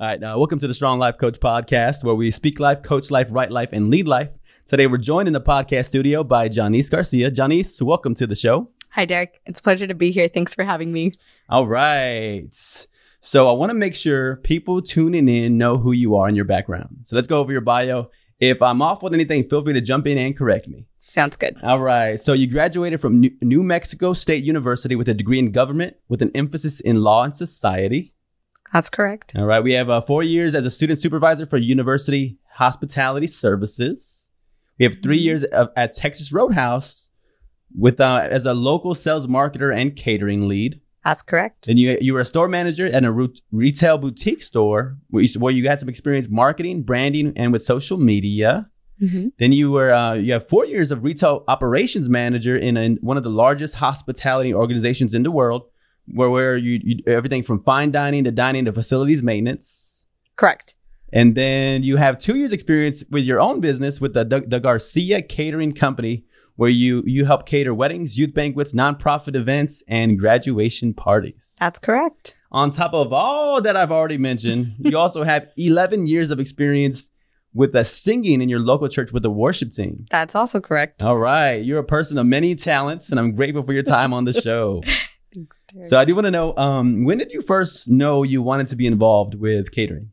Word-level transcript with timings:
All 0.00 0.06
right, 0.06 0.22
uh, 0.22 0.34
welcome 0.38 0.58
to 0.60 0.66
the 0.66 0.72
Strong 0.72 0.98
Life 0.98 1.18
Coach 1.18 1.40
podcast, 1.40 2.02
where 2.04 2.14
we 2.14 2.30
speak 2.30 2.58
life, 2.58 2.82
coach 2.82 3.10
life, 3.10 3.26
write 3.28 3.50
life, 3.50 3.68
and 3.70 3.90
lead 3.90 4.08
life. 4.08 4.30
Today, 4.66 4.86
we're 4.86 4.96
joined 4.96 5.28
in 5.28 5.34
the 5.34 5.42
podcast 5.42 5.88
studio 5.88 6.24
by 6.24 6.48
Janice 6.48 6.88
Garcia. 6.88 7.30
Janice, 7.30 7.82
welcome 7.82 8.14
to 8.14 8.26
the 8.26 8.34
show. 8.34 8.70
Hi, 8.92 9.04
Derek. 9.04 9.42
It's 9.44 9.60
a 9.60 9.62
pleasure 9.62 9.86
to 9.86 9.92
be 9.92 10.10
here. 10.10 10.26
Thanks 10.26 10.54
for 10.54 10.64
having 10.64 10.90
me. 10.90 11.12
All 11.50 11.66
right. 11.66 12.48
So, 13.20 13.46
I 13.46 13.52
want 13.52 13.68
to 13.68 13.74
make 13.74 13.94
sure 13.94 14.36
people 14.36 14.80
tuning 14.80 15.28
in 15.28 15.58
know 15.58 15.76
who 15.76 15.92
you 15.92 16.16
are 16.16 16.28
and 16.28 16.34
your 16.34 16.46
background. 16.46 17.00
So, 17.02 17.14
let's 17.14 17.28
go 17.28 17.36
over 17.38 17.52
your 17.52 17.60
bio. 17.60 18.10
If 18.38 18.62
I'm 18.62 18.80
off 18.80 19.02
with 19.02 19.12
anything, 19.12 19.50
feel 19.50 19.62
free 19.62 19.74
to 19.74 19.82
jump 19.82 20.06
in 20.06 20.16
and 20.16 20.34
correct 20.34 20.66
me. 20.66 20.86
Sounds 21.02 21.36
good. 21.36 21.58
All 21.62 21.80
right. 21.80 22.18
So, 22.18 22.32
you 22.32 22.46
graduated 22.46 23.02
from 23.02 23.20
New- 23.20 23.36
New 23.42 23.62
Mexico 23.62 24.14
State 24.14 24.44
University 24.44 24.96
with 24.96 25.10
a 25.10 25.14
degree 25.14 25.38
in 25.38 25.52
government 25.52 25.98
with 26.08 26.22
an 26.22 26.30
emphasis 26.34 26.80
in 26.80 27.02
law 27.02 27.22
and 27.22 27.36
society. 27.36 28.14
That's 28.72 28.90
correct. 28.90 29.32
All 29.36 29.46
right. 29.46 29.62
We 29.62 29.72
have 29.72 29.90
uh, 29.90 30.00
four 30.00 30.22
years 30.22 30.54
as 30.54 30.64
a 30.64 30.70
student 30.70 31.00
supervisor 31.00 31.46
for 31.46 31.56
University 31.56 32.38
Hospitality 32.54 33.26
Services. 33.26 34.30
We 34.78 34.84
have 34.84 34.96
three 35.02 35.18
years 35.18 35.44
of, 35.44 35.68
at 35.76 35.94
Texas 35.94 36.32
Roadhouse 36.32 37.08
with 37.76 38.00
uh, 38.00 38.28
as 38.30 38.46
a 38.46 38.54
local 38.54 38.94
sales 38.94 39.26
marketer 39.26 39.76
and 39.76 39.94
catering 39.94 40.48
lead. 40.48 40.80
That's 41.04 41.22
correct. 41.22 41.66
And 41.66 41.78
you 41.78 41.96
you 42.00 42.12
were 42.12 42.20
a 42.20 42.24
store 42.24 42.48
manager 42.48 42.86
at 42.86 43.04
a 43.04 43.30
retail 43.50 43.98
boutique 43.98 44.42
store 44.42 44.98
where 45.08 45.22
you, 45.22 45.40
where 45.40 45.52
you 45.52 45.68
had 45.68 45.80
some 45.80 45.88
experience 45.88 46.28
marketing, 46.28 46.82
branding, 46.82 47.32
and 47.36 47.52
with 47.52 47.62
social 47.62 47.96
media. 47.96 48.68
hmm 48.98 49.28
Then 49.38 49.52
you 49.52 49.70
were 49.70 49.92
uh, 49.92 50.14
you 50.14 50.32
have 50.34 50.46
four 50.48 50.66
years 50.66 50.90
of 50.90 51.02
retail 51.02 51.44
operations 51.48 52.08
manager 52.08 52.56
in, 52.56 52.76
a, 52.76 52.90
one 53.00 53.16
of 53.16 53.24
the 53.24 53.30
largest 53.30 53.76
hospitality 53.76 54.52
organizations 54.52 55.14
in 55.14 55.22
the 55.22 55.30
world, 55.30 55.62
where 56.12 56.30
where 56.30 56.56
you, 56.56 56.80
you 56.82 57.02
everything 57.06 57.42
from 57.42 57.62
fine 57.62 57.90
dining 57.90 58.24
to 58.24 58.30
dining 58.30 58.64
to 58.66 58.72
facilities 58.72 59.22
maintenance. 59.22 60.06
Correct. 60.36 60.74
And 61.12 61.34
then 61.34 61.82
you 61.82 61.96
have 61.96 62.18
two 62.18 62.36
years 62.36 62.52
experience 62.52 63.02
with 63.10 63.24
your 63.24 63.40
own 63.40 63.60
business 63.60 64.00
with 64.00 64.14
the, 64.14 64.24
the, 64.24 64.40
the 64.40 64.60
Garcia 64.60 65.22
Catering 65.22 65.72
Company, 65.72 66.24
where 66.56 66.70
you 66.70 67.02
you 67.06 67.24
help 67.24 67.46
cater 67.46 67.74
weddings, 67.74 68.18
youth 68.18 68.34
banquets, 68.34 68.72
nonprofit 68.72 69.34
events, 69.34 69.82
and 69.88 70.18
graduation 70.18 70.94
parties. 70.94 71.56
That's 71.58 71.78
correct. 71.78 72.36
On 72.52 72.70
top 72.70 72.94
of 72.94 73.12
all 73.12 73.62
that 73.62 73.76
I've 73.76 73.92
already 73.92 74.18
mentioned, 74.18 74.74
you 74.78 74.98
also 74.98 75.24
have 75.24 75.48
11 75.56 76.06
years 76.06 76.30
of 76.30 76.40
experience 76.40 77.10
with 77.54 77.72
the 77.72 77.84
singing 77.84 78.42
in 78.42 78.48
your 78.48 78.60
local 78.60 78.88
church 78.88 79.12
with 79.12 79.22
the 79.22 79.30
worship 79.30 79.72
team. 79.72 80.04
That's 80.10 80.34
also 80.34 80.60
correct. 80.60 81.02
All 81.02 81.18
right, 81.18 81.64
you're 81.64 81.80
a 81.80 81.84
person 81.84 82.18
of 82.18 82.26
many 82.26 82.54
talents, 82.54 83.10
and 83.10 83.18
I'm 83.18 83.34
grateful 83.34 83.62
for 83.62 83.72
your 83.72 83.82
time 83.82 84.12
on 84.12 84.24
the 84.24 84.32
show. 84.32 84.82
Thanks, 85.34 85.62
Derek. 85.72 85.88
so 85.88 85.98
I 85.98 86.04
do 86.04 86.14
want 86.14 86.26
to 86.26 86.30
know, 86.30 86.56
um, 86.56 87.04
when 87.04 87.18
did 87.18 87.30
you 87.30 87.42
first 87.42 87.88
know 87.88 88.22
you 88.22 88.42
wanted 88.42 88.68
to 88.68 88.76
be 88.76 88.86
involved 88.86 89.34
with 89.34 89.72
catering? 89.72 90.10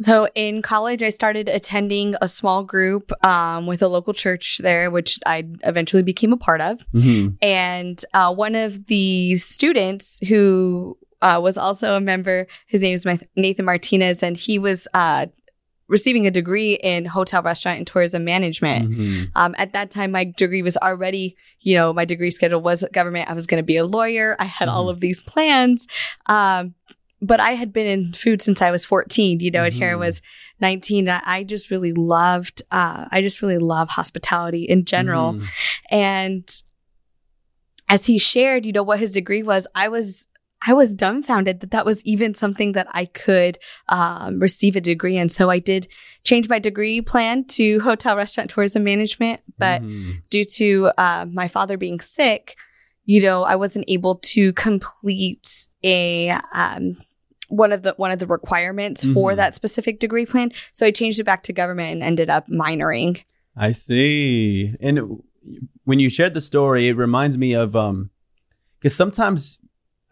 So 0.00 0.28
in 0.36 0.62
college, 0.62 1.02
I 1.02 1.10
started 1.10 1.48
attending 1.48 2.14
a 2.22 2.28
small 2.28 2.62
group 2.62 3.10
um, 3.26 3.66
with 3.66 3.82
a 3.82 3.88
local 3.88 4.14
church 4.14 4.58
there, 4.58 4.90
which 4.90 5.18
I 5.26 5.44
eventually 5.64 6.04
became 6.04 6.32
a 6.32 6.36
part 6.36 6.60
of. 6.60 6.84
Mm-hmm. 6.94 7.34
And 7.42 8.04
uh, 8.14 8.32
one 8.32 8.54
of 8.54 8.86
the 8.86 9.34
students 9.36 10.20
who 10.28 10.96
uh, 11.20 11.40
was 11.42 11.58
also 11.58 11.96
a 11.96 12.00
member, 12.00 12.46
his 12.68 12.82
name 12.82 12.94
is 12.94 13.04
Nathan 13.34 13.64
Martinez, 13.64 14.22
and 14.22 14.36
he 14.36 14.60
was 14.60 14.86
uh, 14.94 15.26
receiving 15.88 16.26
a 16.26 16.30
degree 16.30 16.74
in 16.74 17.06
hotel, 17.06 17.42
restaurant, 17.42 17.78
and 17.78 17.86
tourism 17.86 18.24
management. 18.24 18.90
Mm-hmm. 18.90 19.24
Um, 19.34 19.54
at 19.58 19.72
that 19.72 19.90
time, 19.90 20.12
my 20.12 20.24
degree 20.36 20.62
was 20.62 20.76
already, 20.76 21.36
you 21.60 21.74
know, 21.74 21.92
my 21.92 22.04
degree 22.04 22.30
schedule 22.30 22.60
was 22.60 22.84
government. 22.92 23.28
I 23.30 23.32
was 23.34 23.46
going 23.46 23.60
to 23.60 23.66
be 23.66 23.76
a 23.78 23.86
lawyer. 23.86 24.36
I 24.38 24.44
had 24.44 24.68
all 24.68 24.86
Mhm. 24.86 24.90
of 24.90 25.00
these 25.00 25.22
plans. 25.22 25.86
Um, 26.26 26.74
but 27.20 27.40
I 27.40 27.52
had 27.52 27.72
been 27.72 27.86
in 27.88 28.12
food 28.12 28.40
since 28.40 28.62
I 28.62 28.70
was 28.70 28.84
14, 28.84 29.40
you 29.40 29.50
know, 29.50 29.64
and 29.64 29.74
here 29.74 29.90
I 29.90 29.94
Mhm. 29.94 29.98
was 29.98 30.22
19. 30.60 31.08
I 31.08 31.42
just 31.42 31.68
really 31.70 31.90
loved, 31.92 32.62
uh, 32.70 33.06
I 33.10 33.22
just 33.22 33.42
really 33.42 33.58
love 33.58 33.88
hospitality 33.88 34.62
in 34.64 34.84
general. 34.84 35.32
Mhm. 35.32 35.46
And 35.90 36.48
as 37.88 38.06
he 38.06 38.18
shared, 38.18 38.66
you 38.66 38.72
know, 38.72 38.84
what 38.84 39.00
his 39.00 39.12
degree 39.12 39.42
was, 39.42 39.66
I 39.74 39.88
was, 39.88 40.27
I 40.66 40.72
was 40.72 40.92
dumbfounded 40.94 41.60
that 41.60 41.70
that 41.70 41.86
was 41.86 42.02
even 42.04 42.34
something 42.34 42.72
that 42.72 42.88
I 42.90 43.04
could 43.04 43.58
um, 43.88 44.40
receive 44.40 44.74
a 44.76 44.80
degree 44.80 45.16
in. 45.16 45.28
So 45.28 45.50
I 45.50 45.58
did 45.60 45.86
change 46.24 46.48
my 46.48 46.58
degree 46.58 47.00
plan 47.00 47.44
to 47.48 47.80
hotel, 47.80 48.16
restaurant, 48.16 48.50
tourism 48.50 48.82
management. 48.84 49.40
But 49.58 49.82
Mhm. 49.82 50.22
due 50.30 50.44
to 50.44 50.90
uh, 50.98 51.26
my 51.30 51.48
father 51.48 51.76
being 51.76 52.00
sick, 52.00 52.56
you 53.04 53.22
know, 53.22 53.44
I 53.44 53.54
wasn't 53.56 53.84
able 53.88 54.16
to 54.16 54.52
complete 54.54 55.68
a 55.84 56.30
um, 56.52 56.96
one 57.48 57.72
of 57.72 57.82
the 57.82 57.94
one 57.96 58.10
of 58.10 58.18
the 58.18 58.26
requirements 58.26 59.04
for 59.04 59.32
Mhm. 59.32 59.36
that 59.36 59.54
specific 59.54 60.00
degree 60.00 60.26
plan. 60.26 60.50
So 60.72 60.84
I 60.84 60.90
changed 60.90 61.18
it 61.20 61.24
back 61.24 61.44
to 61.44 61.52
government 61.52 61.92
and 61.92 62.02
ended 62.02 62.28
up 62.28 62.46
minoring. 62.48 63.22
I 63.56 63.72
see. 63.72 64.74
And 64.80 65.22
when 65.84 65.98
you 66.00 66.10
shared 66.10 66.34
the 66.34 66.40
story, 66.40 66.88
it 66.88 66.96
reminds 66.96 67.38
me 67.38 67.54
of 67.54 67.74
um, 67.74 68.10
because 68.78 68.94
sometimes 68.94 69.58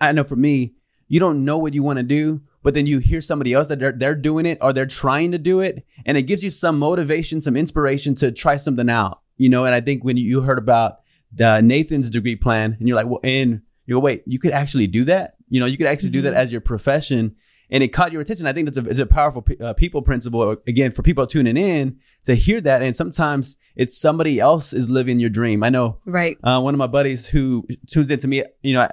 I 0.01 0.13
know 0.13 0.25
for 0.25 0.37
me, 0.37 0.75
you 1.09 1.21
don't 1.21 1.45
know 1.45 1.59
what 1.59 1.75
you 1.75 1.83
want 1.83 1.99
to 1.99 2.03
do, 2.03 2.43
but 2.63 2.75
then 2.75 2.87
you 2.87 2.99
hear 2.99 3.21
somebody 3.21 3.53
else 3.53 3.69
that 3.69 3.79
they're 3.79 3.93
they're 3.93 4.15
doing 4.15 4.45
it 4.47 4.59
or 4.61 4.73
they're 4.73 4.87
trying 4.87 5.33
to 5.33 5.39
do 5.39 5.61
it, 5.61 5.85
and 6.05 6.17
it 6.19 6.23
gives 6.23 6.43
you 6.43 6.51
some 6.51 6.79
motivation, 6.79 7.41
some 7.41 7.57
inspiration 7.57 8.15
to 8.17 8.33
try 8.33 8.57
something 8.57 8.91
out. 8.91 9.21
You 9.37 9.49
know, 9.49 9.65
and 9.65 9.75
I 9.75 9.81
think 9.81 10.03
when 10.05 10.17
you 10.17 10.41
heard 10.43 10.59
about 10.59 11.01
the 11.33 11.61
Nathan's 11.61 12.11
degree 12.11 12.37
plan, 12.37 12.77
and 12.79 12.89
you're 12.89 12.97
like, 12.97 13.07
well, 13.07 13.21
and 13.23 13.61
you 13.87 13.95
go, 13.95 14.01
wait, 14.01 14.23
you 14.27 14.39
could 14.39 14.53
actually 14.53 14.87
do 14.87 15.05
that. 15.05 15.35
You 15.49 15.61
know, 15.61 15.67
you 15.67 15.77
could 15.77 15.87
actually 15.87 16.11
do 16.11 16.23
that 16.23 16.33
Mhm. 16.35 16.39
as 16.39 16.51
your 16.53 16.61
profession. 16.61 17.37
And 17.69 17.83
it 17.83 17.89
caught 17.89 18.13
your 18.13 18.23
attention. 18.23 18.47
I 18.47 18.53
think 18.53 18.67
that's 18.67 18.79
a, 18.79 18.89
it's 18.89 19.01
a 19.01 19.07
powerful 19.07 19.45
uh, 19.61 19.73
people 19.75 20.01
principle. 20.01 20.57
Again, 20.69 20.93
for 20.93 21.03
people 21.03 21.27
tuning 21.27 21.57
in 21.57 21.97
to 22.25 22.35
hear 22.35 22.61
that, 22.61 22.81
and 22.81 22.95
sometimes 22.97 23.57
it's 23.75 23.99
somebody 23.99 24.39
else 24.41 24.73
is 24.73 24.89
living 24.89 25.19
your 25.19 25.31
dream. 25.31 25.63
I 25.65 25.69
know 25.71 25.99
Right. 26.07 26.39
uh, 26.45 26.61
one 26.61 26.75
of 26.75 26.79
my 26.79 26.87
buddies 26.87 27.27
who 27.27 27.67
tunes 27.89 28.11
into 28.11 28.29
me, 28.29 28.45
you 28.63 28.73
know, 28.75 28.89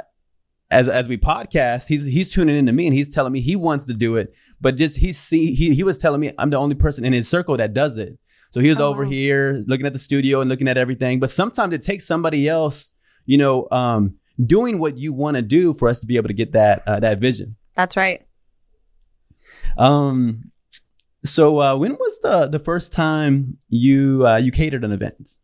as 0.73 0.89
as 0.89 1.07
we 1.07 1.17
podcast, 1.17 1.88
he's 1.88 2.06
he's 2.06 2.31
tuning 2.34 2.57
into 2.57 2.72
me 2.73 2.88
and 2.88 2.95
he's 2.95 3.09
telling 3.09 3.31
me 3.31 3.39
he 3.41 3.56
wants 3.56 3.85
to 3.85 3.94
do 3.94 4.16
it, 4.17 4.34
but 4.59 4.75
just 4.75 4.97
he 4.97 5.13
see 5.13 5.53
he 5.53 5.73
he 5.75 5.84
was 5.84 5.97
telling 5.97 6.19
me 6.19 6.31
I'm 6.38 6.50
the 6.50 6.57
only 6.57 6.75
person 6.75 7.06
in 7.06 7.13
his 7.13 7.28
circle 7.28 7.56
that 7.57 7.73
does 7.73 7.97
it. 7.97 8.17
So 8.51 8.59
he 8.59 8.69
was 8.69 8.79
Oh, 8.79 8.88
over 8.89 9.03
wow. 9.03 9.09
here 9.09 9.63
looking 9.67 9.85
at 9.85 9.94
the 9.94 10.00
studio 10.00 10.41
and 10.41 10.50
looking 10.50 10.67
at 10.67 10.78
everything. 10.78 11.19
But 11.19 11.31
sometimes 11.31 11.73
it 11.73 11.81
takes 11.81 12.06
somebody 12.06 12.47
else, 12.47 12.91
you 13.25 13.38
know, 13.38 13.67
um, 13.72 14.16
doing 14.45 14.78
what 14.79 14.97
you 14.97 15.11
want 15.13 15.35
to 15.38 15.41
do 15.41 15.73
for 15.73 15.88
us 15.89 16.00
to 16.01 16.07
be 16.07 16.17
able 16.17 16.28
to 16.28 16.34
get 16.35 16.51
that 16.51 16.84
uh, 16.88 17.00
that 17.00 17.19
vision. 17.19 17.55
That's 17.75 17.95
right. 17.97 18.22
Um, 19.78 20.51
so 21.25 21.59
uh, 21.61 21.75
when 21.75 21.94
was 21.94 22.19
the 22.22 22.47
the 22.47 22.59
first 22.59 22.94
time 22.94 23.57
you 23.69 24.25
uh, 24.28 24.38
you 24.38 24.51
catered 24.51 24.84
an 24.84 24.91
event? 24.91 25.38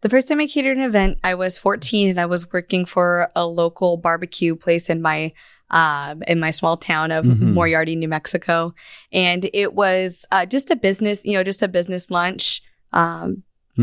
The 0.00 0.08
first 0.08 0.28
time 0.28 0.40
I 0.40 0.46
catered 0.46 0.76
an 0.76 0.84
event, 0.84 1.18
I 1.24 1.34
was 1.34 1.58
14 1.58 2.08
and 2.08 2.20
I 2.20 2.26
was 2.26 2.52
working 2.52 2.84
for 2.84 3.30
a 3.34 3.46
local 3.46 3.96
barbecue 3.96 4.54
place 4.54 4.88
in 4.88 5.02
my 5.02 5.32
um, 5.70 6.22
in 6.26 6.40
my 6.40 6.48
small 6.48 6.78
town 6.78 7.10
of 7.10 7.26
Mhm. 7.26 7.52
Moriarty, 7.52 7.94
New 7.94 8.08
Mexico, 8.08 8.74
and 9.12 9.50
it 9.52 9.74
was 9.74 10.24
uh, 10.32 10.46
just 10.46 10.70
a 10.70 10.76
business, 10.76 11.26
you 11.26 11.34
know, 11.34 11.42
just 11.44 11.62
a 11.62 11.68
business 11.68 12.10
lunch. 12.10 12.62
Um, 12.94 13.42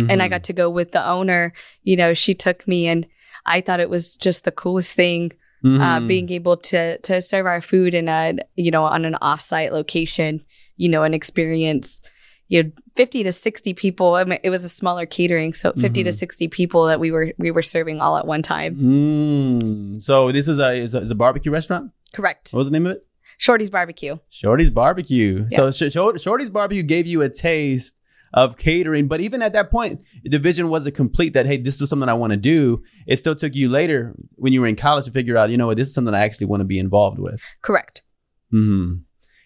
and 0.10 0.24
I 0.24 0.28
Mhm. 0.28 0.32
got 0.32 0.44
to 0.46 0.54
go 0.54 0.68
with 0.70 0.94
the 0.94 1.06
owner. 1.08 1.54
You 1.84 1.96
know, 1.96 2.16
she 2.16 2.34
took 2.34 2.68
me, 2.68 2.88
and 2.88 3.06
I 3.46 3.62
thought 3.62 3.80
it 3.80 3.90
was 3.92 4.16
just 4.16 4.46
the 4.46 4.52
coolest 4.52 4.94
thing 4.96 5.32
uh, 5.64 6.00
Mhm. 6.00 6.08
being 6.08 6.30
able 6.32 6.58
to 6.58 6.98
to 7.00 7.22
serve 7.22 7.46
our 7.46 7.62
food 7.62 7.94
in 7.94 8.08
a 8.08 8.36
you 8.56 8.72
know 8.72 8.86
on 8.86 9.04
an 9.06 9.16
offsite 9.22 9.72
location. 9.72 10.42
You 10.78 10.90
know, 10.90 11.04
an 11.04 11.14
experience. 11.14 12.02
You 12.48 12.60
had 12.60 12.74
fifty 12.96 13.24
to 13.24 13.32
sixty 13.32 13.74
people. 13.74 14.16
I 14.16 14.24
mean, 14.24 14.40
it 14.44 14.50
was 14.52 14.64
a 14.64 14.70
smaller 14.70 15.06
catering, 15.06 15.54
so 15.54 15.72
50 15.74 16.04
to 16.04 16.10
Mhm. 16.12 16.14
sixty 16.14 16.48
people 16.48 16.86
that 16.86 17.00
we 17.00 17.12
were 17.12 17.34
we 17.40 17.50
were 17.52 17.64
serving 17.64 18.02
all 18.02 18.18
at 18.18 18.28
one 18.28 18.42
time. 18.44 18.76
Mm. 18.76 20.02
So 20.02 20.32
this 20.32 20.48
is 20.48 20.60
a 20.60 20.72
is 20.74 20.94
a, 20.96 21.00
is 21.00 21.12
a 21.12 21.16
barbecue 21.16 21.52
restaurant. 21.52 21.92
Correct. 22.14 22.52
What 22.52 22.60
was 22.60 22.68
the 22.68 22.72
name 22.74 22.86
of 22.86 22.94
it? 22.98 23.04
Shorty's 23.38 23.70
barbecue. 23.70 24.18
Shorty's 24.30 24.70
Barbecue. 24.70 25.46
Yeah. 25.50 25.58
So 25.58 25.72
Sh- 25.72 25.92
Short- 25.92 26.22
Shorty's 26.22 26.50
Barbecue 26.50 26.84
gave 26.84 27.06
you 27.06 27.22
a 27.22 27.28
taste 27.30 28.00
of 28.34 28.58
catering, 28.58 29.08
but 29.08 29.20
even 29.22 29.42
at 29.42 29.52
that 29.54 29.70
point, 29.72 30.02
the 30.24 30.40
vision 30.40 30.70
wasn't 30.70 30.96
complete. 30.96 31.34
That 31.34 31.46
hey, 31.46 31.58
this 31.58 31.82
is 31.82 31.90
something 31.90 32.08
I 32.08 32.14
want 32.14 32.32
to 32.32 32.38
do. 32.38 32.82
It 33.08 33.18
still 33.18 33.36
took 33.36 33.56
you 33.56 33.68
later 33.70 34.14
when 34.36 34.54
you 34.54 34.62
were 34.62 34.68
in 34.68 34.76
college 34.76 35.06
to 35.06 35.12
figure 35.12 35.36
out, 35.36 35.50
you 35.50 35.58
know 35.58 35.68
what, 35.68 35.78
this 35.78 35.90
is 35.90 35.94
something 35.94 36.14
I 36.14 36.20
actually 36.24 36.48
want 36.48 36.62
to 36.62 36.66
be 36.66 36.80
involved 36.80 37.18
with. 37.20 37.42
Correct. 37.62 38.04
hmm 38.52 38.94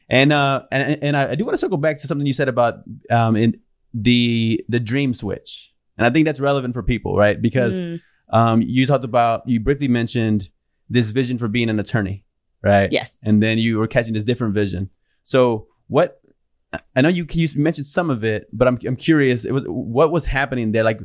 And 0.10 0.34
uh, 0.34 0.64
and 0.72 0.98
and 1.04 1.16
I, 1.18 1.32
I 1.32 1.36
do 1.36 1.46
want 1.46 1.54
to 1.54 1.58
circle 1.60 1.78
back 1.78 2.00
to 2.00 2.08
something 2.08 2.26
you 2.26 2.34
said 2.34 2.48
about 2.50 2.76
um, 3.12 3.36
in 3.36 3.60
the 3.94 4.64
the 4.68 4.80
dream 4.80 5.14
switch, 5.14 5.72
and 5.98 6.08
I 6.08 6.10
think 6.10 6.26
that's 6.26 6.40
relevant 6.40 6.74
for 6.74 6.82
people, 6.84 7.16
right? 7.16 7.40
Because 7.42 7.76
Mm, 7.86 8.02
um, 8.32 8.62
you 8.62 8.86
talked 8.86 9.06
about 9.06 9.48
you 9.48 9.60
briefly 9.60 9.88
mentioned 9.88 10.50
this 10.90 11.12
vision 11.12 11.38
for 11.38 11.48
being 11.48 11.70
an 11.70 11.80
attorney, 11.80 12.26
right? 12.64 12.92
yes. 12.92 13.18
and 13.24 13.42
then 13.44 13.58
you 13.60 13.78
were 13.78 13.88
catching 13.88 14.14
this 14.14 14.24
different 14.24 14.54
vision. 14.56 14.90
So 15.24 15.68
what? 15.88 16.20
I 16.96 17.02
know 17.02 17.10
you 17.10 17.26
you 17.30 17.48
mentioned 17.56 17.88
some 17.88 18.10
of 18.10 18.24
it, 18.24 18.48
but 18.52 18.68
I'm 18.68 18.80
I'm 18.88 18.96
curious. 18.96 19.46
It 19.46 19.52
was 19.52 19.64
what 19.68 20.12
was 20.12 20.26
happening 20.26 20.72
there? 20.72 20.84
Like 20.84 21.02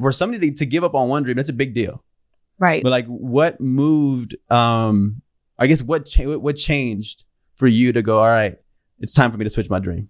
for 0.00 0.10
somebody 0.10 0.50
to, 0.50 0.56
to 0.58 0.66
give 0.66 0.82
up 0.84 0.94
on 0.94 1.08
one 1.08 1.22
dream, 1.22 1.36
that's 1.36 1.48
a 1.48 1.52
big 1.52 1.74
deal. 1.74 2.02
right. 2.58 2.82
But 2.82 2.90
like, 2.90 3.06
what 3.06 3.60
moved? 3.60 4.34
Um, 4.50 5.22
I 5.58 5.66
guess 5.68 5.82
what 5.82 6.06
cha- 6.06 6.24
what 6.38 6.56
changed 6.56 7.24
for 7.56 7.66
you 7.66 7.92
to 7.92 8.02
go, 8.02 8.18
all 8.20 8.28
right, 8.28 8.56
it's 9.00 9.12
time 9.12 9.30
for 9.32 9.38
me 9.38 9.44
to 9.44 9.50
switch 9.50 9.68
my 9.70 9.78
dream? 9.78 10.08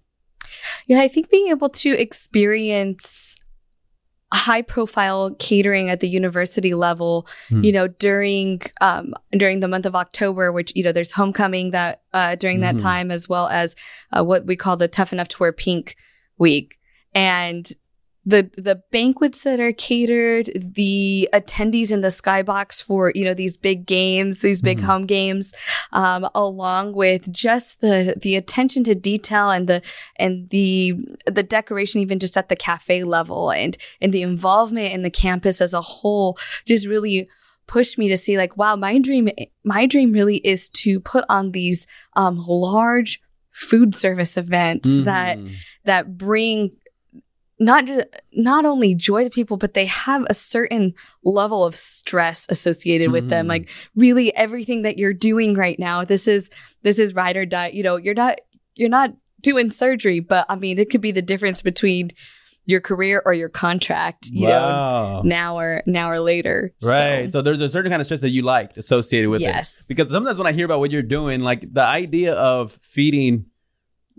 Yeah, 0.87 1.01
I 1.01 1.07
think 1.07 1.29
being 1.29 1.47
able 1.49 1.69
to 1.69 1.89
experience 1.91 3.35
high 4.33 4.61
profile 4.61 5.33
catering 5.39 5.89
at 5.89 6.01
the 6.01 6.09
university 6.09 6.73
level 6.73 7.25
Hmm. 7.47 7.63
you 7.63 7.71
know 7.71 7.87
during 7.87 8.61
um 8.81 9.13
during 9.31 9.61
the 9.61 9.69
month 9.69 9.85
of 9.85 9.95
october 9.95 10.51
which 10.51 10.73
you 10.75 10.83
know 10.83 10.91
there's 10.91 11.11
homecoming 11.13 11.71
that 11.71 12.01
uh 12.13 12.35
during 12.35 12.59
that 12.59 12.75
Mhm. 12.75 12.81
time 12.81 13.09
as 13.09 13.29
well 13.29 13.47
as 13.47 13.73
uh, 14.13 14.21
what 14.25 14.45
we 14.45 14.57
call 14.57 14.75
the 14.75 14.89
tough 14.89 15.13
enough 15.13 15.29
to 15.29 15.37
wear 15.39 15.53
pink 15.53 15.95
week 16.37 16.75
and 17.13 17.71
the 18.33 18.51
the 18.57 18.75
banquets 18.91 19.43
that 19.43 19.59
are 19.61 19.71
catered 19.71 20.49
the 20.53 21.29
attendees 21.33 21.93
in 21.93 22.01
the 22.01 22.09
skybox 22.09 22.83
for 22.83 23.11
you 23.15 23.23
know 23.23 23.33
these 23.33 23.55
big 23.55 23.85
games 23.85 24.41
these 24.41 24.61
big 24.61 24.79
Mhm. 24.79 24.83
home 24.89 25.05
games 25.05 25.53
um 25.93 26.27
along 26.35 26.93
with 26.93 27.31
just 27.31 27.79
the 27.79 28.15
the 28.21 28.35
attention 28.35 28.83
to 28.83 28.93
detail 28.93 29.49
and 29.49 29.67
the 29.69 29.81
and 30.17 30.49
the 30.49 30.93
the 31.25 31.41
decoration 31.43 32.01
even 32.01 32.19
just 32.19 32.35
at 32.35 32.49
the 32.49 32.55
cafe 32.57 33.03
level 33.05 33.49
and 33.51 33.77
and 34.01 34.11
the 34.13 34.23
involvement 34.23 34.93
in 34.93 35.03
the 35.03 35.09
campus 35.23 35.61
as 35.61 35.73
a 35.73 35.81
whole 35.81 36.37
just 36.65 36.85
really 36.85 37.29
pushed 37.65 37.97
me 37.97 38.09
to 38.09 38.17
see 38.17 38.37
like 38.37 38.57
wow 38.57 38.75
my 38.75 38.97
dream 38.99 39.29
my 39.63 39.85
dream 39.85 40.11
really 40.11 40.37
is 40.37 40.67
to 40.69 40.99
put 40.99 41.23
on 41.29 41.51
these 41.53 41.87
um 42.17 42.43
large 42.47 43.21
food 43.51 43.95
service 43.95 44.35
events 44.37 44.87
that 45.05 45.37
Mhm. 45.37 45.53
that 45.85 46.17
bring 46.17 46.71
not 47.59 47.85
just 47.85 48.05
not 48.33 48.65
only 48.65 48.93
joy 48.93 49.23
to 49.23 49.29
people 49.29 49.57
but 49.57 49.73
they 49.73 49.85
have 49.87 50.25
a 50.29 50.33
certain 50.33 50.93
level 51.23 51.63
of 51.65 51.75
stress 51.75 52.45
associated 52.49 53.11
with 53.11 53.29
them 53.29 53.45
Mhm. 53.45 53.49
like 53.49 53.69
really 53.95 54.35
everything 54.35 54.83
that 54.83 54.97
you're 54.97 55.13
doing 55.13 55.55
right 55.55 55.79
now 55.79 56.05
this 56.05 56.27
is 56.27 56.49
this 56.83 56.99
is 56.99 57.15
ride 57.15 57.35
or 57.35 57.45
die 57.45 57.69
you 57.69 57.81
know 57.83 57.95
you're 57.97 58.13
not 58.13 58.39
you're 58.75 58.89
not 58.89 59.11
doing 59.41 59.71
surgery 59.71 60.19
but 60.19 60.45
i 60.49 60.55
mean 60.55 60.77
it 60.77 60.89
could 60.89 61.01
be 61.01 61.11
the 61.11 61.21
difference 61.21 61.61
between 61.63 62.11
your 62.65 62.81
career 62.81 63.21
or 63.25 63.33
your 63.33 63.49
contract 63.49 64.29
you 64.31 64.45
know 64.47 64.67
wow. 64.67 65.21
now 65.23 65.57
or 65.57 65.81
now 65.87 66.09
or 66.11 66.19
later 66.19 66.73
Right. 66.83 67.31
so, 67.31 67.39
So, 67.39 67.41
there's 67.41 67.61
a 67.61 67.69
certain 67.69 67.89
kind 67.89 68.01
of 68.01 68.05
stress 68.07 68.19
that 68.21 68.29
you 68.29 68.41
liked 68.43 68.77
associated 68.77 69.29
with 69.29 69.41
it. 69.41 69.45
yes 69.45 69.83
Because 69.87 70.11
sometimes 70.11 70.37
when 70.37 70.47
I 70.47 70.51
hear 70.51 70.65
about 70.65 70.79
what 70.79 70.91
you're 70.91 71.01
doing, 71.01 71.39
like 71.41 71.61
the 71.73 71.81
idea 71.83 72.33
of 72.33 72.77
feeding, 72.81 73.45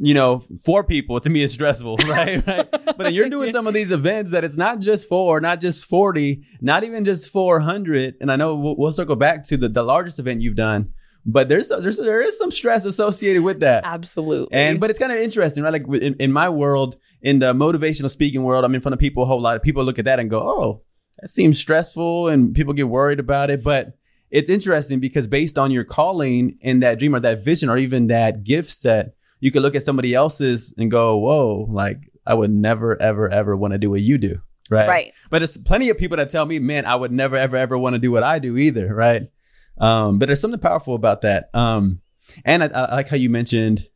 you 0.00 0.14
know, 0.14 0.44
four 0.62 0.84
people 0.84 1.18
to 1.20 1.30
me 1.30 1.42
is 1.42 1.52
stressful, 1.52 1.96
right? 2.06 2.46
right. 2.46 2.70
But 2.70 2.98
then 2.98 3.14
you're 3.14 3.28
doing 3.28 3.52
some 3.52 3.66
of 3.66 3.74
these 3.74 3.90
events 3.90 4.30
that 4.30 4.44
it's 4.44 4.56
not 4.56 4.78
just 4.80 5.08
four, 5.08 5.40
not 5.40 5.60
just 5.60 5.84
40, 5.84 6.42
not 6.60 6.84
even 6.84 7.04
just 7.04 7.30
400. 7.30 8.16
And 8.20 8.30
I 8.30 8.36
know 8.36 8.54
we'll, 8.54 8.76
we'll 8.76 8.92
circle 8.92 9.16
back 9.16 9.44
to 9.44 9.56
the, 9.56 9.68
the 9.68 9.82
largest 9.82 10.18
event 10.18 10.40
you've 10.40 10.54
done, 10.54 10.92
but 11.26 11.48
there's, 11.48 11.68
there's 11.68 11.96
there 11.96 12.22
is 12.22 12.38
some 12.38 12.50
stress 12.50 12.84
associated 12.84 13.42
with 13.42 13.60
that. 13.60 13.84
absolutely 13.84 14.48
And 14.52 14.80
but 14.80 14.90
it's 14.90 14.98
kind 14.98 15.12
of 15.12 15.18
interesting, 15.18 15.62
right? 15.62 15.72
Like 15.72 15.86
in, 15.88 16.14
in 16.14 16.32
my 16.32 16.48
world, 16.48 16.96
in 17.20 17.40
the 17.40 17.52
motivational 17.52 18.10
speaking 18.10 18.44
world, 18.44 18.64
I'm 18.64 18.74
in 18.74 18.80
front 18.80 18.94
of 18.94 18.98
people 18.98 19.24
a 19.24 19.26
whole 19.26 19.40
lot. 19.40 19.56
of 19.56 19.62
People 19.62 19.84
look 19.84 19.98
at 19.98 20.04
that 20.04 20.20
and 20.20 20.30
go, 20.30 20.40
"Oh, 20.40 20.82
that 21.20 21.28
seems 21.28 21.58
stressful," 21.58 22.28
and 22.28 22.54
people 22.54 22.72
get 22.72 22.88
worried 22.88 23.18
about 23.18 23.50
it. 23.50 23.64
But 23.64 23.98
it's 24.30 24.48
interesting 24.48 25.00
because 25.00 25.26
based 25.26 25.58
on 25.58 25.70
your 25.70 25.84
calling 25.84 26.58
and 26.62 26.82
that 26.82 26.98
dream 26.98 27.14
or 27.14 27.20
that 27.20 27.44
vision 27.44 27.68
or 27.68 27.76
even 27.76 28.06
that 28.06 28.44
gift 28.44 28.70
set, 28.70 29.14
you 29.40 29.50
could 29.50 29.62
look 29.62 29.74
at 29.74 29.82
somebody 29.82 30.14
else's 30.14 30.74
and 30.78 30.90
go, 30.90 31.16
"Whoa, 31.18 31.66
like 31.68 32.10
I 32.26 32.34
would 32.34 32.50
never, 32.50 33.00
ever, 33.00 33.28
ever 33.28 33.56
want 33.56 33.72
to 33.72 33.78
do 33.78 33.90
what 33.90 34.00
you 34.00 34.18
do." 34.18 34.40
Right. 34.70 34.88
right 34.88 35.12
But 35.30 35.38
there's 35.38 35.56
plenty 35.56 35.88
of 35.88 35.96
people 35.96 36.18
that 36.18 36.28
tell 36.28 36.44
me, 36.44 36.58
man, 36.58 36.84
I 36.84 36.94
would 36.94 37.10
never, 37.10 37.36
ever, 37.36 37.56
ever 37.56 37.78
want 37.78 37.94
to 37.94 37.98
do 37.98 38.10
what 38.12 38.22
I 38.22 38.38
do 38.38 38.58
either. 38.58 38.94
Right. 38.94 39.30
Um, 39.78 40.18
but 40.18 40.26
there's 40.26 40.40
something 40.40 40.60
powerful 40.60 40.94
about 40.94 41.22
that. 41.22 41.48
Um, 41.54 42.02
and 42.44 42.62
I, 42.62 42.66
I 42.66 42.94
like 42.96 43.08
how 43.08 43.16
you 43.16 43.30
mentioned 43.30 43.86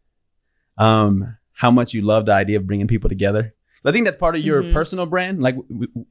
um, 0.78 1.36
how 1.52 1.70
much 1.70 1.92
you 1.92 2.02
love 2.02 2.26
the 2.26 2.32
idea 2.32 2.56
of 2.56 2.66
bringing 2.66 2.86
people 2.88 3.08
together. 3.10 3.54
I 3.84 3.92
think 3.92 4.04
that's 4.06 4.16
part 4.16 4.36
of 4.36 4.42
your 4.42 4.62
Mhm. 4.62 4.72
personal 4.72 5.06
brand. 5.06 5.42
Like, 5.42 5.56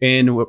and 0.01 0.45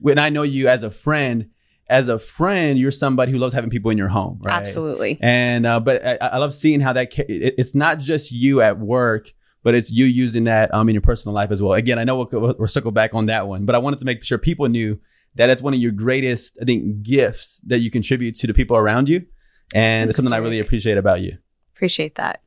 when 0.00 0.18
I 0.18 0.28
know 0.30 0.42
you 0.42 0.68
as 0.68 0.82
a 0.82 0.90
friend, 0.90 1.50
as 1.88 2.08
a 2.08 2.18
friend, 2.18 2.78
you're 2.78 2.90
somebody 2.90 3.32
who 3.32 3.38
loves 3.38 3.54
having 3.54 3.70
people 3.70 3.90
in 3.90 3.98
your 3.98 4.08
home. 4.08 4.38
Right. 4.42 4.54
absolutely 4.54 5.18
And 5.20 5.66
uh, 5.66 5.80
but 5.80 6.04
I, 6.04 6.16
I 6.16 6.38
love 6.38 6.52
seeing 6.52 6.80
how 6.80 6.92
that 6.94 7.12
ca- 7.12 7.26
it, 7.28 7.54
it's 7.58 7.74
not 7.74 7.98
just 7.98 8.32
you 8.32 8.60
at 8.60 8.78
work, 8.78 9.32
but 9.62 9.74
it's 9.74 9.90
you 9.90 10.04
using 10.04 10.44
that 10.44 10.72
um 10.74 10.88
in 10.88 10.94
your 10.94 11.02
personal 11.02 11.34
life 11.34 11.50
as 11.50 11.62
well. 11.62 11.74
Again, 11.74 11.98
I 11.98 12.04
know 12.04 12.16
we'll, 12.16 12.28
we'll, 12.32 12.54
we'll 12.58 12.68
circle 12.68 12.90
back 12.90 13.14
on 13.14 13.26
that 13.26 13.46
one, 13.46 13.66
but 13.66 13.74
I 13.74 13.78
wanted 13.78 14.00
to 14.00 14.04
make 14.04 14.24
sure 14.24 14.38
people 14.38 14.68
knew 14.68 14.98
that 15.36 15.50
it's 15.50 15.60
one 15.62 15.74
of 15.74 15.80
your 15.80 15.92
greatest, 15.92 16.58
I 16.60 16.64
think, 16.64 17.02
gifts 17.02 17.60
that 17.66 17.80
you 17.80 17.90
contribute 17.90 18.36
to 18.36 18.46
the 18.46 18.54
people 18.54 18.76
around 18.76 19.08
you, 19.08 19.26
and 19.74 20.08
it's 20.08 20.16
something 20.16 20.32
I 20.32 20.38
really 20.38 20.60
appreciate 20.60 20.98
about 20.98 21.20
you. 21.20 21.38
appreciate 21.74 22.14
that 22.16 22.40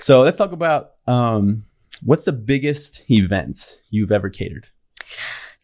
So 0.00 0.22
let's 0.22 0.36
talk 0.36 0.52
about 0.52 0.92
um 1.06 1.64
what's 2.02 2.24
the 2.24 2.32
biggest 2.32 3.02
event 3.10 3.78
you've 3.90 4.12
ever 4.12 4.28
catered. 4.30 4.68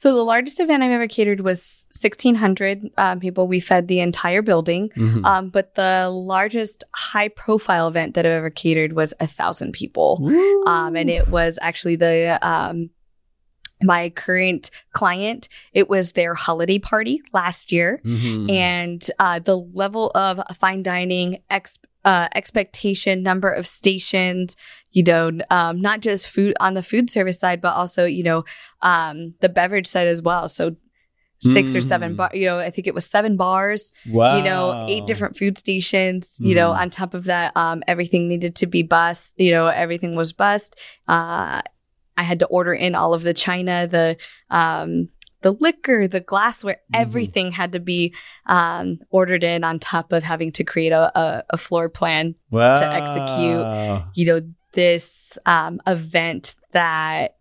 So 0.05 0.15
the 0.15 0.23
largest 0.23 0.61
event 0.61 0.83
I've 0.83 0.91
ever 0.91 1.09
catered 1.09 1.41
was 1.41 1.87
1,600 1.99 2.91
um, 2.99 3.21
people. 3.21 3.49
We 3.49 3.59
fed 3.59 3.89
the 3.89 4.01
entire 4.01 4.43
building. 4.43 4.91
Mhm. 4.95 5.25
Um, 5.25 5.49
but 5.49 5.77
the 5.77 6.11
largest 6.11 6.85
high 6.95 7.29
profile 7.29 7.89
event 7.89 8.13
that 8.13 8.27
I've 8.27 8.33
ever 8.33 8.51
catered 8.51 8.93
was 8.93 9.15
a 9.19 9.27
thousand 9.27 9.73
people. 9.73 10.19
Um, 10.67 10.95
and 10.95 11.09
it 11.09 11.29
was 11.29 11.59
actually 11.63 11.97
the, 11.97 12.39
um, 12.47 12.91
my 13.83 14.11
current 14.11 14.71
client, 14.93 15.49
it 15.73 15.89
was 15.89 16.13
their 16.13 16.35
holiday 16.35 16.79
party 16.79 17.23
last 17.33 17.73
year. 17.73 18.03
Mhm. 18.05 18.51
And 18.51 19.11
uh, 19.19 19.39
the 19.39 19.57
level 19.57 20.11
of 20.15 20.39
fine 20.59 20.83
dining, 20.83 21.39
ex- 21.49 21.79
uh, 22.05 22.29
expectation, 22.35 23.23
number 23.23 23.51
of 23.51 23.67
stations, 23.67 24.55
you 24.95 25.03
know, 25.03 25.31
um, 25.51 25.81
not 25.83 26.01
just 26.01 26.29
food 26.29 26.55
on 26.61 26.73
the 26.75 26.83
food 26.83 27.11
service 27.11 27.39
side, 27.39 27.61
but 27.61 27.75
also, 27.75 28.07
you 28.07 28.23
know, 28.23 28.45
um, 28.81 29.35
the 29.41 29.49
beverage 29.51 29.87
side 29.87 30.07
as 30.09 30.23
well. 30.23 30.49
So 30.49 30.77
six 31.41 31.77
or 31.77 31.83
seven, 31.83 32.13
Mhm. 32.13 32.17
bar, 32.17 32.31
you 32.33 32.47
know, 32.47 32.59
I 32.59 32.71
think 32.71 32.87
it 32.87 32.95
was 32.95 33.05
seven 33.05 33.37
bars, 33.37 33.93
wow, 34.07 34.37
you 34.37 34.43
know, 34.43 34.81
eight 34.89 35.05
different 35.07 35.37
food 35.37 35.59
stations, 35.59 36.37
you 36.39 36.55
know, 36.55 36.73
Mhm. 36.73 36.79
on 36.81 36.91
top 36.91 37.13
of 37.13 37.25
that, 37.25 37.55
um, 37.57 37.83
everything 37.87 38.29
needed 38.29 38.55
to 38.57 38.67
be 38.67 38.83
bus, 38.83 39.35
you 39.37 39.51
know, 39.51 39.67
everything 39.67 40.15
was 40.15 40.33
bust. 40.33 40.75
Uh, 41.07 41.61
I 42.17 42.23
had 42.23 42.39
to 42.39 42.47
order 42.47 42.73
in 42.73 42.95
all 42.95 43.13
of 43.13 43.25
the 43.25 43.35
china, 43.35 43.87
the, 43.87 44.17
um, 44.49 45.09
the 45.43 45.53
liquor, 45.53 46.09
the 46.09 46.21
glassware, 46.21 46.77
Mhm. 46.95 46.99
everything 47.01 47.53
had 47.53 47.73
to 47.73 47.81
be 47.81 48.15
um, 48.47 49.01
ordered 49.11 49.43
in 49.45 49.65
on 49.65 49.79
top 49.79 50.13
of 50.13 50.23
having 50.23 50.53
to 50.53 50.65
create 50.65 50.93
a, 50.93 51.05
a, 51.19 51.45
a 51.51 51.57
floor 51.59 51.89
plan. 51.91 52.37
wow. 52.51 52.77
to 52.77 52.87
execute. 52.95 53.67
You 54.15 54.27
know, 54.27 54.41
this 54.75 55.39
um, 55.47 55.81
event 55.87 56.55
that 56.73 57.37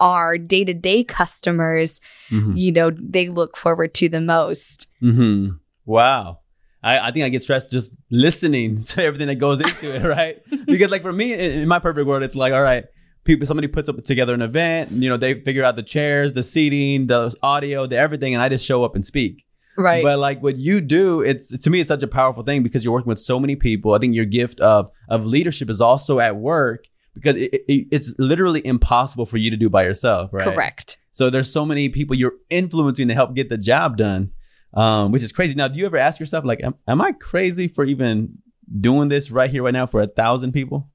our 0.00 0.38
day 0.38 0.64
to 0.64 0.74
day 0.74 1.02
customers, 1.04 2.00
Mhm. 2.30 2.52
you 2.56 2.72
know, 2.72 2.90
they 2.90 3.28
look 3.28 3.56
forward 3.56 3.94
to 3.94 4.08
the 4.08 4.20
most. 4.20 4.86
hmm 5.00 5.50
Wow. 5.84 6.40
I, 6.82 7.08
I 7.08 7.10
think 7.10 7.24
I 7.24 7.28
get 7.30 7.42
stressed 7.42 7.70
just 7.70 7.92
listening 8.10 8.84
to 8.92 9.02
everything 9.02 9.26
that 9.28 9.36
goes 9.36 9.60
into 9.60 9.94
it, 9.94 10.04
right? 10.04 10.38
because 10.66 10.90
like 10.90 11.02
for 11.02 11.12
me, 11.12 11.32
in, 11.32 11.62
in 11.62 11.68
my 11.68 11.78
perfect 11.80 12.06
world, 12.06 12.22
it's 12.22 12.36
like, 12.36 12.52
all 12.52 12.62
right, 12.62 12.84
people, 13.24 13.46
somebody 13.46 13.66
puts 13.66 13.88
up 13.88 14.02
together 14.04 14.34
an 14.34 14.42
event, 14.42 14.92
you 14.92 15.08
know, 15.08 15.16
they 15.16 15.40
figure 15.40 15.64
out 15.64 15.74
the 15.76 15.82
chairs, 15.82 16.32
the 16.34 16.42
seating, 16.44 17.08
the 17.08 17.34
audio, 17.42 17.86
the 17.86 17.96
everything, 17.96 18.34
and 18.34 18.42
I 18.42 18.48
just 18.48 18.64
show 18.64 18.84
up 18.84 18.94
and 18.94 19.04
speak. 19.04 19.44
Right. 19.78 20.02
But 20.02 20.18
like 20.18 20.42
what 20.42 20.58
you 20.58 20.80
do, 20.80 21.20
it's 21.20 21.56
to 21.56 21.70
me, 21.70 21.80
it's 21.80 21.88
such 21.88 22.02
a 22.02 22.08
powerful 22.08 22.42
thing 22.42 22.64
because 22.64 22.84
you're 22.84 22.92
working 22.92 23.08
with 23.08 23.20
so 23.20 23.38
many 23.38 23.54
people. 23.54 23.94
I 23.94 23.98
think 23.98 24.14
your 24.14 24.24
gift 24.24 24.58
of 24.60 24.90
of 25.08 25.24
leadership 25.24 25.70
is 25.70 25.80
also 25.80 26.18
at 26.18 26.36
work 26.36 26.88
because 27.14 27.36
it, 27.36 27.54
it, 27.68 27.86
it's 27.92 28.12
literally 28.18 28.64
impossible 28.66 29.24
for 29.24 29.36
you 29.36 29.50
to 29.50 29.56
do 29.56 29.68
by 29.68 29.84
yourself, 29.84 30.32
right? 30.32 30.44
Correct. 30.44 30.98
So 31.12 31.30
there's 31.30 31.50
so 31.50 31.64
many 31.64 31.88
people 31.88 32.16
you're 32.16 32.34
influencing 32.50 33.08
to 33.08 33.14
help 33.14 33.34
get 33.34 33.48
the 33.48 33.58
job 33.58 33.96
done, 33.96 34.32
um, 34.74 35.12
which 35.12 35.22
is 35.22 35.32
crazy. 35.32 35.54
Now, 35.54 35.68
do 35.68 35.78
you 35.78 35.86
ever 35.86 35.96
ask 35.96 36.20
yourself, 36.20 36.44
like, 36.44 36.62
am, 36.62 36.74
am 36.86 37.00
I 37.00 37.12
crazy 37.12 37.68
for 37.68 37.84
even 37.84 38.38
doing 38.80 39.08
this 39.08 39.30
right 39.30 39.50
here, 39.50 39.62
right 39.62 39.72
now 39.72 39.86
for 39.86 40.00
a 40.00 40.06
thousand 40.06 40.52
people? 40.52 40.90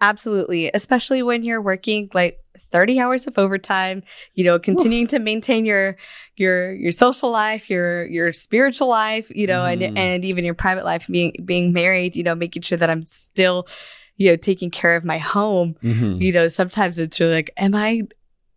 Absolutely. 0.00 0.70
Especially 0.72 1.22
when 1.22 1.42
you're 1.42 1.62
working 1.62 2.08
like 2.14 2.38
30 2.70 3.00
hours 3.00 3.26
of 3.26 3.38
overtime, 3.38 4.02
you 4.34 4.44
know, 4.44 4.58
continuing 4.58 5.06
to 5.08 5.18
maintain 5.18 5.64
your 5.64 5.96
your 6.36 6.72
your 6.74 6.90
social 6.90 7.30
life, 7.30 7.68
your 7.70 8.06
your 8.06 8.32
spiritual 8.32 8.88
life, 8.88 9.30
you 9.34 9.46
know, 9.46 9.62
Mhm. 9.62 9.72
and 9.88 9.98
and 9.98 10.24
even 10.24 10.44
your 10.44 10.54
private 10.54 10.84
life 10.84 11.06
being 11.08 11.32
being 11.44 11.72
married, 11.72 12.14
you 12.16 12.22
know, 12.22 12.34
making 12.34 12.62
sure 12.62 12.78
that 12.78 12.90
I'm 12.90 13.06
still, 13.06 13.66
you 14.16 14.30
know, 14.30 14.36
taking 14.36 14.70
care 14.70 14.96
of 14.96 15.04
my 15.04 15.18
home. 15.18 15.76
Mm-hmm. 15.82 16.20
You 16.22 16.32
know, 16.32 16.46
sometimes 16.46 16.98
it's 16.98 17.18
really 17.20 17.34
like, 17.34 17.50
am 17.56 17.74
I 17.74 18.02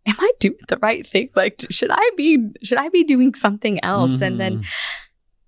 am 0.06 0.16
I 0.18 0.32
doing 0.40 0.58
the 0.68 0.78
right 0.78 1.06
thing? 1.06 1.30
Like 1.34 1.62
should 1.70 1.90
I 1.92 2.10
be 2.16 2.38
should 2.62 2.78
I 2.78 2.88
be 2.88 3.04
doing 3.04 3.34
something 3.34 3.82
else? 3.84 4.20
And 4.20 4.40
then 4.40 4.62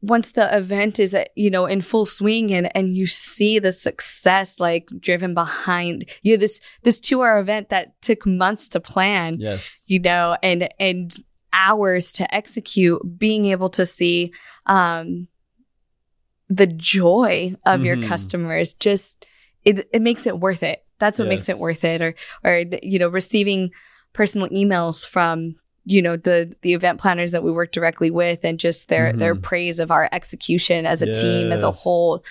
once 0.06 0.32
the 0.32 0.56
event 0.56 0.98
is 0.98 1.16
you 1.34 1.50
know 1.50 1.66
in 1.66 1.80
full 1.80 2.06
swing 2.06 2.52
and 2.52 2.74
and 2.76 2.96
you 2.96 3.06
see 3.06 3.58
the 3.58 3.72
success 3.72 4.60
like 4.60 4.88
driven 5.00 5.34
behind 5.34 6.04
you 6.22 6.32
know, 6.32 6.38
this 6.38 6.60
this 6.82 7.00
two 7.00 7.22
hour 7.22 7.38
event 7.38 7.68
that 7.70 8.00
took 8.02 8.26
months 8.26 8.68
to 8.68 8.80
plan 8.80 9.36
yes, 9.38 9.82
you 9.86 9.98
know 9.98 10.36
and 10.42 10.68
and 10.78 11.14
hours 11.52 12.12
to 12.12 12.34
execute 12.34 13.00
being 13.18 13.46
able 13.46 13.70
to 13.70 13.86
see 13.86 14.32
um 14.66 15.28
the 16.48 16.66
joy 16.66 17.54
of 17.64 17.84
your 17.84 17.96
Mhm. 17.96 18.02
customers 18.02 18.74
just 18.74 19.24
it, 19.64 19.88
it 19.92 20.02
makes 20.02 20.26
it 20.26 20.38
worth 20.38 20.62
it. 20.62 20.84
That's 20.98 21.18
what 21.18 21.28
makes 21.28 21.48
it 21.48 21.58
worth 21.58 21.84
it. 21.84 22.02
Or, 22.02 22.14
or, 22.44 22.64
you 22.82 22.98
know, 22.98 23.08
receiving 23.08 23.70
personal 24.12 24.48
emails 24.48 25.06
from, 25.08 25.56
you 25.84 26.00
know, 26.00 26.16
the, 26.16 26.54
the 26.62 26.72
event 26.74 26.98
planners 26.98 27.32
that 27.32 27.42
we 27.42 27.52
work 27.52 27.70
directly 27.72 28.10
with 28.10 28.44
and 28.44 28.58
just 28.58 28.88
their, 28.88 29.12
their 29.12 29.34
Mhm. 29.34 29.42
praise 29.42 29.80
of 29.80 29.90
our 29.90 30.08
execution 30.12 30.86
as 30.86 31.02
a 31.02 31.12
team, 31.12 31.52
as 31.52 31.62
a 31.62 31.70
whole. 31.70 32.22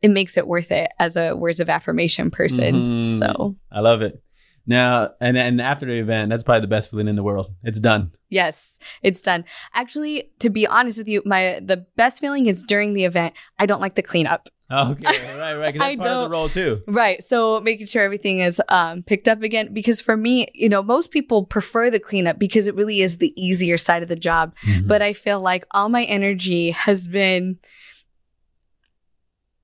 It 0.00 0.10
makes 0.10 0.36
it 0.36 0.46
worth 0.46 0.70
it 0.70 0.90
as 1.00 1.16
a 1.16 1.34
words 1.34 1.58
of 1.58 1.68
affirmation 1.68 2.30
person. 2.30 3.02
Mhm. 3.02 3.18
So 3.18 3.56
I 3.72 3.80
love 3.80 4.00
it. 4.02 4.22
Now, 4.64 5.10
and 5.20 5.36
and 5.38 5.60
after 5.62 5.86
the 5.86 5.94
event, 5.98 6.28
that's 6.28 6.44
probably 6.44 6.60
the 6.60 6.66
best 6.68 6.90
feeling 6.90 7.08
in 7.08 7.16
the 7.16 7.22
world. 7.22 7.50
It's 7.64 7.80
done. 7.80 8.12
Yes, 8.28 8.78
it's 9.02 9.22
done. 9.22 9.44
Actually, 9.74 10.30
to 10.40 10.50
be 10.50 10.66
honest 10.66 10.98
with 10.98 11.08
you, 11.08 11.22
my 11.24 11.58
the 11.64 11.78
best 11.96 12.20
feeling 12.20 12.46
is 12.46 12.62
during 12.62 12.92
the 12.92 13.04
event. 13.06 13.34
I 13.58 13.64
don't 13.66 13.80
like 13.80 13.94
the 13.94 14.02
cleanup. 14.02 14.50
Okay, 14.70 15.38
right, 15.38 15.54
right. 15.54 15.74
'cause 15.74 15.82
I 15.82 15.96
that's 15.96 16.06
part 16.06 16.10
of 16.10 16.14
don't- 16.22 16.24
the 16.24 16.28
role 16.30 16.48
too. 16.50 16.82
Right. 16.86 17.24
So 17.24 17.58
making 17.60 17.86
sure 17.86 18.02
everything 18.02 18.40
is 18.40 18.60
um, 18.68 19.02
picked 19.02 19.26
up 19.26 19.42
again. 19.42 19.72
Because 19.72 20.00
for 20.02 20.14
me, 20.16 20.46
you 20.54 20.68
know, 20.68 20.82
most 20.82 21.10
people 21.10 21.44
prefer 21.46 21.88
the 21.90 21.98
cleanup 21.98 22.38
because 22.38 22.66
it 22.68 22.74
really 22.74 23.00
is 23.00 23.16
the 23.16 23.32
easier 23.42 23.78
side 23.78 24.02
of 24.02 24.08
the 24.10 24.16
job. 24.16 24.54
Mm-hmm. 24.66 24.86
But 24.86 25.00
I 25.00 25.14
feel 25.14 25.40
like 25.40 25.66
all 25.72 25.88
my 25.88 26.04
energy 26.04 26.70
has 26.72 27.08
been 27.08 27.58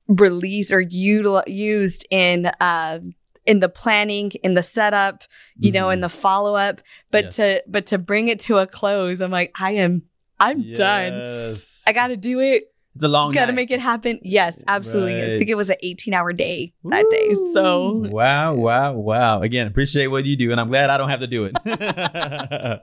released 0.09 0.73
or 0.73 0.83
util- 0.83 1.45
used 1.47 2.07
in 2.11 2.47
uh, 2.61 3.01
in 3.47 3.61
the 3.61 3.69
planning, 3.69 4.31
in 4.43 4.55
the 4.55 4.63
setup, 4.63 5.23
you 5.59 5.71
know, 5.71 5.91
in 5.91 6.01
the 6.01 6.09
follow 6.09 6.55
up. 6.57 6.81
But 7.11 7.25
Yes. 7.27 7.37
to 7.37 7.63
but 7.67 7.87
to 7.87 7.99
bring 7.99 8.29
it 8.29 8.41
to 8.41 8.59
a 8.59 8.67
close, 8.67 9.21
I'm 9.21 9.31
like, 9.31 9.55
I 9.61 9.73
am 9.73 10.03
I'm 10.41 10.73
done. 10.73 11.57
I 11.87 11.93
got 11.93 12.09
to 12.09 12.17
do 12.17 12.41
it. 12.41 12.74
It's 12.95 13.03
a 13.03 13.09
long. 13.09 13.33
got 13.33 13.47
to 13.47 13.53
make 13.53 13.71
it 13.73 13.81
happen. 13.81 14.21
Yes, 14.23 14.63
absolutely. 14.69 15.17
I 15.21 15.39
think 15.39 15.51
it 15.51 15.57
was 15.57 15.69
an 15.69 15.77
18 15.83 16.15
hour 16.15 16.33
day 16.33 16.75
that 16.85 17.05
day. 17.11 17.35
So 17.53 18.05
wow, 18.11 18.55
wow, 18.55 18.93
wow! 18.93 19.41
Again, 19.41 19.67
appreciate 19.67 20.07
what 20.09 20.25
you 20.25 20.37
do, 20.37 20.53
and 20.53 20.61
I'm 20.61 20.69
glad 20.69 20.91
I 20.91 20.97
don't 20.97 21.09
have 21.09 21.21
to 21.21 21.27
do 21.27 21.45
it. 21.45 21.57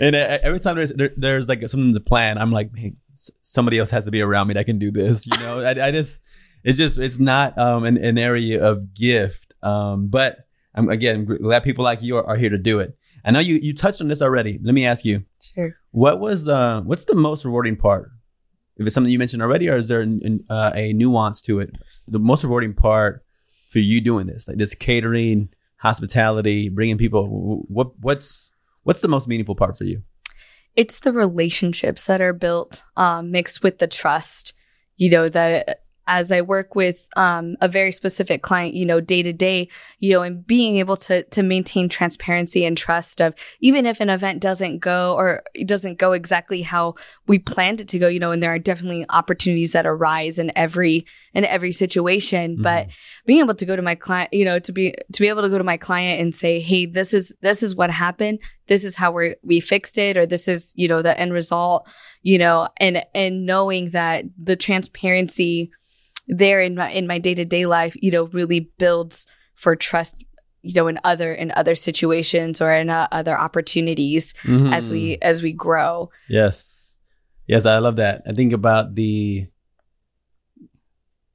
and 0.00 0.16
uh, 0.16 0.38
every 0.42 0.60
time 0.60 0.76
there's 0.76 0.92
there, 0.92 1.10
there's 1.16 1.48
like 1.48 1.60
something 1.68 1.92
to 1.94 2.00
plan, 2.00 2.38
I'm 2.38 2.52
like, 2.52 2.72
man, 2.72 2.96
s- 3.14 3.30
somebody 3.42 3.78
else 3.78 3.90
has 3.90 4.04
to 4.06 4.10
be 4.10 4.20
around 4.22 4.48
me 4.48 4.54
that 4.54 4.64
can 4.66 4.78
do 4.78 4.90
this. 4.90 5.26
You 5.26 5.38
know, 5.38 5.60
I, 5.60 5.88
I 5.88 5.90
just 5.90 6.20
it's 6.64 6.78
just 6.78 6.98
it's 6.98 7.18
not 7.18 7.58
um 7.58 7.84
an, 7.84 7.96
an 7.98 8.18
area 8.18 8.62
of 8.64 8.94
gift. 8.94 9.52
Um, 9.62 10.08
but 10.08 10.38
I'm 10.74 10.88
again 10.88 11.24
glad 11.26 11.64
people 11.64 11.84
like 11.84 12.02
you 12.02 12.16
are, 12.16 12.26
are 12.26 12.36
here 12.36 12.50
to 12.50 12.58
do 12.58 12.80
it. 12.80 12.96
I 13.24 13.30
know 13.30 13.40
you 13.40 13.56
you 13.56 13.74
touched 13.74 14.00
on 14.00 14.08
this 14.08 14.22
already. 14.22 14.58
Let 14.62 14.72
me 14.74 14.86
ask 14.86 15.04
you, 15.04 15.24
sure. 15.54 15.76
what 15.90 16.18
was 16.18 16.48
uh 16.48 16.80
what's 16.84 17.04
the 17.04 17.14
most 17.14 17.44
rewarding 17.44 17.76
part? 17.76 18.10
If 18.80 18.86
it's 18.86 18.94
something 18.94 19.12
you 19.12 19.18
mentioned 19.18 19.42
already, 19.42 19.68
or 19.68 19.76
is 19.76 19.88
there 19.88 20.00
an, 20.00 20.42
uh, 20.48 20.72
a 20.74 20.94
nuance 20.94 21.42
to 21.42 21.60
it? 21.60 21.70
The 22.08 22.18
most 22.18 22.42
rewarding 22.42 22.72
part 22.72 23.22
for 23.68 23.78
you 23.78 24.00
doing 24.00 24.26
this, 24.26 24.48
like 24.48 24.56
this 24.56 24.74
catering, 24.74 25.50
hospitality, 25.76 26.70
bringing 26.70 26.96
people. 26.96 27.26
wh- 27.26 27.70
What 27.70 27.98
what's 28.00 28.50
what's 28.84 29.02
the 29.02 29.08
most 29.08 29.28
meaningful 29.28 29.54
part 29.54 29.76
for 29.76 29.84
you? 29.84 30.02
It's 30.76 31.00
the 31.00 31.12
relationships 31.12 32.06
that 32.06 32.22
are 32.22 32.32
built 32.32 32.82
um, 32.96 33.30
mixed 33.30 33.62
with 33.62 33.78
the 33.78 33.86
trust, 33.86 34.54
you 34.96 35.10
know, 35.10 35.28
that 35.28 35.82
as 36.10 36.32
I 36.32 36.40
work 36.40 36.74
with 36.74 37.08
um, 37.16 37.56
a 37.60 37.68
very 37.68 37.92
specific 37.92 38.42
client, 38.42 38.74
you 38.74 38.84
know, 38.84 39.00
day 39.00 39.22
to 39.22 39.32
day, 39.32 39.68
you 40.00 40.12
know, 40.12 40.22
and 40.22 40.44
being 40.44 40.76
able 40.78 40.96
to 40.96 41.22
to 41.22 41.42
maintain 41.44 41.88
transparency 41.88 42.64
and 42.64 42.76
trust 42.76 43.22
of 43.22 43.32
even 43.60 43.86
if 43.86 44.00
an 44.00 44.10
event 44.10 44.40
doesn't 44.40 44.80
go 44.80 45.14
or 45.14 45.44
it 45.54 45.68
doesn't 45.68 45.98
go 45.98 46.10
exactly 46.10 46.62
how 46.62 46.96
we 47.28 47.38
planned 47.38 47.80
it 47.80 47.86
to 47.88 47.98
go, 48.00 48.08
you 48.08 48.18
know, 48.18 48.32
and 48.32 48.42
there 48.42 48.52
are 48.52 48.58
definitely 48.58 49.06
opportunities 49.08 49.70
that 49.70 49.86
arise 49.86 50.36
in 50.36 50.50
every 50.56 51.06
in 51.32 51.44
every 51.44 51.70
situation, 51.70 52.56
but 52.60 52.88
being 53.24 53.38
able 53.38 53.54
to 53.54 53.64
go 53.64 53.76
to 53.76 53.82
my 53.82 53.94
client, 53.94 54.34
you 54.34 54.44
know, 54.44 54.58
to 54.58 54.72
be 54.72 54.92
to 55.12 55.20
be 55.20 55.28
able 55.28 55.42
to 55.42 55.48
go 55.48 55.58
to 55.58 55.64
my 55.64 55.76
client 55.76 56.20
and 56.20 56.34
say, 56.34 56.58
"Hey, 56.58 56.86
this 56.86 57.14
is 57.14 57.32
this 57.40 57.62
is 57.62 57.76
what 57.76 57.90
happened. 57.90 58.40
This 58.66 58.84
is 58.84 58.96
how 58.96 59.12
we 59.12 59.36
we 59.44 59.60
fixed 59.60 59.96
it, 59.96 60.16
or 60.16 60.26
this 60.26 60.48
is 60.48 60.72
you 60.74 60.88
know 60.88 61.02
the 61.02 61.18
end 61.18 61.32
result." 61.32 61.88
You 62.22 62.38
know, 62.38 62.66
and 62.78 63.04
and 63.14 63.46
knowing 63.46 63.90
that 63.90 64.24
the 64.36 64.56
transparency 64.56 65.70
there 66.30 66.60
in 66.60 66.74
my 66.76 66.90
in 66.90 67.06
my 67.06 67.18
day 67.18 67.34
to 67.34 67.44
day 67.44 67.66
life, 67.66 67.94
you 68.00 68.10
know, 68.10 68.24
really 68.32 68.70
builds 68.78 69.26
for 69.54 69.76
trust. 69.76 70.24
You 70.62 70.74
know, 70.74 70.88
in 70.88 70.98
other 71.04 71.32
in 71.32 71.52
other 71.56 71.74
situations 71.74 72.60
or 72.60 72.70
in 72.70 72.90
uh, 72.90 73.08
other 73.12 73.34
opportunities 73.36 74.34
Mhm. 74.44 74.74
as 74.74 74.92
we 74.92 75.16
as 75.22 75.42
we 75.42 75.52
grow. 75.52 76.10
Yes. 76.28 76.98
Yes, 77.46 77.64
I 77.64 77.78
love 77.78 77.96
that. 77.96 78.22
I 78.28 78.32
think 78.34 78.52
about 78.52 78.94
the 78.94 79.48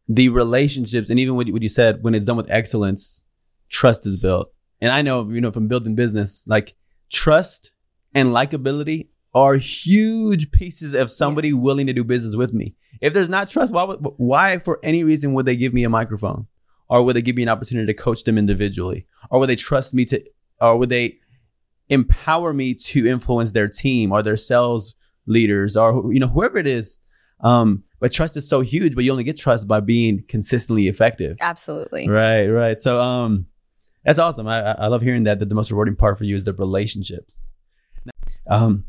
the 0.08 0.30
relationships 0.30 1.10
and 1.10 1.20
even 1.20 1.36
what 1.36 1.48
you, 1.48 1.54
what 1.54 1.64
you 1.64 1.70
said 1.70 2.04
when 2.04 2.14
it's 2.14 2.25
done 2.28 2.38
with 2.38 2.50
excellence, 2.52 3.24
trust 3.70 4.06
is 4.06 4.16
built. 4.16 4.52
And 4.80 4.92
I 4.92 5.02
know, 5.02 5.28
you 5.30 5.42
know, 5.42 5.52
from 5.52 5.68
building 5.68 5.96
business, 5.96 6.44
like 6.46 6.75
trust 7.10 7.72
and 8.14 8.30
likability 8.30 9.08
are 9.36 9.56
huge 9.58 10.51
pieces 10.51 10.94
of 10.96 11.12
somebody 11.12 11.50
Yes. 11.50 11.58
willing 11.62 11.86
to 11.88 11.94
do 11.94 12.04
business 12.04 12.36
with 12.36 12.54
me. 12.54 12.74
If 13.01 13.13
there's 13.13 13.30
not 13.30 13.50
trust, 13.50 13.74
why 13.74 13.84
would, 13.84 14.00
why 14.18 14.58
for 14.60 14.80
any 14.82 15.04
reason 15.04 15.34
would 15.34 15.46
they 15.46 15.58
give 15.58 15.74
me 15.74 15.84
a 15.84 15.89
microphone? 15.89 16.48
Or 16.88 17.04
would 17.04 17.15
they 17.15 17.22
give 17.22 17.36
me 17.36 17.44
an 17.44 17.50
opportunity 17.50 17.88
to 17.88 17.94
coach 17.94 18.24
them 18.24 18.38
individually? 18.38 19.06
Or 19.30 19.39
would 19.39 19.50
they 19.50 19.56
trust 19.58 19.94
me 19.94 20.06
to 20.06 20.24
or 20.62 20.77
would 20.77 20.89
they 20.89 21.18
empower 21.89 22.54
me 22.54 22.74
to 22.74 23.06
influence 23.08 23.51
their 23.51 23.68
team 23.68 24.12
or 24.12 24.24
their 24.24 24.38
sales 24.38 24.96
leaders 25.27 25.75
or 25.75 26.13
you 26.13 26.20
know 26.20 26.27
whoever 26.27 26.58
it 26.58 26.68
is 26.68 26.98
um 27.42 27.84
but 28.00 28.12
trust 28.12 28.38
is 28.38 28.48
so 28.48 28.62
huge 28.62 28.96
but 28.96 29.04
you 29.04 29.12
only 29.12 29.24
get 29.24 29.38
trust 29.38 29.68
by 29.68 29.80
being 29.80 30.24
consistently 30.27 30.88
effective 30.88 31.36
Absolutely. 31.42 32.08
right 32.08 32.48
right 32.48 32.80
so 32.80 33.01
um 33.01 33.46
that's 34.06 34.20
awesome 34.20 34.48
i 34.48 34.62
i 34.62 34.72
I 34.86 34.88
love 34.88 35.01
hearing 35.01 35.24
that 35.25 35.39
that 35.39 35.50
the 35.50 35.56
most 35.56 35.70
rewarding 35.72 35.96
part 35.96 36.18
for 36.18 36.24
you 36.24 36.36
is 36.38 36.46
the 36.46 36.54
relationships 36.54 37.51
um 38.50 38.84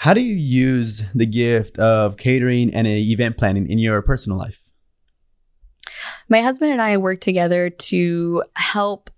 how 0.00 0.14
do 0.14 0.22
you 0.22 0.34
use 0.34 1.04
the 1.14 1.26
gift 1.26 1.78
of 1.78 2.16
catering 2.16 2.72
and 2.72 2.86
event 2.86 3.36
planning 3.36 3.70
in 3.70 3.78
your 3.78 4.00
personal 4.00 4.38
life? 4.38 4.64
My 6.26 6.40
husband 6.40 6.72
and 6.72 6.80
I 6.80 6.96
work 6.96 7.20
together 7.20 7.68
to 7.68 8.42
help 8.56 9.10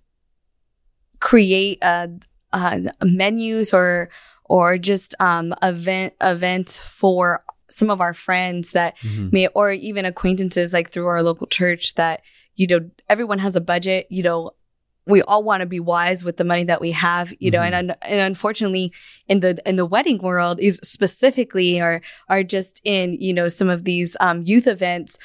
create 1.21 1.79
uh, 1.83 2.09
uh, 2.53 2.81
menus 3.01 3.73
or 3.73 4.11
or 4.47 4.77
just 4.77 5.15
um, 5.21 5.55
event 5.63 6.15
events 6.21 6.79
for 6.79 7.45
some 7.71 7.89
of 7.89 8.01
our 8.01 8.13
friends 8.13 8.73
that 8.73 8.97
may 9.31 9.47
or 9.55 9.71
even 9.71 10.05
acquaintances 10.05 10.73
like 10.73 10.91
through 10.91 11.07
our 11.07 11.23
local 11.23 11.47
church 11.47 11.95
that 11.95 12.23
you 12.57 12.67
know 12.67 12.91
everyone 13.09 13.39
has 13.39 13.55
a 13.55 13.61
budget 13.61 14.09
you 14.11 14.25
know 14.25 14.51
we 15.07 15.23
all 15.23 15.43
want 15.43 15.61
to 15.61 15.67
be 15.67 15.81
wise 15.81 16.25
with 16.25 16.37
the 16.37 16.45
money 16.45 16.65
that 16.65 16.81
we 16.81 16.93
have 16.93 17.33
you 17.41 17.51
know 17.51 17.61
and 17.61 17.75
un- 17.75 17.97
and 18.03 18.21
unfortunately 18.21 18.93
in 19.29 19.41
the 19.41 19.61
in 19.69 19.77
the 19.77 19.87
wedding 19.87 20.19
world 20.19 20.61
is 20.61 20.79
specifically 20.83 21.81
or 21.81 22.01
are 22.29 22.43
just 22.43 22.81
in 22.85 23.15
you 23.15 23.33
know 23.35 23.49
some 23.49 23.69
of 23.69 23.85
these 23.85 24.17
um, 24.21 24.43
youth 24.43 24.67
events 24.67 25.19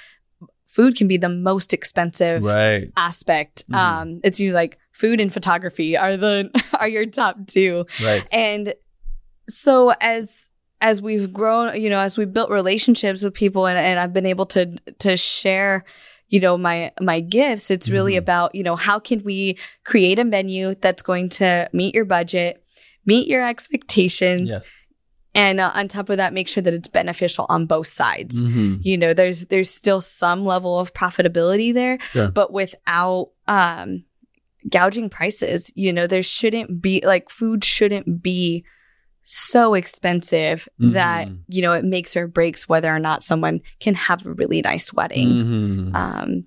food 0.66 0.96
can 0.96 1.08
be 1.08 1.18
the 1.18 1.30
most 1.30 1.74
expensive 1.74 2.44
right. 2.44 2.92
aspect. 2.96 3.64
Mhm. 3.70 3.76
um 3.78 4.16
it's 4.24 4.40
usually 4.40 4.54
like 4.54 4.78
food 4.92 5.20
and 5.20 5.34
photography 5.34 5.98
are 5.98 6.18
the 6.18 6.50
are 6.80 6.88
your 6.88 7.06
top 7.06 7.36
two. 7.48 7.86
Right. 8.04 8.28
And 8.32 8.74
so 9.50 9.94
as 10.02 10.48
as 10.82 11.02
we've 11.02 11.34
grown 11.34 11.80
you 11.82 11.90
know 11.90 12.00
as 12.00 12.18
we've 12.18 12.34
built 12.34 12.50
relationships 12.52 13.24
with 13.24 13.34
people 13.34 13.66
and, 13.66 13.78
and 13.78 14.00
i've 14.00 14.14
been 14.14 14.26
able 14.26 14.46
to 14.46 14.78
to 15.00 15.18
share 15.18 15.84
you 16.30 16.40
know 16.40 16.58
my 16.58 16.92
my 17.02 17.20
gifts 17.20 17.72
it's 17.72 17.90
really 17.90 18.14
Mhm. 18.14 18.18
about 18.20 18.54
you 18.56 18.64
know 18.64 18.76
how 18.76 19.00
can 19.00 19.24
we 19.24 19.58
create 19.86 20.20
a 20.20 20.26
menu 20.26 20.76
that's 20.82 21.02
going 21.02 21.30
to 21.30 21.70
meet 21.74 21.96
your 21.96 22.06
budget 22.06 22.64
meet 23.06 23.28
your 23.28 23.48
expectations 23.48 24.50
yes 24.50 24.72
and 25.36 25.60
uh, 25.60 25.72
on 25.76 25.88
top 25.88 26.10
of 26.10 26.18
that 26.18 26.34
make 26.34 26.48
sure 26.48 26.64
that 26.64 26.74
it's 26.74 26.88
beneficial 26.88 27.46
on 27.50 27.66
both 27.66 27.88
sides 27.88 28.44
Mhm. 28.44 28.80
you 28.82 28.98
know 28.98 29.14
there's 29.14 29.46
there's 29.46 29.70
still 29.70 30.02
some 30.02 30.46
level 30.46 30.80
of 30.80 30.94
profitability 30.94 31.74
there 31.74 31.98
Sure. 32.12 32.30
but 32.30 32.52
without 32.52 33.30
um 33.48 34.04
gouging 34.70 35.10
prices 35.10 35.72
you 35.76 35.94
know 35.94 36.08
there 36.08 36.24
shouldn't 36.24 36.82
be 36.82 37.02
like 37.06 37.30
food 37.30 37.64
shouldn't 37.64 38.22
be 38.22 38.66
so 39.30 39.74
expensive 39.74 40.70
that 40.80 41.28
Mhm. 41.28 41.40
you 41.50 41.62
know 41.62 41.74
it 41.74 41.84
makes 41.84 42.16
or 42.16 42.28
breaks 42.28 42.70
whether 42.70 42.90
or 42.94 42.98
not 43.00 43.24
someone 43.24 43.60
can 43.82 43.94
have 43.94 44.26
a 44.26 44.32
really 44.32 44.62
nice 44.62 44.94
wedding 44.94 45.28
Mhm. 45.28 45.96
um 45.96 46.44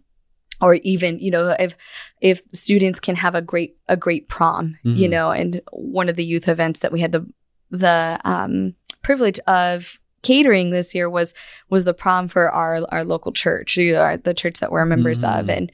or 0.63 0.75
even 0.77 1.19
you 1.19 1.31
know 1.31 1.55
if 1.59 1.77
if 2.23 2.41
students 2.55 2.99
can 2.99 3.17
have 3.17 3.35
a 3.35 3.43
great 3.43 3.77
a 3.89 3.97
great 3.99 4.29
prom 4.29 4.77
you 4.83 5.07
Mhm. 5.09 5.11
know 5.11 5.31
and 5.31 5.61
one 5.73 6.09
of 6.09 6.17
the 6.17 6.25
youth 6.25 6.49
events 6.49 6.81
that 6.81 6.91
we 6.91 7.01
had 7.01 7.13
the 7.13 7.27
the 7.71 8.19
um 8.25 8.75
privilege 9.03 9.39
of 9.47 10.01
catering 10.23 10.71
this 10.71 10.95
year 10.95 11.09
was 11.11 11.35
was 11.69 11.85
the 11.85 11.93
prom 11.95 12.29
for 12.29 12.49
our 12.51 12.83
our 12.91 13.05
local 13.05 13.33
church 13.33 13.77
you 13.77 13.93
know, 13.93 14.01
our, 14.01 14.17
the 14.17 14.33
church 14.35 14.59
that 14.61 14.73
we're 14.73 14.87
members 14.87 15.23
of 15.23 15.47
Mhm. 15.47 15.57
and 15.57 15.73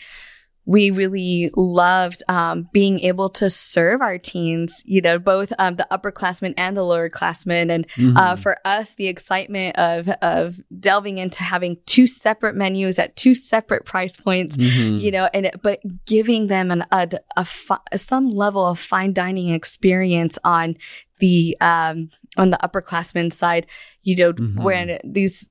we 0.68 0.90
really 0.90 1.50
loved 1.56 2.22
um, 2.28 2.68
being 2.72 2.98
able 3.00 3.30
to 3.30 3.48
serve 3.48 4.02
our 4.02 4.18
teens, 4.18 4.82
you 4.84 5.00
know, 5.00 5.16
both 5.18 5.52
um, 5.60 5.76
the 5.76 5.86
upperclassmen 5.92 6.52
and 6.56 6.76
the 6.76 6.80
lowerclassmen. 6.82 7.70
And 7.70 7.86
Mm-hmm. 7.96 8.16
uh, 8.16 8.36
for 8.36 8.58
us, 8.64 8.94
the 8.96 9.06
excitement 9.06 9.78
of 9.78 10.08
of 10.22 10.60
delving 10.78 11.18
into 11.18 11.42
having 11.44 11.78
two 11.86 12.06
separate 12.06 12.56
menus 12.56 12.98
at 12.98 13.14
two 13.16 13.34
separate 13.34 13.84
price 13.84 14.16
points, 14.16 14.56
Mhm. 14.56 15.00
you 15.00 15.10
know, 15.12 15.28
and 15.32 15.50
but 15.62 15.80
giving 16.04 16.48
them 16.48 16.70
an 16.70 16.84
a, 16.90 17.08
a 17.36 17.44
fi- 17.44 17.78
some 17.94 18.28
level 18.28 18.66
of 18.66 18.78
fine 18.78 19.12
dining 19.12 19.50
experience 19.50 20.38
on 20.44 20.76
the 21.20 21.56
um 21.60 22.10
on 22.36 22.50
the 22.50 22.58
upperclassmen 22.58 23.32
side, 23.32 23.66
you 24.02 24.16
know, 24.16 24.32
Mhm. 24.32 24.62
when 24.62 24.98
these 25.04 25.48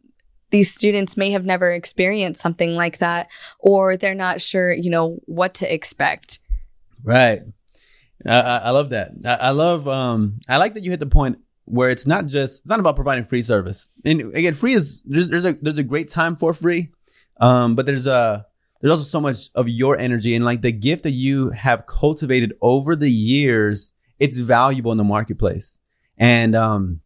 these 0.55 0.73
students 0.73 1.17
may 1.17 1.31
have 1.31 1.45
never 1.45 1.69
experienced 1.71 2.41
something 2.41 2.75
like 2.75 2.97
that 2.99 3.27
or 3.59 3.97
they're 3.97 4.21
not 4.27 4.39
sure 4.39 4.73
you 4.73 4.89
know 4.89 5.17
what 5.25 5.53
to 5.53 5.65
expect 5.73 6.39
Right. 7.05 7.43
I, 8.25 8.39
I 8.39 8.69
love 8.71 8.89
that. 8.89 9.11
I, 9.23 9.35
I 9.35 9.49
love. 9.51 9.87
Um, 9.87 10.39
I 10.49 10.57
like 10.57 10.73
that 10.73 10.83
you 10.83 10.91
hit 10.91 10.99
the 10.99 11.05
point 11.05 11.37
where 11.65 11.89
it's 11.89 12.07
not 12.07 12.25
just 12.25 12.61
it's 12.61 12.69
not 12.69 12.79
about 12.79 12.95
providing 12.95 13.23
free 13.23 13.43
service. 13.43 13.89
And 14.03 14.35
again, 14.35 14.55
free 14.55 14.73
is 14.73 15.01
there's 15.05 15.29
there's 15.29 15.45
a 15.45 15.53
there's 15.61 15.77
a 15.77 15.83
great 15.83 16.09
time 16.09 16.35
for 16.35 16.53
free, 16.53 16.89
um, 17.39 17.75
but 17.75 17.85
there's 17.85 18.07
a 18.07 18.47
there's 18.81 18.91
also 18.91 19.03
so 19.03 19.21
much 19.21 19.49
of 19.53 19.69
your 19.69 19.97
energy 19.97 20.35
and 20.35 20.43
like 20.43 20.61
the 20.61 20.71
gift 20.71 21.03
that 21.03 21.11
you 21.11 21.51
have 21.51 21.85
cultivated 21.85 22.53
over 22.61 22.95
the 22.95 23.11
years. 23.11 23.93
It's 24.17 24.37
valuable 24.37 24.91
in 24.91 24.97
the 24.97 25.03
marketplace, 25.03 25.79
and 26.17 26.55
um, 26.55 27.01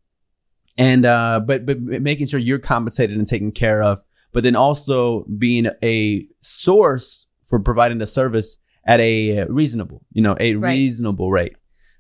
and 0.80 1.06
uh, 1.06 1.42
but 1.46 1.66
but 1.68 1.80
making 1.80 2.26
sure 2.28 2.40
you're 2.40 2.58
compensated 2.60 3.16
and 3.18 3.28
taken 3.28 3.52
care 3.52 3.82
of, 3.84 4.02
but 4.32 4.42
then 4.44 4.56
also 4.56 5.26
being 5.38 5.68
a 5.84 6.26
source 6.42 7.28
for 7.48 7.60
providing 7.60 7.98
the 8.00 8.08
service 8.08 8.58
at 8.86 9.00
a 9.00 9.44
reasonable, 9.50 10.02
you 10.14 10.22
know, 10.24 10.36
a 10.40 10.56
Right. 10.56 10.72
reasonable 10.74 11.30
rate, 11.32 11.56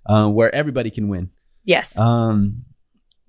uh, 0.08 0.28
where 0.30 0.54
everybody 0.56 0.90
can 0.90 1.10
win. 1.10 1.30
yes 1.66 1.98
Um, 2.00 2.66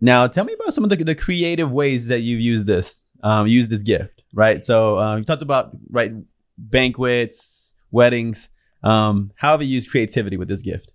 now, 0.01 0.27
tell 0.29 0.45
me 0.45 0.55
about 0.55 0.73
some 0.73 0.85
of 0.85 0.91
the, 0.91 0.97
the 0.97 1.15
creative 1.15 1.71
ways 1.71 2.07
that 2.09 2.21
you've 2.21 2.41
used 2.41 2.67
this, 2.67 3.07
um, 3.23 3.47
used 3.47 3.69
this 3.71 3.83
gift, 3.83 4.23
right? 4.33 4.63
So 4.65 4.99
uh, 4.99 5.17
you 5.17 5.25
talked 5.25 5.43
about 5.43 5.73
right 5.91 6.13
banquets, 6.57 7.75
weddings. 7.91 8.51
Um, 8.83 9.33
how 9.37 9.51
have 9.53 9.63
you 9.63 9.69
used 9.69 9.91
creativity 9.91 10.37
with 10.37 10.49
this 10.49 10.63
gift? 10.63 10.93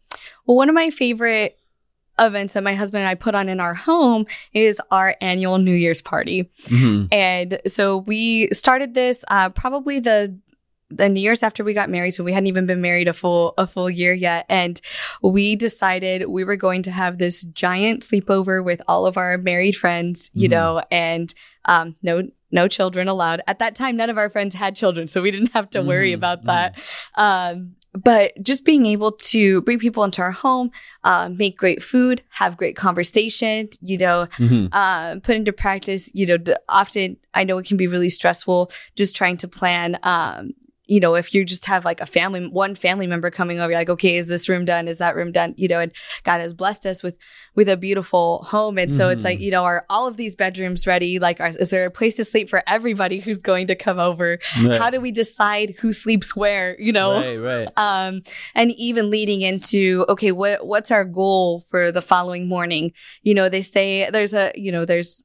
well 0.48 0.58
one 0.58 0.70
of 0.70 0.76
my 0.76 0.90
favorite 0.90 1.58
events 2.20 2.54
that 2.54 2.64
my 2.64 2.76
husband 2.76 3.02
and 3.02 3.10
i 3.10 3.16
put 3.16 3.36
on 3.36 3.50
in 3.50 3.60
our 3.60 3.74
home 3.74 4.26
is 4.54 4.82
our 4.92 5.16
annual 5.22 5.58
new 5.58 5.74
year's 5.76 6.02
party 6.02 6.50
Mm-hmm. 6.66 7.08
and 7.12 7.60
so 7.68 7.98
we 7.98 8.48
started 8.52 8.94
this 8.94 9.24
uh, 9.30 9.50
probably 9.50 10.00
the 10.00 10.38
the 10.92 11.10
New 11.10 11.20
Year's 11.20 11.42
after 11.42 11.64
we 11.64 11.74
got 11.74 11.90
married, 11.90 12.12
so 12.12 12.24
we 12.24 12.32
hadn't 12.32 12.46
even 12.46 12.68
been 12.68 12.80
married 12.80 13.08
a 13.08 13.14
full 13.14 13.56
a 13.58 13.66
full 13.66 13.90
year 13.90 14.14
yet, 14.14 14.46
and 14.50 14.80
we 15.24 15.56
decided 15.56 16.28
we 16.30 16.44
were 16.44 16.56
going 16.56 16.84
to 16.84 16.92
have 16.92 17.18
this 17.18 17.42
giant 17.46 18.04
sleepover 18.04 18.64
with 18.64 18.84
all 18.88 19.08
of 19.08 19.18
our 19.18 19.40
married 19.40 19.76
friends, 19.76 20.30
you 20.34 20.48
Mhm. 20.48 20.52
know, 20.52 20.84
and 20.92 21.34
um, 21.66 21.96
no 22.04 22.30
no 22.52 22.68
children 22.68 23.08
allowed. 23.08 23.42
At 23.48 23.58
that 23.60 23.74
time, 23.76 23.98
none 23.98 24.12
of 24.12 24.18
our 24.20 24.30
friends 24.30 24.54
had 24.54 24.76
children, 24.76 25.08
so 25.08 25.24
we 25.24 25.32
didn't 25.32 25.54
have 25.54 25.72
to 25.72 25.82
worry 25.82 26.12
Mhm, 26.12 26.16
about 26.16 26.44
that. 26.46 26.76
Um, 27.16 27.76
but 28.04 28.34
just 28.42 28.66
being 28.66 28.86
able 28.86 29.12
to 29.14 29.62
bring 29.62 29.80
people 29.80 30.04
into 30.04 30.22
our 30.22 30.32
home, 30.32 30.72
uh, 31.04 31.30
make 31.30 31.58
great 31.58 31.82
food, 31.82 32.22
have 32.30 32.58
great 32.58 32.76
conversation, 32.76 33.70
you 33.82 33.98
know, 33.98 34.28
Mm-hmm. 34.38 34.68
uh, 34.72 35.20
put 35.22 35.36
into 35.36 35.54
practice, 35.54 36.10
you 36.14 36.26
know, 36.26 36.38
often 36.70 37.18
I 37.34 37.44
know 37.44 37.58
it 37.58 37.66
can 37.66 37.78
be 37.78 37.88
really 37.88 38.10
stressful 38.10 38.72
just 38.96 39.16
trying 39.16 39.38
to 39.38 39.48
plan. 39.48 39.98
Um, 40.04 40.54
you 40.88 41.00
know, 41.00 41.16
if 41.16 41.34
you 41.34 41.44
just 41.46 41.66
have 41.66 41.86
like 41.86 42.02
a 42.02 42.06
family, 42.06 42.48
one 42.48 42.76
family 42.76 43.08
member 43.08 43.32
coming 43.32 43.60
over, 43.60 43.72
you're 43.72 43.80
like, 43.80 43.90
okay, 43.90 44.16
is 44.18 44.28
this 44.28 44.48
room 44.48 44.66
done? 44.66 44.88
Is 44.88 45.00
that 45.00 45.16
room 45.16 45.32
done? 45.32 45.54
You 45.58 45.68
know, 45.68 45.80
and 45.80 45.92
God 46.24 46.40
has 46.40 46.54
blessed 46.54 46.86
us 46.86 47.02
with 47.04 47.18
with 47.56 47.70
a 47.70 47.78
beautiful 47.78 48.44
home, 48.44 48.78
and 48.78 48.92
so 48.92 49.10
it's 49.10 49.22
Mhm. 49.22 49.26
like, 49.26 49.40
you 49.40 49.50
know, 49.52 49.64
are 49.64 49.86
all 49.90 50.08
of 50.08 50.18
these 50.18 50.36
bedrooms 50.36 50.86
ready? 50.86 51.20
Like, 51.20 51.40
are, 51.40 51.48
is 51.48 51.70
there 51.70 51.86
a 51.86 51.92
place 51.92 52.16
to 52.18 52.26
sleep 52.26 52.50
for 52.50 52.62
everybody 52.68 53.20
who's 53.20 53.38
going 53.38 53.68
to 53.68 53.76
come 53.76 53.98
over? 54.00 54.40
Right. 54.64 54.78
How 54.80 54.90
do 54.90 55.00
we 55.00 55.12
decide 55.12 55.76
who 55.80 55.92
sleeps 55.94 56.36
where? 56.36 56.76
You 56.80 56.92
know, 56.92 57.14
Right, 57.14 57.38
right. 57.38 57.70
um, 57.78 58.22
and 58.54 58.72
even 58.74 59.10
leading 59.10 59.42
into 59.42 60.06
okay, 60.10 60.32
what 60.32 60.68
what's 60.68 60.92
our 60.92 61.06
goal 61.06 61.62
for 61.62 61.92
the 61.92 62.02
following 62.02 62.48
morning? 62.48 62.92
You 63.24 63.34
know, 63.34 63.50
they 63.50 63.62
say 63.62 64.10
there's 64.12 64.34
a 64.34 64.52
you 64.56 64.72
know 64.72 64.86
there's 64.86 65.24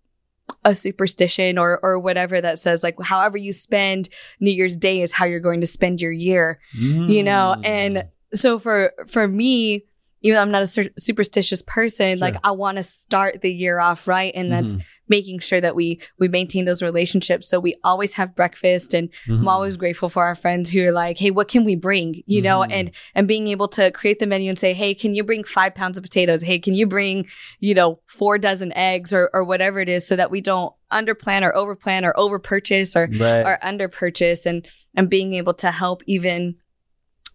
a 0.65 0.75
superstition 0.75 1.59
or 1.59 1.79
or 1.83 1.99
whatever 1.99 2.41
that 2.41 2.59
says 2.59 2.83
like 2.83 2.97
however 3.03 3.37
you 3.39 3.53
spend 3.53 4.09
New 4.41 4.51
Year's 4.53 4.77
Day 4.77 5.01
is 5.03 5.13
how 5.13 5.25
you're 5.25 5.41
going 5.41 5.61
to 5.61 5.67
spend 5.67 6.01
your 6.01 6.13
year. 6.13 6.61
You 6.75 7.23
know, 7.23 7.55
Mm. 7.59 7.67
and 7.67 8.05
so 8.35 8.59
for 8.59 8.93
for 9.07 9.27
me. 9.29 9.85
Even 10.23 10.35
though 10.35 10.43
I'm 10.43 10.51
not 10.51 10.61
a 10.77 10.91
superstitious 10.99 11.63
person, 11.63 12.19
like 12.19 12.37
I 12.45 12.51
want 12.51 12.77
to 12.77 12.83
start 12.83 13.41
the 13.41 13.51
year 13.51 13.81
off 13.81 14.07
right, 14.07 14.31
and 14.35 14.53
that's 14.53 14.75
Mhm. 14.75 14.83
Making 15.11 15.41
sure 15.41 15.61
that 15.61 15.75
we 15.77 16.01
we 16.19 16.29
maintain 16.29 16.65
those 16.65 16.81
relationships. 16.83 17.49
So 17.49 17.61
we 17.61 17.75
always 17.85 18.15
have 18.15 18.35
breakfast, 18.35 18.95
and 18.95 19.11
I'm 19.29 19.43
Mhm. 19.43 19.49
always 19.49 19.77
grateful 19.77 20.09
for 20.09 20.25
our 20.25 20.35
friends 20.37 20.71
who 20.71 20.81
are 20.87 20.93
like, 20.93 21.19
"Hey, 21.19 21.31
what 21.33 21.49
can 21.49 21.65
we 21.65 21.75
bring?" 21.77 22.23
You 22.27 22.41
know, 22.41 22.61
Mhm. 22.61 22.69
and 22.71 22.91
and 23.15 23.29
being 23.29 23.49
able 23.49 23.69
to 23.69 23.91
create 23.91 24.21
the 24.21 24.27
menu 24.27 24.49
and 24.49 24.59
say, 24.59 24.73
"Hey, 24.73 24.95
can 24.95 25.13
you 25.13 25.25
bring 25.25 25.45
five 25.45 25.75
pounds 25.75 25.99
of 25.99 26.05
potatoes? 26.05 26.43
Hey, 26.43 26.59
can 26.59 26.73
you 26.75 26.87
bring, 26.87 27.27
you 27.59 27.75
know, 27.75 28.01
four 28.07 28.39
dozen 28.39 28.73
eggs 28.75 29.13
or 29.13 29.29
or 29.35 29.45
whatever 29.45 29.81
it 29.81 29.89
is, 29.89 30.07
so 30.07 30.15
that 30.17 30.31
we 30.31 30.41
don't 30.41 30.73
underplan 30.93 31.43
or 31.43 31.53
overplan 31.53 32.05
or 32.05 32.13
overpurchase 32.15 32.95
or 32.97 33.09
right. 33.19 33.45
or 33.45 33.59
underpurchase, 33.63 34.47
and 34.47 34.67
and 34.97 35.11
being 35.11 35.35
able 35.35 35.55
to 35.55 35.71
help 35.73 36.03
even 36.07 36.55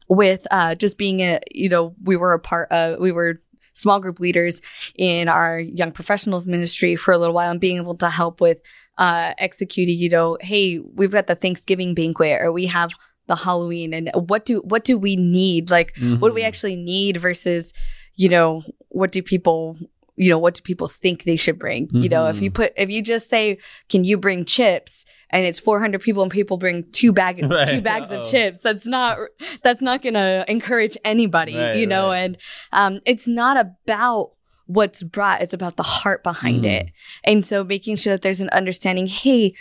with 0.08 0.46
uh 0.52 0.76
just 0.76 0.98
being 1.00 1.20
a 1.22 1.40
you 1.52 1.68
know 1.68 1.96
we 2.04 2.16
were 2.16 2.34
a 2.34 2.40
part 2.40 2.72
of 2.72 3.00
we 3.00 3.12
were 3.12 3.42
small 3.76 4.00
group 4.00 4.20
leaders 4.20 4.62
in 4.96 5.28
our 5.30 5.60
young 5.60 5.92
professionals 5.92 6.48
ministry 6.48 6.96
for 6.96 7.14
a 7.14 7.18
little 7.18 7.36
while 7.36 7.52
and 7.52 7.60
being 7.60 7.78
able 7.78 7.96
to 7.96 8.10
help 8.10 8.42
with 8.42 8.58
uh 8.98 9.34
executing 9.38 9.98
you 9.98 10.10
know 10.10 10.38
hey 10.42 10.80
we've 10.80 11.12
got 11.12 11.28
the 11.28 11.36
thanksgiving 11.36 11.94
banquet 11.94 12.42
or 12.42 12.52
we 12.52 12.66
have 12.66 12.92
the 13.28 13.36
halloween 13.36 13.94
and 13.94 14.10
what 14.30 14.46
do 14.46 14.60
what 14.62 14.84
do 14.84 14.98
we 14.98 15.16
need 15.16 15.70
like 15.70 15.96
what 16.20 16.30
do 16.30 16.34
we 16.34 16.42
Mhm. 16.42 16.48
actually 16.48 16.76
need 16.78 17.18
versus 17.18 17.74
you 18.16 18.30
know 18.30 18.64
what 18.90 19.12
do 19.12 19.22
people 19.22 19.78
you 20.18 20.30
know 20.30 20.40
what 20.40 20.54
do 20.54 20.62
people 20.62 20.88
think 20.88 21.24
they 21.24 21.36
should 21.36 21.60
bring 21.60 21.90
you 21.92 22.08
know 22.10 22.28
if 22.28 22.42
you 22.42 22.50
Mhm. 22.50 22.54
put 22.56 22.74
if 22.78 22.90
you 22.90 23.02
just 23.02 23.28
say 23.30 23.58
can 23.90 24.04
you 24.04 24.18
bring 24.18 24.46
chips 24.46 25.04
and 25.30 25.46
it's 25.46 25.60
400 25.60 26.00
people 26.02 26.24
and 26.24 26.32
people 26.32 26.58
bring 26.58 26.86
two 26.92 27.12
bag 27.12 27.44
Right. 27.52 27.68
two 27.68 27.82
bags 27.82 28.10
Uh-oh. 28.12 28.22
of 28.22 28.30
chips 28.30 28.60
that's 28.62 28.88
not 28.88 29.18
that's 29.64 29.82
not 29.82 30.02
going 30.02 30.14
to 30.14 30.46
encourage 30.48 30.98
anybody 31.04 31.58
Right, 31.58 31.76
you 31.76 31.86
know 31.86 32.08
right. 32.08 32.20
and 32.20 32.38
um 32.72 33.02
it's 33.06 33.28
not 33.28 33.58
about 33.58 34.32
what's 34.68 35.04
brought 35.04 35.42
it's 35.42 35.54
about 35.54 35.76
the 35.76 35.84
heart 35.84 36.24
behind 36.24 36.64
Mhm. 36.64 36.72
it 36.72 36.86
and 37.24 37.46
so 37.46 37.64
making 37.64 37.98
sure 37.98 38.14
that 38.14 38.22
there's 38.22 38.40
an 38.42 38.50
understanding 38.50 39.08
hey 39.08 39.54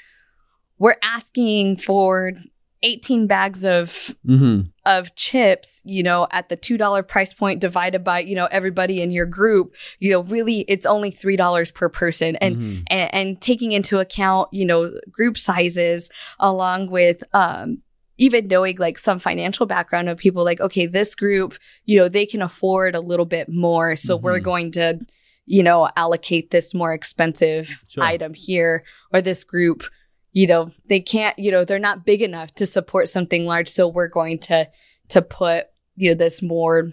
we're 0.79 0.97
asking 1.03 1.77
for 1.79 2.33
18 2.85 3.27
bags 3.27 3.65
of 3.65 4.15
Mhm. 4.25 4.71
of 4.87 5.15
chips, 5.17 5.81
you 5.85 6.03
know, 6.03 6.29
at 6.31 6.51
the 6.51 6.57
$2 6.57 7.03
price 7.03 7.33
point 7.33 7.59
divided 7.61 8.05
by, 8.05 8.19
you 8.21 8.35
know, 8.37 8.47
everybody 8.53 9.01
in 9.01 9.11
your 9.11 9.25
group, 9.27 9.73
you 9.99 10.11
know, 10.11 10.21
really 10.25 10.61
it's 10.69 10.85
only 10.87 11.11
$3 11.11 11.73
per 11.73 11.89
person. 11.89 12.37
And, 12.37 12.57
Mhm. 12.57 12.83
and, 12.89 13.15
and 13.15 13.41
taking 13.41 13.73
into 13.73 13.99
account, 13.99 14.49
you 14.53 14.67
know, 14.67 14.93
group 15.11 15.39
sizes 15.39 16.11
along 16.39 16.91
with, 16.91 17.25
um, 17.33 17.79
even 18.19 18.47
knowing 18.47 18.77
like 18.77 18.99
some 18.99 19.19
financial 19.19 19.65
background 19.67 20.09
of 20.11 20.19
people 20.19 20.45
like, 20.45 20.61
okay, 20.61 20.87
this 20.87 21.15
group, 21.15 21.55
you 21.87 21.97
know, 21.99 22.09
they 22.09 22.27
can 22.27 22.43
afford 22.43 22.95
a 22.95 23.01
little 23.01 23.27
bit 23.27 23.49
more. 23.49 23.97
So 23.97 24.17
we're 24.17 24.39
Mhm. 24.39 24.45
going 24.45 24.71
to, 24.73 24.99
you 25.47 25.63
know, 25.63 25.89
allocate 25.97 26.51
this 26.51 26.75
more 26.75 26.93
expensive 26.93 27.81
Sure. 27.89 28.05
item 28.05 28.35
here 28.35 28.85
or 29.13 29.21
this 29.23 29.45
group, 29.45 29.83
you 30.35 30.47
know, 30.47 30.71
they 30.89 31.01
can't, 31.01 31.39
you 31.39 31.51
know, 31.51 31.65
they're 31.65 31.79
not 31.79 32.05
big 32.05 32.21
enough 32.21 32.53
to 32.57 32.67
support 32.67 33.09
something 33.09 33.47
large. 33.47 33.69
So 33.69 33.89
we're 33.89 34.09
going 34.09 34.39
to, 34.41 34.69
to 35.09 35.23
put, 35.23 35.69
you 35.97 36.11
know, 36.11 36.15
this 36.15 36.43
more 36.43 36.91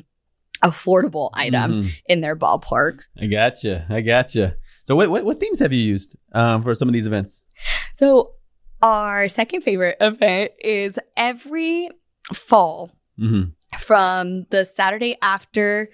affordable 0.64 1.32
item 1.34 1.72
Mhm. 1.72 1.92
in 2.08 2.22
their 2.22 2.36
ballpark. 2.36 3.00
I 3.20 3.26
gotcha. 3.26 3.86
I 3.90 4.02
gotcha. 4.02 4.56
So, 4.86 4.96
what, 4.96 5.10
what 5.10 5.26
what 5.26 5.40
themes 5.40 5.60
have 5.60 5.74
you 5.74 5.82
used 5.82 6.16
um, 6.34 6.62
for 6.62 6.74
some 6.76 6.88
of 6.88 6.94
these 6.94 7.08
events? 7.08 7.42
So 7.94 8.34
our 8.82 9.28
second 9.28 9.62
favorite 9.62 9.98
event 10.02 10.52
is 10.64 10.98
every 11.18 11.90
fall 12.34 12.92
hmm 13.18 13.44
from 13.80 14.46
the 14.52 14.66
Saturday 14.66 15.16
after 15.22 15.90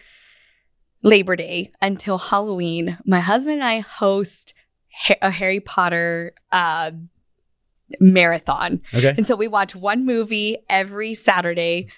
Labor 1.04 1.36
Day 1.36 1.72
until 1.82 2.18
Halloween, 2.18 2.98
my 3.06 3.20
husband 3.20 3.56
and 3.60 3.64
I 3.64 3.80
host 3.80 4.54
a 5.22 5.30
Harry 5.30 5.60
Potter 5.60 6.34
uh, 6.52 6.92
marathon. 8.00 8.82
Okay. 8.94 9.14
And 9.18 9.26
so 9.26 9.36
we 9.36 9.48
watch 9.48 9.76
one 9.76 10.06
movie 10.06 10.58
every 10.70 11.14
Saturday 11.14 11.90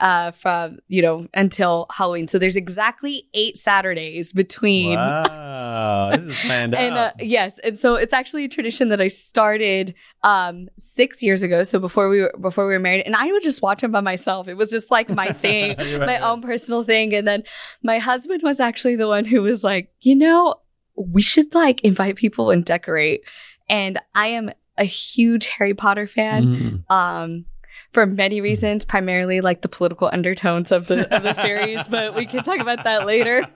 uh, 0.00 0.30
from, 0.32 0.78
you 0.88 1.00
know, 1.00 1.26
until 1.32 1.86
Halloween. 1.90 2.28
So 2.28 2.38
there's 2.38 2.56
exactly 2.56 3.28
eight 3.32 3.56
Saturdays 3.56 4.32
between 4.32 4.96
Wow. 4.98 6.10
This 6.12 6.24
is 6.24 6.38
planned 6.42 6.74
and 6.76 6.94
uh, 6.94 6.98
out. 6.98 7.24
yes, 7.24 7.58
and 7.60 7.78
so 7.78 7.94
it's 7.94 8.12
actually 8.12 8.44
a 8.44 8.48
tradition 8.48 8.90
that 8.90 9.00
I 9.00 9.08
started 9.08 9.94
um 10.22 10.68
six 10.78 11.22
years 11.22 11.42
ago. 11.42 11.62
So 11.62 11.78
before 11.78 12.08
we 12.08 12.22
were 12.22 12.34
before 12.40 12.66
we 12.66 12.74
were 12.74 12.80
married, 12.80 13.02
and 13.06 13.16
I 13.16 13.26
would 13.32 13.42
just 13.42 13.62
watch 13.62 13.80
them 13.80 13.92
by 13.92 14.00
myself. 14.00 14.48
It 14.48 14.54
was 14.54 14.70
just 14.70 14.90
like 14.90 15.08
my 15.08 15.26
thing, 15.32 15.76
my 15.78 15.98
right. 15.98 16.22
own 16.22 16.42
personal 16.42 16.84
thing. 16.84 17.14
And 17.14 17.26
then 17.26 17.44
my 17.82 17.98
husband 17.98 18.42
was 18.42 18.60
actually 18.60 18.96
the 18.96 19.08
one 19.08 19.24
who 19.24 19.42
was 19.42 19.64
like, 19.64 19.90
you 20.00 20.16
know, 20.16 20.56
we 20.96 21.22
should 21.22 21.54
like 21.54 21.80
invite 21.82 22.16
people 22.16 22.50
and 22.50 22.64
decorate. 22.64 23.22
And 23.68 23.98
I 24.14 24.28
am 24.28 24.50
a 24.78 24.84
huge 24.84 25.46
Harry 25.48 25.74
Potter 25.74 26.06
fan. 26.06 26.84
Mhm. 26.88 26.94
Um 26.94 27.44
for 27.92 28.06
many 28.06 28.40
reasons, 28.40 28.84
primarily 28.86 29.40
like 29.42 29.60
the 29.60 29.68
political 29.68 30.08
undertones 30.12 30.72
of 30.72 30.86
the 30.86 31.14
of 31.14 31.22
the 31.22 31.32
series, 31.34 31.86
but 31.88 32.14
we 32.14 32.24
can 32.26 32.42
talk 32.42 32.58
about 32.60 32.84
that 32.84 33.06
later. 33.06 33.44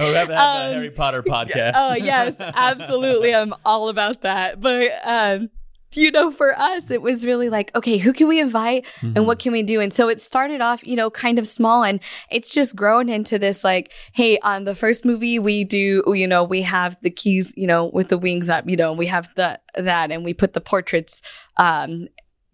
Oh, 0.00 0.08
we 0.08 0.14
have 0.14 0.28
to 0.28 0.36
have 0.36 0.64
a 0.64 0.66
Um, 0.68 0.74
Harry 0.74 0.90
Potter 0.90 1.22
podcast. 1.22 1.72
Oh 1.74 1.94
yes, 1.94 2.34
absolutely. 2.38 3.34
I'm 3.34 3.52
all 3.64 3.88
about 3.88 4.22
that. 4.22 4.60
But 4.60 4.92
um, 5.04 5.50
you 5.94 6.10
know, 6.10 6.30
for 6.30 6.56
us, 6.58 6.90
it 6.90 7.00
was 7.02 7.24
really 7.24 7.48
like, 7.48 7.74
okay, 7.74 7.96
who 7.98 8.12
can 8.12 8.28
we 8.28 8.40
invite 8.40 8.84
Mhm. 9.00 9.16
and 9.16 9.26
what 9.26 9.38
can 9.38 9.52
we 9.52 9.62
do? 9.62 9.80
And 9.80 9.92
so 9.92 10.08
it 10.08 10.20
started 10.20 10.60
off, 10.60 10.86
you 10.86 10.96
know, 10.96 11.10
kind 11.10 11.38
of 11.38 11.46
small 11.46 11.82
and 11.82 12.00
it's 12.30 12.50
just 12.50 12.76
grown 12.76 13.08
into 13.08 13.38
this 13.38 13.64
like, 13.64 13.90
hey, 14.12 14.38
on 14.40 14.64
the 14.64 14.74
first 14.74 15.04
movie, 15.04 15.38
we 15.38 15.64
do, 15.64 16.02
you 16.08 16.26
know, 16.26 16.44
we 16.44 16.62
have 16.62 16.96
the 17.02 17.10
keys, 17.10 17.52
you 17.56 17.66
know, 17.66 17.86
with 17.86 18.08
the 18.08 18.18
wings 18.18 18.50
up, 18.50 18.68
you 18.68 18.76
know, 18.76 18.92
we 18.92 19.06
have 19.06 19.28
the, 19.36 19.58
that 19.76 20.10
and 20.10 20.24
we 20.24 20.34
put 20.34 20.52
the 20.52 20.60
portraits, 20.60 21.22
um, 21.56 22.08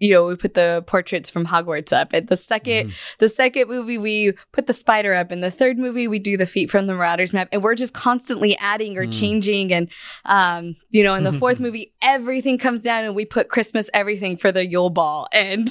you 0.04 0.12
know, 0.12 0.26
we 0.26 0.36
put 0.36 0.52
the 0.52 0.84
portraits 0.86 1.30
from 1.30 1.46
Hogwarts 1.46 1.92
up. 1.92 2.12
At 2.12 2.26
the 2.28 2.36
2nd 2.36 2.88
Mhm. 2.88 2.92
the 3.20 3.28
second 3.28 3.68
movie, 3.68 3.96
we 3.96 4.32
put 4.52 4.66
the 4.66 4.72
spider 4.74 5.14
up. 5.14 5.32
In 5.32 5.40
the 5.40 5.50
third 5.50 5.78
movie, 5.78 6.06
we 6.08 6.18
do 6.18 6.36
the 6.36 6.44
feet 6.46 6.70
from 6.70 6.86
the 6.86 6.92
Marauders 6.94 7.32
map. 7.32 7.48
And 7.52 7.62
we're 7.62 7.74
just 7.74 7.94
constantly 7.94 8.56
adding 8.58 8.98
or 8.98 9.06
Mm. 9.06 9.18
changing. 9.18 9.72
And, 9.72 9.88
um, 10.26 10.76
you 10.90 11.02
know, 11.02 11.14
in 11.14 11.24
the 11.24 11.32
fourth 11.32 11.58
movie, 11.66 11.92
everything 12.02 12.58
comes 12.58 12.82
down 12.82 13.04
and 13.04 13.14
we 13.14 13.24
put 13.24 13.48
Christmas 13.48 13.88
everything 13.94 14.36
for 14.36 14.52
the 14.52 14.66
Yule 14.66 14.90
Ball. 14.90 15.26
And 15.32 15.68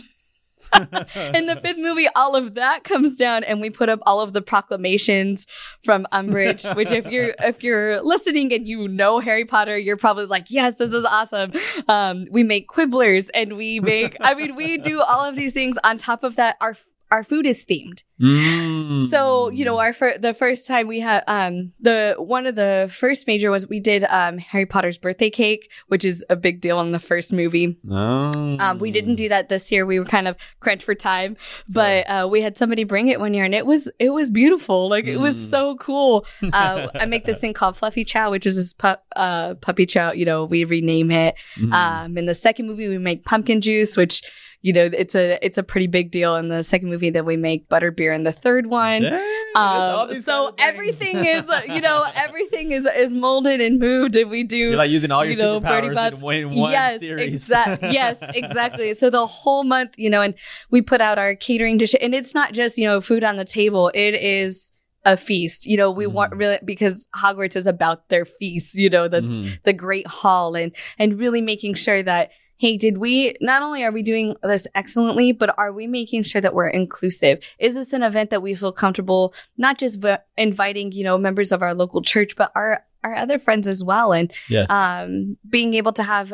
in 1.33 1.45
the 1.45 1.59
fifth 1.61 1.77
movie, 1.77 2.07
all 2.15 2.35
of 2.35 2.55
that 2.55 2.83
comes 2.83 3.15
down 3.15 3.43
and 3.43 3.61
we 3.61 3.69
put 3.69 3.89
up 3.89 3.99
all 4.05 4.21
of 4.21 4.33
the 4.33 4.41
proclamations 4.41 5.47
from 5.83 6.07
Umbridge, 6.11 6.75
which 6.75 6.91
if 6.91 7.05
you're 7.07 7.33
if 7.39 7.63
you're 7.63 8.01
listening 8.01 8.53
and 8.53 8.67
you 8.67 8.87
know 8.87 9.19
Harry 9.19 9.45
Potter, 9.45 9.77
you're 9.77 9.97
probably 9.97 10.25
like, 10.25 10.49
yes, 10.49 10.75
this 10.75 10.91
is 10.91 11.05
awesome. 11.05 11.53
Um, 11.87 12.27
we 12.31 12.43
make 12.43 12.67
quibblers 12.67 13.29
and 13.33 13.57
we 13.57 13.79
make 13.79 14.17
I 14.21 14.33
mean, 14.33 14.55
we 14.55 14.77
do 14.77 15.01
all 15.01 15.25
of 15.25 15.35
these 15.35 15.53
things 15.53 15.77
on 15.83 15.97
top 15.97 16.23
of 16.23 16.35
that. 16.35 16.57
Our 16.61 16.75
our 17.13 17.23
food 17.23 17.45
is 17.45 17.63
themed. 17.63 18.03
Mm. 18.21 19.03
So, 19.03 19.49
you 19.49 19.65
know, 19.65 19.79
our 19.79 19.93
fir- 19.93 20.17
the 20.17 20.33
first 20.33 20.67
time 20.67 20.87
we 20.87 20.99
had 20.99 21.23
um 21.27 21.71
the 21.79 22.15
one 22.17 22.45
of 22.47 22.55
the 22.55 22.89
first 22.91 23.27
major 23.27 23.51
was 23.51 23.67
we 23.67 23.79
did 23.79 24.03
um 24.05 24.37
Harry 24.37 24.65
Potter's 24.65 24.97
birthday 24.97 25.29
cake, 25.29 25.69
which 25.87 26.03
is 26.05 26.23
a 26.29 26.35
big 26.35 26.61
deal 26.61 26.79
in 26.79 26.91
the 26.91 26.99
first 26.99 27.33
movie. 27.33 27.77
Oh. 27.89 28.57
Um, 28.59 28.79
we 28.79 28.91
didn't 28.91 29.15
do 29.15 29.29
that 29.29 29.49
this 29.49 29.71
year. 29.71 29.85
We 29.85 29.99
were 29.99 30.05
kind 30.05 30.27
of 30.27 30.35
crunched 30.59 30.83
for 30.85 30.95
time, 30.95 31.37
but 31.69 32.09
uh, 32.09 32.27
we 32.29 32.41
had 32.41 32.57
somebody 32.57 32.83
bring 32.83 33.07
it 33.07 33.19
one 33.19 33.33
year, 33.33 33.45
and 33.45 33.55
it 33.55 33.65
was 33.65 33.89
it 33.99 34.09
was 34.11 34.29
beautiful. 34.29 34.89
Like 34.89 35.05
it 35.05 35.17
was 35.17 35.35
Mm. 35.37 35.49
so 35.49 35.75
cool. 35.77 36.25
Uh, 36.53 36.87
I 36.95 37.05
make 37.05 37.25
this 37.25 37.39
thing 37.39 37.53
called 37.53 37.75
Fluffy 37.77 38.05
Chow, 38.05 38.29
which 38.31 38.45
is 38.45 38.55
this 38.57 38.73
pup 38.73 39.03
uh, 39.15 39.55
puppy 39.55 39.85
chow. 39.85 40.11
You 40.11 40.25
know, 40.25 40.45
we 40.45 40.63
rename 40.65 41.09
it. 41.11 41.35
Mhm. 41.57 41.73
Um, 41.73 42.17
in 42.17 42.25
the 42.25 42.33
second 42.33 42.67
movie, 42.67 42.87
we 42.87 42.97
make 42.99 43.25
pumpkin 43.25 43.59
juice, 43.59 43.97
which 43.97 44.21
you 44.63 44.73
know 44.73 44.89
it's 44.91 45.13
a 45.13 45.37
it's 45.45 45.59
a 45.59 45.63
pretty 45.63 45.85
big 45.87 46.09
deal. 46.09 46.35
In 46.35 46.47
the 46.49 46.63
second 46.63 46.89
movie, 46.89 47.11
that 47.11 47.25
we 47.25 47.37
make 47.37 47.69
butter 47.69 47.91
beer. 47.91 48.11
In 48.13 48.23
the 48.23 48.31
third 48.31 48.65
one, 48.65 49.03
Dang, 49.03 49.21
um, 49.55 50.13
so 50.21 50.51
kind 50.51 50.51
of 50.51 50.55
things. 50.55 50.55
everything 50.59 51.25
is 51.25 51.45
you 51.67 51.81
know 51.81 52.05
everything 52.15 52.71
is 52.71 52.85
is 52.85 53.13
molded 53.13 53.61
and 53.61 53.77
moved, 53.79 54.15
and 54.15 54.31
we 54.31 54.43
do 54.43 54.57
You're 54.57 54.77
like 54.77 54.89
using 54.89 55.11
all 55.11 55.23
your 55.23 55.33
you 55.33 55.41
know, 55.41 55.59
superpowers 55.61 56.13
in 56.13 56.19
one, 56.21 56.35
in 56.35 56.49
one 56.49 56.71
yes, 56.71 56.99
series. 57.01 57.33
exactly. 57.33 57.89
yes, 57.91 58.17
exactly. 58.33 58.93
So 58.95 59.09
the 59.11 59.27
whole 59.27 59.63
month, 59.63 59.93
you 59.97 60.09
know, 60.09 60.21
and 60.21 60.33
we 60.71 60.81
put 60.81 61.01
out 61.01 61.19
our 61.19 61.35
catering 61.35 61.77
dish, 61.77 61.93
and 62.01 62.15
it's 62.15 62.33
not 62.33 62.53
just 62.53 62.77
you 62.77 62.85
know 62.87 63.01
food 63.01 63.23
on 63.23 63.35
the 63.35 63.45
table. 63.45 63.91
It 63.93 64.15
is 64.15 64.71
a 65.05 65.17
feast. 65.17 65.65
You 65.65 65.75
know, 65.75 65.91
we 65.91 66.07
want 66.07 66.31
Mhm. 66.31 66.39
really 66.39 66.59
because 66.63 67.05
Hogwarts 67.13 67.57
is 67.57 67.67
about 67.67 68.07
their 68.07 68.23
feast. 68.23 68.75
You 68.75 68.89
know, 68.89 69.09
that's 69.09 69.31
Mhm. 69.31 69.59
the 69.63 69.73
Great 69.73 70.07
Hall, 70.07 70.55
and 70.55 70.71
and 70.97 71.19
really 71.19 71.41
making 71.41 71.73
sure 71.73 72.01
that. 72.01 72.29
Hey, 72.57 72.77
did 72.77 72.97
we 72.97 73.35
not 73.41 73.61
only 73.61 73.83
are 73.83 73.91
we 73.91 74.03
doing 74.03 74.35
this 74.43 74.67
excellently, 74.75 75.31
but 75.31 75.53
are 75.57 75.73
we 75.73 75.87
making 75.87 76.23
sure 76.23 76.39
that 76.41 76.53
we're 76.53 76.67
inclusive? 76.69 77.39
Is 77.59 77.75
this 77.75 77.91
an 77.93 78.03
event 78.03 78.29
that 78.29 78.41
we 78.41 78.53
feel 78.55 78.71
comfortable 78.71 79.33
not 79.57 79.77
just 79.77 80.01
v- 80.01 80.15
inviting, 80.37 80.91
you 80.91 81.03
know, 81.03 81.17
members 81.17 81.51
of 81.51 81.61
our 81.61 81.73
local 81.73 82.01
church, 82.01 82.35
but 82.35 82.51
our 82.55 82.83
our 83.03 83.15
other 83.15 83.37
friends 83.37 83.67
as 83.67 83.83
well, 83.83 84.13
and 84.13 84.31
Yes. 84.49 84.69
um, 84.69 85.35
being 85.49 85.73
able 85.73 85.91
to 85.93 86.03
have 86.03 86.33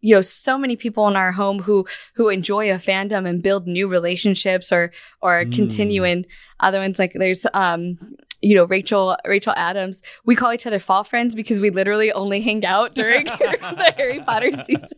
you 0.00 0.14
know 0.14 0.22
so 0.22 0.56
many 0.56 0.76
people 0.76 1.06
in 1.08 1.14
our 1.14 1.30
home 1.30 1.60
who 1.60 1.86
who 2.14 2.30
enjoy 2.30 2.70
a 2.72 2.76
fandom 2.76 3.28
and 3.28 3.42
build 3.42 3.66
new 3.66 3.86
relationships 3.86 4.72
or 4.72 4.90
or 5.20 5.44
Mm. 5.44 5.54
continue 5.54 6.04
in 6.04 6.24
other 6.58 6.78
ones 6.80 6.98
like 6.98 7.12
there's 7.14 7.46
um 7.52 7.98
you 8.40 8.54
know 8.56 8.64
Rachel 8.64 9.14
Rachel 9.26 9.52
Adams 9.56 10.00
we 10.24 10.34
call 10.34 10.54
each 10.54 10.66
other 10.66 10.78
fall 10.78 11.04
friends 11.04 11.34
because 11.34 11.60
we 11.60 11.68
literally 11.68 12.10
only 12.12 12.40
hang 12.40 12.64
out 12.64 12.94
during 12.94 13.24
the 13.26 13.94
Harry 13.98 14.20
Potter 14.20 14.50
season 14.66 14.88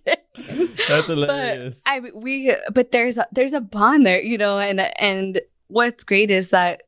That's 0.89 1.07
but 1.07 1.09
hilarious. 1.09 1.83
I 1.87 2.01
mean, 2.01 2.13
we 2.15 2.55
but 2.73 2.91
there's 2.93 3.19
a, 3.19 3.27
there's 3.33 3.53
a 3.53 3.61
bond 3.61 4.05
there, 4.07 4.21
you 4.23 4.39
know, 4.39 4.59
and 4.59 4.81
and 5.01 5.41
what's 5.69 6.05
great 6.05 6.31
is 6.31 6.51
that 6.51 6.83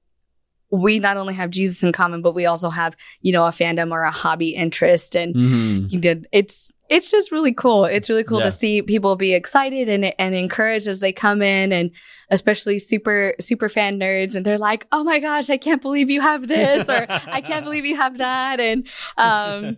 we 0.71 0.99
not 0.99 1.17
only 1.17 1.35
have 1.35 1.51
Jesus 1.51 1.83
in 1.83 1.93
common, 1.93 2.21
but 2.23 2.35
we 2.35 2.47
also 2.47 2.71
have 2.71 2.97
you 3.21 3.33
know 3.33 3.45
a 3.47 3.51
fandom 3.51 3.93
or 3.93 4.01
a 4.03 4.11
hobby 4.11 4.51
interest, 4.51 5.15
and 5.15 5.35
Mhm. 5.35 5.91
you 5.93 6.01
did 6.01 6.27
it's 6.33 6.73
it's 6.91 7.11
just 7.11 7.33
really 7.33 7.53
cool. 7.53 7.85
It's 7.87 8.11
really 8.11 8.25
cool 8.25 8.39
Yeah. 8.39 8.45
to 8.47 8.51
see 8.51 8.83
people 8.83 9.17
be 9.17 9.35
excited 9.35 9.89
and 9.89 10.13
and 10.21 10.35
encouraged 10.35 10.89
as 10.89 11.01
they 11.01 11.13
come 11.13 11.43
in, 11.43 11.73
and 11.73 11.91
especially 12.31 12.79
super 12.79 13.35
super 13.41 13.69
fan 13.69 13.99
nerds, 14.01 14.35
and 14.35 14.45
they're 14.45 14.59
like, 14.59 14.87
"Oh 14.91 15.05
my 15.05 15.19
gosh, 15.21 15.49
I 15.49 15.57
can't 15.57 15.81
believe 15.83 16.11
you 16.11 16.21
have 16.21 16.49
this," 16.49 16.89
or 16.89 17.07
"I 17.31 17.41
can't 17.41 17.65
believe 17.69 17.85
you 17.85 17.97
have 17.97 18.19
that," 18.19 18.59
and 18.61 18.87
um, 19.17 19.77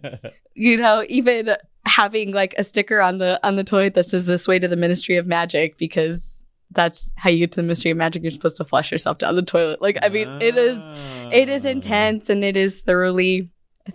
you 0.54 0.78
know, 0.78 1.04
even 1.08 1.56
having 1.86 2.32
like 2.32 2.54
a 2.58 2.64
sticker 2.64 3.00
on 3.00 3.18
the 3.18 3.40
on 3.46 3.56
the 3.56 3.64
toilet 3.64 3.94
that 3.94 4.04
says 4.04 4.26
"This 4.26 4.46
way 4.46 4.58
to 4.58 4.68
the 4.68 4.76
Ministry 4.76 5.16
of 5.16 5.26
Magic" 5.26 5.78
because 5.78 6.44
that's 6.72 7.12
how 7.16 7.30
you 7.30 7.38
get 7.38 7.52
to 7.52 7.56
the 7.56 7.62
Ministry 7.62 7.90
of 7.90 7.96
Magic. 7.96 8.22
You're 8.22 8.32
supposed 8.32 8.56
to 8.58 8.64
flush 8.64 8.92
yourself 8.92 9.18
down 9.18 9.36
the 9.36 9.42
toilet. 9.42 9.80
Like, 9.80 9.98
I 10.02 10.08
mean, 10.08 10.28
it 10.42 10.58
is 10.58 10.78
it 11.32 11.48
is 11.48 11.64
intense 11.64 12.28
and 12.28 12.44
it 12.44 12.56
is 12.56 12.80
thoroughly 12.80 13.50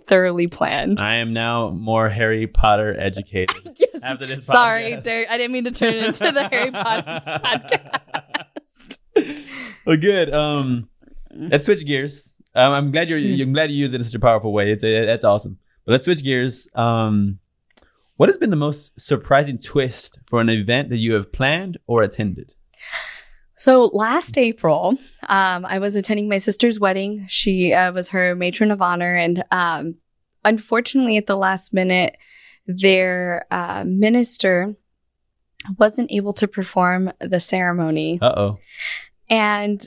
thoroughly 0.06 0.46
planned. 0.46 1.00
I 1.00 1.16
am 1.16 1.32
now 1.32 1.70
more 1.70 2.08
Harry 2.08 2.46
Potter 2.46 2.96
educated 2.98 3.76
yes. 3.78 4.02
after 4.02 4.26
this. 4.26 4.46
Sorry, 4.46 4.96
there, 4.96 5.26
I 5.28 5.36
didn't 5.36 5.52
mean 5.52 5.64
to 5.64 5.70
turn 5.70 5.94
it 5.94 6.04
into 6.04 6.32
the 6.32 6.48
Harry 6.48 6.70
Potter 6.70 7.22
podcast. 7.26 8.98
well, 9.86 9.96
good. 9.96 10.32
Um, 10.32 10.88
let's 11.30 11.66
switch 11.66 11.84
gears. 11.84 12.32
Um, 12.54 12.72
I'm 12.72 12.90
glad 12.90 13.08
you're. 13.08 13.18
I'm 13.42 13.52
glad 13.52 13.70
you 13.70 13.76
use 13.76 13.92
it 13.92 14.00
in 14.00 14.04
such 14.04 14.14
a 14.14 14.20
powerful 14.20 14.52
way. 14.52 14.72
It's 14.72 14.82
that's 14.82 15.24
awesome. 15.24 15.58
But 15.84 15.92
let's 15.92 16.04
switch 16.04 16.22
gears. 16.22 16.68
Um, 16.74 17.38
what 18.16 18.28
has 18.28 18.38
been 18.38 18.50
the 18.50 18.56
most 18.56 18.98
surprising 19.00 19.58
twist 19.58 20.18
for 20.26 20.40
an 20.40 20.48
event 20.48 20.90
that 20.90 20.98
you 20.98 21.14
have 21.14 21.32
planned 21.32 21.78
or 21.86 22.02
attended? 22.02 22.52
So 23.56 23.90
last 23.92 24.36
April, 24.38 24.96
um, 25.28 25.64
I 25.64 25.78
was 25.78 25.94
attending 25.94 26.28
my 26.28 26.38
sister's 26.38 26.80
wedding. 26.80 27.26
She 27.28 27.72
uh, 27.72 27.92
was 27.92 28.08
her 28.08 28.34
matron 28.34 28.70
of 28.70 28.82
honor, 28.82 29.14
and 29.14 29.44
um, 29.50 29.96
unfortunately, 30.44 31.16
at 31.16 31.26
the 31.26 31.36
last 31.36 31.72
minute, 31.72 32.16
their 32.66 33.46
uh, 33.50 33.84
minister 33.86 34.74
wasn't 35.78 36.10
able 36.10 36.32
to 36.32 36.48
perform 36.48 37.12
the 37.20 37.38
ceremony, 37.38 38.18
Uh 38.20 38.34
oh. 38.36 38.58
and 39.30 39.86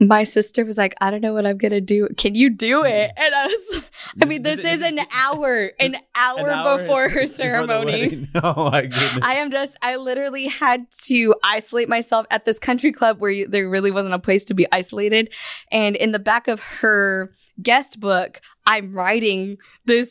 my 0.00 0.24
sister 0.24 0.64
was 0.64 0.78
like, 0.78 0.94
"I 1.00 1.10
don't 1.10 1.20
know 1.20 1.34
what 1.34 1.44
I'm 1.44 1.58
gonna 1.58 1.80
do. 1.80 2.08
Can 2.16 2.34
you 2.34 2.48
do 2.48 2.84
it?" 2.84 3.10
Mm. 3.10 3.22
And 3.22 3.34
I 3.34 3.46
was, 3.46 3.84
I 4.22 4.24
mean, 4.24 4.42
this, 4.42 4.60
is 4.60 4.80
an 4.82 4.98
hour, 5.12 5.72
an 5.78 5.96
hour, 6.14 6.78
before 6.78 7.08
her 7.10 7.26
ceremony. 7.26 8.28
oh 8.42 8.70
my 8.70 8.82
goodness. 8.82 9.18
I 9.22 9.34
am 9.34 9.50
just, 9.50 9.76
I 9.82 9.96
literally 9.96 10.46
had 10.46 10.90
to 11.02 11.34
isolate 11.44 11.88
myself 11.88 12.26
at 12.30 12.44
this 12.44 12.58
country 12.58 12.92
club 12.92 13.20
where 13.20 13.30
you, 13.30 13.46
there 13.46 13.68
really 13.68 13.90
wasn't 13.90 14.14
a 14.14 14.18
place 14.18 14.44
to 14.46 14.54
be 14.54 14.66
isolated. 14.72 15.32
And 15.70 15.96
in 15.96 16.12
the 16.12 16.18
back 16.18 16.48
of 16.48 16.60
her 16.60 17.32
guest 17.62 18.00
book, 18.00 18.40
I'm 18.66 18.92
writing 18.94 19.58
this, 19.84 20.10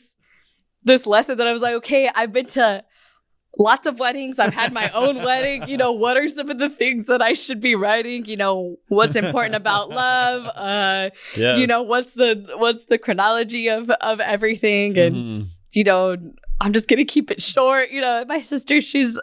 this 0.84 1.08
lesson 1.08 1.38
that 1.38 1.47
I 1.47 1.52
was 1.52 1.62
like, 1.62 1.75
okay, 1.75 2.10
I've 2.13 2.32
been 2.32 2.45
to 2.47 2.84
lots 3.58 3.86
of 3.88 4.00
weddings. 4.00 4.40
I've 4.40 4.54
had 4.54 4.72
my 4.74 4.90
own 4.92 5.18
wedding. 5.24 5.68
You 5.68 5.78
know, 5.78 5.92
what 5.92 6.18
are 6.18 6.28
some 6.28 6.50
of 6.50 6.60
the 6.60 6.70
things 6.70 7.08
that 7.08 7.22
I 7.22 7.34
should 7.34 7.60
be 7.62 7.76
writing? 7.76 8.26
You 8.26 8.38
know, 8.38 8.78
what's 8.88 9.16
important 9.16 9.56
about 9.56 9.90
love? 9.90 10.46
Uh, 10.56 11.10
Yes. 11.36 11.60
you 11.60 11.68
know, 11.68 11.82
what's 11.82 12.14
the, 12.14 12.46
what's 12.58 12.86
the 12.86 12.98
chronology 12.98 13.68
of, 13.70 13.90
of 13.90 14.20
everything? 14.20 14.98
And, 14.98 15.16
Mhm. 15.16 15.46
you 15.72 15.84
know, 15.84 16.16
I'm 16.62 16.74
just 16.74 16.90
gonna 16.90 17.06
keep 17.06 17.32
it 17.32 17.42
short. 17.42 17.90
You 17.90 18.02
know, 18.02 18.26
my 18.28 18.42
sister, 18.42 18.82
she's 18.82 19.18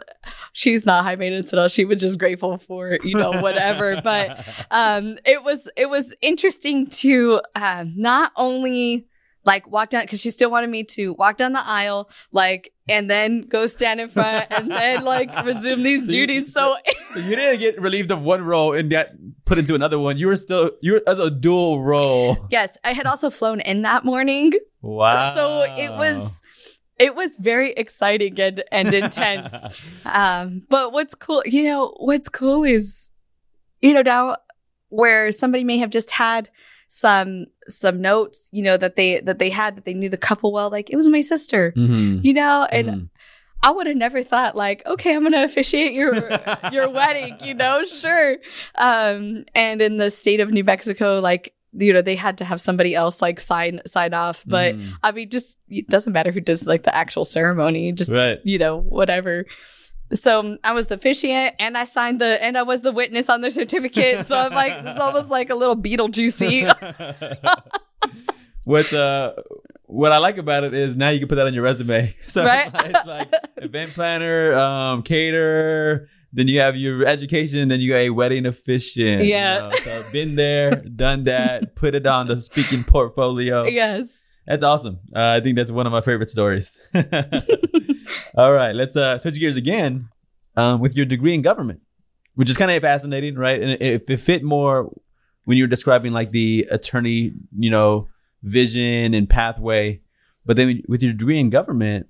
she's 0.53 0.87
not 0.87 1.03
high 1.03 1.15
maintenance 1.15 1.53
at 1.53 1.59
all. 1.59 1.67
She 1.67 1.85
was 1.85 2.01
just 2.01 2.17
grateful 2.17 2.57
for 2.57 2.97
you 3.03 3.13
know 3.15 3.41
whatever. 3.41 4.01
but 4.03 4.43
um, 4.71 5.19
it 5.23 5.43
was 5.43 5.69
it 5.77 5.87
was 5.87 6.15
interesting 6.21 6.87
to 6.87 7.41
uh, 7.55 7.85
not 7.95 8.31
only 8.37 9.05
like 9.47 9.65
walk 9.71 9.89
down 9.89 10.03
because 10.03 10.21
she 10.21 10.29
still 10.29 10.51
wanted 10.51 10.69
me 10.69 10.83
to 10.83 11.13
walk 11.13 11.37
down 11.37 11.53
the 11.53 11.63
aisle, 11.65 12.09
like, 12.31 12.73
and 12.89 13.09
then 13.09 13.41
go 13.41 13.65
stand 13.65 13.99
in 13.99 14.09
front 14.09 14.45
and 14.51 14.69
then 14.69 15.03
like 15.03 15.29
resume 15.45 15.81
these 15.81 16.01
So 16.01 16.05
you- 16.05 16.27
duties. 16.27 16.53
So 16.53 16.75
So 17.13 17.19
you 17.19 17.35
didn't 17.35 17.59
get 17.59 17.81
relieved 17.81 18.11
of 18.11 18.21
one 18.21 18.43
role 18.43 18.73
and 18.73 18.91
got 18.91 19.07
put 19.45 19.57
into 19.57 19.73
another 19.73 19.97
one. 19.97 20.17
You 20.17 20.27
were 20.27 20.35
still 20.35 20.71
you 20.81 20.93
were 20.93 21.01
as 21.07 21.17
a 21.17 21.31
dual 21.31 21.81
role. 21.81 22.37
yes, 22.51 22.77
I 22.83 22.93
had 22.93 23.07
also 23.07 23.29
flown 23.29 23.59
in 23.61 23.81
that 23.83 24.05
morning. 24.05 24.51
Wow. 24.81 25.33
So 25.35 25.61
it 25.81 25.91
was 25.91 26.29
it 26.99 27.15
was 27.15 27.35
very 27.39 27.71
exciting 27.73 28.39
and, 28.41 28.63
and 28.71 28.93
intense. 28.93 29.53
um, 30.05 30.63
but 30.69 30.91
what's 30.91 31.15
cool, 31.15 31.43
you 31.45 31.63
know, 31.63 31.93
what's 31.99 32.27
cool 32.27 32.63
is, 32.63 33.07
you 33.81 33.93
know, 33.93 34.01
now 34.01 34.37
where 34.89 35.31
somebody 35.31 35.63
may 35.63 35.77
have 35.77 35.89
just 35.91 36.11
had 36.11 36.49
some 36.87 37.45
some 37.67 38.01
notes, 38.01 38.49
you 38.51 38.63
know, 38.63 38.77
that 38.77 38.95
they 38.95 39.19
that 39.21 39.39
they 39.39 39.49
had 39.49 39.75
that 39.75 39.85
they 39.85 39.93
knew 39.93 40.09
the 40.09 40.17
couple 40.17 40.51
well, 40.53 40.69
like 40.69 40.89
it 40.89 40.95
was 40.95 41.07
my 41.07 41.21
sister, 41.21 41.73
Mhm. 41.75 42.23
you 42.23 42.33
know, 42.33 42.63
and 42.71 42.87
Mhm. 42.87 43.09
I 43.63 43.71
would 43.71 43.87
have 43.87 43.97
never 43.97 44.23
thought 44.23 44.55
like, 44.55 44.85
okay, 44.85 45.15
I'm 45.15 45.23
gonna 45.23 45.43
officiate 45.43 45.93
your 45.93 46.13
your 46.71 46.89
wedding, 46.89 47.37
you 47.43 47.53
know, 47.53 47.83
sure. 47.83 48.37
Um, 48.77 49.45
and 49.55 49.81
in 49.81 49.97
the 49.97 50.09
state 50.09 50.39
of 50.39 50.51
New 50.51 50.63
Mexico, 50.63 51.19
like, 51.19 51.53
you 51.73 51.91
know, 51.91 52.01
they 52.01 52.15
had 52.15 52.37
to 52.37 52.45
have 52.45 52.61
somebody 52.61 52.95
else 52.95 53.21
like 53.21 53.39
sign 53.39 53.81
sign 53.85 54.13
off. 54.13 54.43
But 54.47 54.75
Mhm. 54.75 54.93
I 55.03 55.11
mean, 55.11 55.29
just 55.29 55.57
it 55.69 55.89
doesn't 55.89 56.13
matter 56.13 56.31
who 56.31 56.39
does 56.39 56.65
like 56.65 56.83
the 56.83 56.95
actual 56.95 57.25
ceremony, 57.25 57.91
just 57.91 58.11
right. 58.11 58.39
you 58.43 58.57
know, 58.57 58.77
whatever. 58.77 59.45
So 60.13 60.39
um, 60.39 60.57
I 60.63 60.71
was 60.71 60.87
the 60.87 60.95
officiant 60.95 61.55
and 61.59 61.77
I 61.77 61.83
signed 61.85 62.21
the 62.21 62.41
and 62.43 62.57
I 62.57 62.63
was 62.63 62.81
the 62.81 62.91
witness 62.93 63.29
on 63.29 63.41
the 63.41 63.51
certificate. 63.51 64.27
So 64.27 64.37
I'm 64.37 64.53
like 64.53 64.71
it's 64.85 64.99
almost 65.01 65.29
like 65.29 65.49
a 65.49 65.55
little 65.55 65.75
Beetlejuicy. 65.75 66.63
what 68.63 68.91
uh 68.93 69.33
what 69.85 70.11
I 70.11 70.17
like 70.17 70.37
about 70.37 70.63
it 70.65 70.73
is 70.73 70.95
now 70.97 71.09
you 71.09 71.19
can 71.19 71.27
put 71.29 71.35
that 71.35 71.47
on 71.47 71.53
your 71.53 71.63
resume. 71.63 72.13
So 72.27 72.43
Right. 72.45 72.69
it's 72.73 73.05
like 73.07 73.29
event 73.57 73.93
planner, 73.93 74.53
um, 74.53 75.01
caterer, 75.03 76.09
then 76.33 76.47
you 76.49 76.59
have 76.59 76.75
your 76.75 77.05
education, 77.05 77.69
then 77.69 77.79
you 77.79 77.91
got 77.91 77.97
a 77.99 78.09
wedding 78.09 78.45
officiant. 78.45 79.23
you 79.23 79.29
Yeah. 79.29 79.59
know. 79.59 79.71
So 79.83 80.03
been 80.11 80.35
there, 80.35 80.81
done 80.81 81.23
that, 81.25 81.75
put 81.75 81.95
it 81.95 82.05
on 82.05 82.27
the 82.27 82.41
speaking 82.41 82.83
portfolio. 82.83 83.63
yes. 83.67 84.16
That's 84.47 84.63
awesome. 84.63 84.99
Uh, 85.13 85.37
I 85.37 85.41
think 85.41 85.57
that's 85.57 85.71
one 85.71 85.85
of 85.85 85.91
my 85.91 86.01
favorite 86.01 86.29
stories. 86.29 86.77
All 88.35 88.53
right, 88.53 88.73
let's 88.73 88.95
uh, 88.95 89.19
switch 89.19 89.39
gears 89.39 89.57
again 89.57 90.09
um, 90.55 90.79
with 90.79 90.95
your 90.95 91.05
degree 91.05 91.33
in 91.33 91.41
government, 91.41 91.81
which 92.35 92.49
is 92.49 92.57
kind 92.57 92.71
of 92.71 92.81
fascinating, 92.81 93.35
right? 93.35 93.61
And 93.61 93.71
it, 93.71 94.05
it 94.07 94.21
fit 94.21 94.43
more 94.43 94.93
when 95.43 95.57
you're 95.57 95.67
describing 95.67 96.13
like 96.13 96.31
the 96.31 96.65
attorney, 96.71 97.33
you 97.57 97.69
know, 97.69 98.07
vision 98.43 99.13
and 99.13 99.29
pathway. 99.29 100.01
But 100.45 100.55
then 100.55 100.81
with 100.87 101.03
your 101.03 101.11
degree 101.11 101.39
in 101.39 101.49
government, 101.49 102.07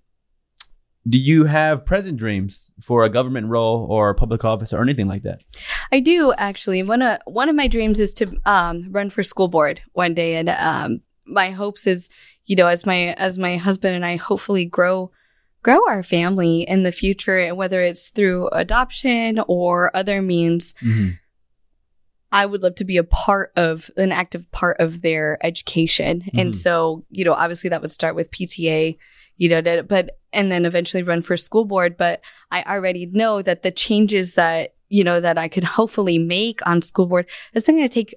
do 1.09 1.17
you 1.17 1.45
have 1.45 1.85
present 1.85 2.17
dreams 2.17 2.71
for 2.81 3.03
a 3.03 3.09
government 3.09 3.47
role 3.47 3.87
or 3.89 4.13
public 4.13 4.43
office 4.43 4.73
or 4.73 4.81
anything 4.81 5.07
like 5.07 5.23
that? 5.23 5.43
I 5.91 5.99
do 6.01 6.33
actually. 6.37 6.83
One 6.83 7.01
of 7.01 7.19
one 7.25 7.49
of 7.49 7.55
my 7.55 7.67
dreams 7.67 7.99
is 7.99 8.13
to 8.15 8.37
um, 8.45 8.87
run 8.91 9.09
for 9.09 9.23
school 9.23 9.47
board 9.47 9.81
one 9.93 10.13
day, 10.13 10.35
and 10.35 10.49
um, 10.49 11.01
my 11.27 11.51
hopes 11.51 11.87
is, 11.87 12.09
you 12.45 12.55
know, 12.55 12.67
as 12.67 12.85
my 12.85 13.13
as 13.13 13.37
my 13.37 13.57
husband 13.57 13.95
and 13.95 14.05
I 14.05 14.15
hopefully 14.15 14.65
grow 14.65 15.11
grow 15.63 15.79
our 15.87 16.03
family 16.03 16.61
in 16.61 16.83
the 16.83 16.91
future, 16.91 17.37
and 17.39 17.57
whether 17.57 17.81
it's 17.81 18.09
through 18.09 18.47
adoption 18.49 19.41
or 19.47 19.95
other 19.95 20.21
means, 20.21 20.73
I 22.31 22.45
would 22.45 22.63
love 22.63 22.75
to 22.75 22.85
be 22.85 22.97
a 22.97 23.03
part 23.03 23.51
of 23.55 23.89
an 23.97 24.11
active 24.11 24.49
part 24.51 24.77
of 24.79 25.01
their 25.01 25.37
education. 25.45 26.23
Mhm. 26.33 26.41
And 26.41 26.55
so, 26.55 27.05
you 27.09 27.25
know, 27.25 27.33
obviously 27.33 27.69
that 27.69 27.81
would 27.81 27.91
start 27.91 28.15
with 28.15 28.31
PTA, 28.31 28.97
you 29.37 29.49
know, 29.49 29.83
but, 29.83 30.17
and 30.33 30.51
then 30.51 30.65
eventually 30.65 31.03
run 31.03 31.21
for 31.21 31.37
school 31.37 31.65
board. 31.65 31.95
But 31.97 32.21
I 32.51 32.63
already 32.63 33.05
know 33.05 33.41
that 33.41 33.63
the 33.63 33.71
changes 33.71 34.33
that, 34.33 34.73
you 34.89 35.03
know, 35.03 35.19
that 35.21 35.37
I 35.37 35.47
could 35.47 35.63
hopefully 35.63 36.17
make 36.17 36.65
on 36.67 36.81
school 36.81 37.07
board, 37.07 37.27
it's 37.53 37.67
not 37.67 37.75
going 37.75 37.87
to 37.87 37.93
take, 37.93 38.15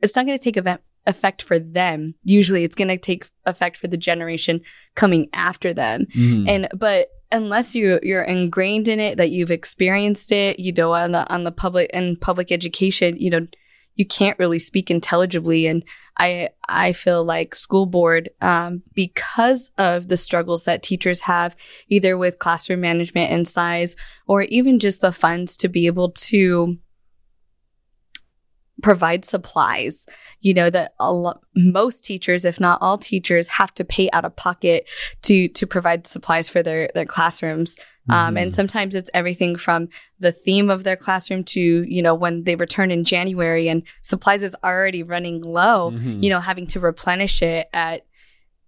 it's 0.00 0.14
not 0.14 0.26
going 0.26 0.38
to 0.38 0.44
take 0.44 0.56
event, 0.56 0.80
effect 1.06 1.42
for 1.42 1.58
them. 1.58 2.14
Usually 2.24 2.64
it's 2.64 2.74
going 2.74 2.88
to 2.88 2.98
take 2.98 3.28
effect 3.46 3.76
for 3.76 3.88
the 3.88 3.96
generation 3.96 4.60
coming 4.94 5.28
after 5.32 5.72
them. 5.72 6.06
Mhm. 6.14 6.48
And 6.48 6.68
but 6.74 7.08
unless 7.32 7.74
you 7.74 7.98
you're 8.02 8.22
ingrained 8.22 8.88
in 8.88 9.00
it, 9.00 9.16
that 9.16 9.30
you've 9.30 9.50
experienced 9.50 10.32
it, 10.32 10.58
you 10.58 10.72
know, 10.72 10.92
on 10.92 11.12
the 11.12 11.28
on 11.32 11.44
the 11.44 11.52
public 11.52 11.90
and 11.92 12.20
public 12.20 12.52
education, 12.52 13.16
you 13.18 13.30
know, 13.30 13.46
you 13.94 14.06
can't 14.06 14.38
really 14.38 14.60
speak 14.60 14.90
intelligibly. 14.90 15.66
And 15.66 15.82
I 16.18 16.50
I 16.68 16.92
feel 16.92 17.24
like 17.24 17.54
school 17.54 17.86
board, 17.86 18.30
um, 18.40 18.82
because 18.94 19.70
of 19.78 20.08
the 20.08 20.16
struggles 20.16 20.64
that 20.64 20.82
teachers 20.82 21.22
have, 21.22 21.56
either 21.88 22.16
with 22.16 22.38
classroom 22.38 22.80
management 22.80 23.30
and 23.30 23.46
size, 23.46 23.96
or 24.26 24.42
even 24.42 24.78
just 24.78 25.00
the 25.00 25.12
funds 25.12 25.56
to 25.58 25.68
be 25.68 25.86
able 25.86 26.12
to 26.12 26.76
provide 28.82 29.24
supplies 29.24 30.06
you 30.40 30.54
know 30.54 30.70
that 30.70 30.92
a 31.00 31.12
lo- 31.12 31.40
most 31.56 32.04
teachers 32.04 32.44
if 32.44 32.60
not 32.60 32.78
all 32.80 32.96
teachers 32.96 33.48
have 33.48 33.74
to 33.74 33.84
pay 33.84 34.08
out 34.12 34.24
of 34.24 34.36
pocket 34.36 34.86
to 35.22 35.48
to 35.48 35.66
provide 35.66 36.06
supplies 36.06 36.48
for 36.48 36.62
their 36.62 36.88
their 36.94 37.04
classrooms 37.06 37.76
um, 38.10 38.36
and 38.38 38.52
Mhm. 38.52 38.54
sometimes 38.54 38.94
it's 38.94 39.10
everything 39.12 39.56
from 39.56 39.88
the 40.20 40.30
theme 40.32 40.70
of 40.70 40.84
their 40.84 40.96
classroom 40.96 41.42
to 41.44 41.60
you 41.60 42.00
know 42.02 42.14
when 42.14 42.44
they 42.44 42.54
return 42.54 42.90
in 42.92 43.02
january 43.04 43.68
and 43.68 43.82
supplies 44.02 44.42
is 44.44 44.54
already 44.62 45.02
running 45.02 45.40
low 45.42 45.90
Mhm. 45.90 46.22
you 46.22 46.30
know 46.30 46.40
having 46.40 46.66
to 46.68 46.78
replenish 46.80 47.42
it 47.42 47.68
at 47.72 48.06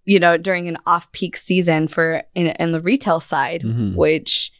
you 0.06 0.18
know 0.18 0.36
during 0.36 0.66
an 0.66 0.76
off-peak 0.86 1.36
season 1.36 1.86
for 1.86 2.24
in, 2.34 2.48
in 2.48 2.72
the 2.72 2.80
retail 2.80 3.20
side 3.20 3.62
Mhm. 3.62 3.94
which 3.94 4.50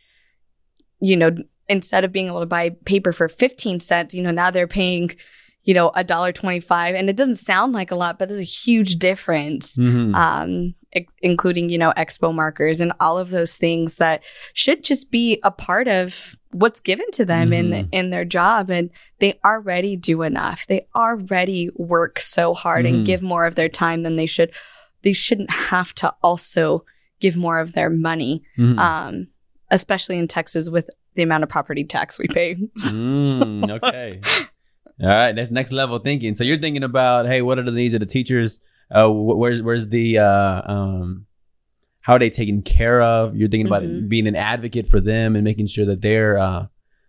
you 1.00 1.16
know 1.16 1.30
instead 1.68 2.04
of 2.04 2.12
being 2.12 2.26
able 2.28 2.40
to 2.40 2.46
buy 2.46 2.70
paper 2.84 3.12
for 3.12 3.28
15 3.28 3.80
cents 3.80 4.14
you 4.14 4.22
know 4.22 4.30
now 4.30 4.50
they're 4.50 4.66
paying 4.68 5.10
you 5.64 5.74
know 5.74 5.90
a 5.94 6.02
dollar 6.02 6.32
25 6.32 6.94
and 6.94 7.10
it 7.10 7.16
doesn't 7.16 7.36
sound 7.36 7.72
like 7.72 7.90
a 7.90 7.94
lot 7.96 8.18
but 8.18 8.28
there's 8.28 8.40
a 8.40 8.44
huge 8.44 8.96
difference 8.96 9.76
Mhm. 9.76 10.14
um 10.14 10.74
i- 10.96 11.06
including 11.22 11.68
you 11.68 11.76
know 11.78 11.92
expo 11.96 12.34
markers 12.34 12.80
and 12.80 12.92
all 12.98 13.18
of 13.18 13.30
those 13.30 13.56
things 13.56 13.96
that 13.96 14.22
should 14.54 14.82
just 14.82 15.10
be 15.10 15.38
a 15.44 15.50
part 15.50 15.86
of 15.86 16.34
what's 16.52 16.80
given 16.80 17.10
to 17.12 17.24
them 17.24 17.52
in 17.52 17.70
Mhm. 17.70 17.88
in 17.92 18.10
their 18.10 18.24
job 18.24 18.70
and 18.70 18.90
they 19.18 19.38
already 19.44 19.96
do 19.96 20.22
enough 20.22 20.66
they 20.66 20.86
already 20.96 21.68
work 21.76 22.18
so 22.18 22.54
hard 22.54 22.84
Mhm. 22.86 22.88
and 22.88 23.06
give 23.06 23.22
more 23.22 23.44
of 23.46 23.54
their 23.54 23.68
time 23.68 24.02
than 24.02 24.16
they 24.16 24.26
should 24.26 24.50
they 25.02 25.12
shouldn't 25.12 25.50
have 25.50 25.94
to 25.94 26.12
also 26.22 26.84
give 27.20 27.36
more 27.36 27.58
of 27.60 27.74
their 27.74 27.90
money 27.90 28.42
Mhm. 28.58 28.78
um 28.78 29.26
especially 29.70 30.18
in 30.18 30.26
Texas 30.26 30.68
with 30.70 30.88
the 31.16 31.22
amount 31.22 31.42
of 31.44 31.48
property 31.50 31.84
tax 31.84 32.18
we 32.18 32.26
pay 32.28 32.56
Mm, 32.78 33.70
okay. 33.70 34.20
All 35.02 35.08
right, 35.08 35.32
that's 35.32 35.50
next 35.50 35.72
level 35.72 35.98
thinking. 35.98 36.34
So 36.34 36.44
you're 36.44 36.58
thinking 36.58 36.82
about, 36.82 37.26
hey, 37.26 37.40
what 37.42 37.58
are 37.58 37.62
the 37.62 37.70
needs 37.72 37.94
of 37.94 38.00
the 38.00 38.06
teachers? 38.06 38.60
Uh, 38.90 39.08
wh- 39.08 39.38
where's 39.38 39.62
where's 39.62 39.88
the 39.88 40.18
uh, 40.18 40.72
um, 40.72 41.26
how 42.00 42.14
are 42.14 42.18
they 42.18 42.28
taken 42.30 42.60
care 42.62 43.00
of? 43.00 43.34
You're 43.36 43.48
thinking 43.48 43.66
about 43.66 43.82
Mhm. 43.82 44.08
being 44.08 44.26
an 44.26 44.36
advocate 44.36 44.88
for 44.88 45.00
them 45.00 45.36
and 45.36 45.44
making 45.44 45.66
sure 45.68 45.86
that 45.86 46.02
their 46.02 46.36
uh, 46.38 46.66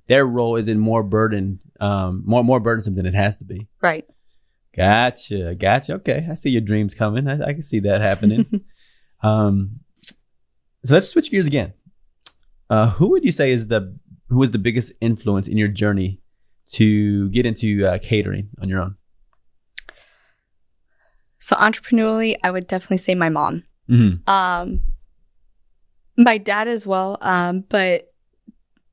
their 0.07 0.25
role 0.25 0.55
isn't 0.55 0.79
more 0.79 1.03
burden, 1.03 1.59
um, 1.79 2.23
more 2.25 2.43
more 2.43 2.59
burdensome 2.59 2.95
than 2.95 3.05
it 3.05 3.13
has 3.15 3.37
to 3.37 3.45
be. 3.45 3.67
right 3.81 4.05
Gotcha, 4.73 5.53
gotcha. 5.55 5.95
Okay, 5.95 6.25
I 6.31 6.33
see 6.35 6.49
your 6.49 6.61
dreams 6.61 6.93
coming. 6.93 7.27
I, 7.27 7.41
I 7.47 7.51
can 7.53 7.61
see 7.61 7.81
that 7.81 7.99
happening. 7.99 8.45
um, 9.21 9.81
so 10.85 10.93
let's 10.93 11.09
switch 11.09 11.29
gears 11.29 11.45
again. 11.45 11.73
Uh, 12.69 12.89
who 12.91 13.09
would 13.09 13.25
you 13.25 13.33
say 13.33 13.51
is 13.51 13.67
the 13.67 13.93
who 14.29 14.37
was 14.39 14.51
the 14.51 14.57
biggest 14.59 14.93
influence 15.01 15.49
in 15.49 15.57
your 15.57 15.67
journey 15.67 16.20
to 16.73 17.29
get 17.29 17.45
into 17.45 17.85
uh, 17.85 17.97
catering 18.01 18.49
on 18.61 18.69
your 18.69 18.81
own? 18.81 18.95
so 21.43 21.55
entrepreneurially 21.55 22.35
I 22.43 22.51
would 22.51 22.67
definitely 22.67 22.97
say 22.97 23.15
my 23.15 23.29
mom 23.29 23.63
Mm-hmm. 23.89 24.29
um 24.29 24.81
my 26.17 26.37
dad 26.37 26.67
as 26.67 26.85
well 26.85 27.17
um 27.21 27.61
but 27.67 28.07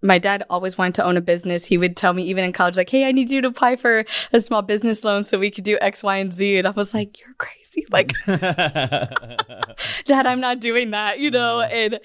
my 0.00 0.18
dad 0.18 0.44
always 0.48 0.78
wanted 0.78 0.94
to 0.94 1.04
own 1.04 1.16
a 1.16 1.20
business. 1.20 1.66
He 1.66 1.76
would 1.76 1.96
tell 1.96 2.12
me 2.12 2.22
even 2.22 2.44
in 2.44 2.52
college, 2.52 2.76
like, 2.76 2.88
"Hey, 2.88 3.04
I 3.04 3.10
need 3.10 3.30
you 3.30 3.40
to 3.40 3.48
apply 3.48 3.74
for 3.74 4.04
a 4.32 4.40
small 4.40 4.62
business 4.62 5.02
loan 5.02 5.24
so 5.24 5.40
we 5.40 5.50
could 5.50 5.64
do 5.64 5.76
X, 5.80 6.04
Y, 6.04 6.16
and 6.18 6.32
Z." 6.32 6.58
And 6.58 6.68
I 6.68 6.70
was 6.70 6.94
like, 6.94 7.18
"You're 7.18 7.34
crazy! 7.36 7.84
Like, 7.90 8.12
Dad, 8.26 10.26
I'm 10.28 10.40
not 10.40 10.60
doing 10.60 10.92
that," 10.92 11.18
you 11.18 11.32
know. 11.32 11.62
And 11.62 11.98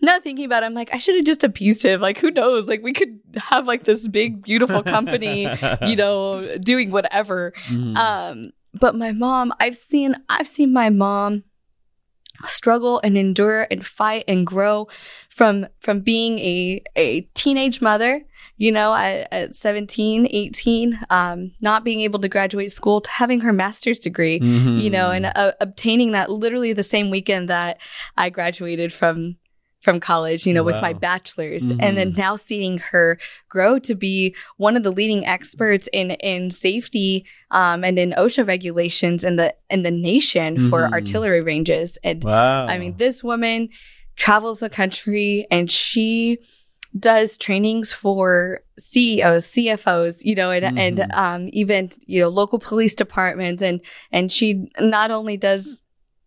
now 0.00 0.20
thinking 0.20 0.44
about 0.44 0.62
it, 0.62 0.66
I'm 0.66 0.74
like, 0.74 0.94
I 0.94 0.98
should 0.98 1.16
have 1.16 1.24
just 1.24 1.42
appeased 1.44 1.82
him. 1.84 2.00
Like, 2.00 2.18
who 2.18 2.30
knows? 2.30 2.68
Like, 2.68 2.82
we 2.82 2.92
could 2.92 3.18
have 3.36 3.66
like 3.66 3.84
this 3.84 4.06
big, 4.08 4.42
beautiful 4.42 4.82
company, 4.82 5.48
you 5.86 5.96
know, 6.02 6.56
doing 6.58 6.90
whatever. 6.90 7.52
Mhm. 7.68 7.96
Um, 7.96 8.44
but 8.74 8.94
my 8.94 9.12
mom, 9.12 9.52
I've 9.60 9.74
seen, 9.76 10.14
I've 10.28 10.46
seen 10.48 10.72
my 10.72 10.90
mom 10.90 11.44
struggle 12.46 13.00
and 13.02 13.18
endure 13.18 13.66
and 13.70 13.84
fight 13.84 14.22
and 14.28 14.46
grow 14.46 14.86
from 15.28 15.66
from 15.80 16.00
being 16.00 16.38
a 16.38 16.80
a 16.96 17.22
teenage 17.34 17.80
mother 17.80 18.22
you 18.60 18.72
know, 18.72 18.92
at, 18.92 19.28
at 19.32 19.54
17, 19.54 20.26
18, 20.32 20.98
um, 21.10 21.52
not 21.60 21.84
being 21.84 22.00
able 22.00 22.18
to 22.18 22.28
graduate 22.28 22.72
school 22.72 23.00
to 23.00 23.08
having 23.08 23.38
her 23.38 23.52
master's 23.52 24.00
degree, 24.00 24.40
Mhm. 24.40 24.82
you 24.82 24.90
know, 24.90 25.12
and 25.12 25.26
uh, 25.26 25.52
obtaining 25.60 26.10
that 26.10 26.28
literally 26.28 26.72
the 26.72 26.82
same 26.82 27.08
weekend 27.08 27.48
that 27.50 27.78
I 28.16 28.30
graduated 28.30 28.92
from 28.92 29.36
from 29.80 30.00
college, 30.00 30.46
you 30.46 30.52
know, 30.52 30.62
with 30.64 30.80
my 30.82 30.92
Wow. 30.92 30.98
bachelor's, 30.98 31.70
and 31.78 31.96
then 31.96 32.12
Mhm. 32.12 32.16
now 32.18 32.36
seeing 32.36 32.78
her 32.78 33.18
grow 33.48 33.78
to 33.78 33.94
be 33.94 34.34
one 34.56 34.76
of 34.76 34.82
the 34.82 34.90
leading 34.90 35.24
experts 35.24 35.88
in 35.92 36.10
in 36.12 36.50
safety 36.50 37.24
um, 37.50 37.84
and 37.84 37.98
in 37.98 38.12
OSHA 38.18 38.46
regulations 38.46 39.22
in 39.24 39.36
the 39.36 39.54
in 39.70 39.82
the 39.84 39.90
nation 39.90 40.58
for 40.58 40.82
Mhm. 40.88 40.92
artillery 40.92 41.40
ranges, 41.40 41.96
and 42.02 42.24
wow. 42.24 42.66
I 42.66 42.78
mean, 42.78 42.96
this 42.96 43.22
woman 43.22 43.68
travels 44.16 44.58
the 44.58 44.68
country 44.70 45.46
and 45.50 45.70
she 45.70 46.38
does 46.98 47.36
trainings 47.36 47.92
for 47.92 48.60
CEOs, 48.78 49.44
CFOs, 49.46 50.24
you 50.24 50.34
know, 50.34 50.50
and, 50.50 50.64
and 50.76 50.98
Mhm. 50.98 51.16
um, 51.16 51.48
even 51.52 51.90
you 52.06 52.20
know 52.20 52.28
local 52.28 52.58
police 52.58 52.94
departments, 52.96 53.62
and 53.62 53.80
and 54.10 54.32
she 54.32 54.68
not 54.80 55.10
only 55.12 55.36
does 55.36 55.82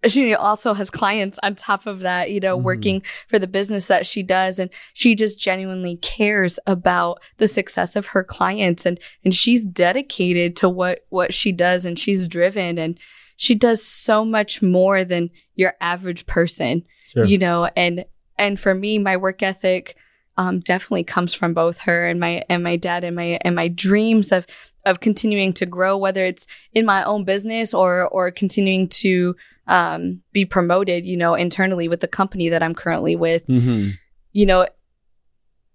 she 0.07 0.33
also 0.33 0.73
has 0.73 0.89
clients 0.89 1.37
on 1.43 1.55
top 1.55 1.85
of 1.85 1.99
that, 1.99 2.31
you 2.31 2.39
know, 2.39 2.57
Mhm. 2.57 2.63
working 2.63 3.03
for 3.27 3.37
the 3.37 3.47
business 3.47 3.85
that 3.87 4.05
she 4.05 4.23
does, 4.23 4.57
and 4.59 4.69
she 4.93 5.13
just 5.15 5.39
genuinely 5.39 5.97
cares 5.97 6.57
about 6.65 7.21
the 7.37 7.47
success 7.47 7.95
of 7.95 8.07
her 8.07 8.23
clients, 8.23 8.85
and 8.85 8.99
and 9.23 9.33
she's 9.35 9.63
dedicated 9.63 10.55
to 10.57 10.69
what 10.69 11.05
what 11.09 11.33
she 11.33 11.51
does, 11.51 11.85
and 11.85 11.99
she's 11.99 12.27
driven, 12.27 12.77
and 12.77 12.99
she 13.35 13.55
does 13.55 13.83
so 13.83 14.23
much 14.25 14.61
more 14.61 15.03
than 15.03 15.29
your 15.55 15.73
average 15.81 16.25
person 16.25 16.83
Sure. 17.07 17.25
you 17.25 17.37
know 17.37 17.69
and 17.75 18.05
and 18.37 18.59
for 18.59 18.73
me 18.73 18.97
my 18.99 19.17
work 19.17 19.43
ethic 19.43 19.95
um, 20.37 20.59
definitely 20.61 21.03
comes 21.03 21.33
from 21.33 21.53
both 21.53 21.79
her 21.79 22.07
and 22.07 22.19
my 22.19 22.43
and 22.49 22.63
my 22.63 22.75
dad 22.77 23.03
and 23.03 23.15
my 23.15 23.37
and 23.41 23.53
my 23.55 23.67
dreams 23.67 24.31
of 24.31 24.47
of 24.85 24.99
continuing 25.01 25.53
to 25.53 25.65
grow 25.65 25.97
whether 25.97 26.23
it's 26.23 26.47
in 26.73 26.85
my 26.85 27.03
own 27.03 27.23
business 27.25 27.73
or 27.73 28.07
or 28.09 28.31
continuing 28.31 28.87
to 28.87 29.35
um, 29.67 30.21
be 30.33 30.43
promoted 30.45 31.05
you 31.05 31.15
know 31.17 31.35
internally 31.35 31.87
with 31.87 31.99
the 32.01 32.07
company 32.07 32.49
that 32.49 32.63
i'm 32.63 32.73
currently 32.75 33.15
with 33.15 33.45
Mhm. 33.47 33.93
you 34.31 34.45
know 34.45 34.67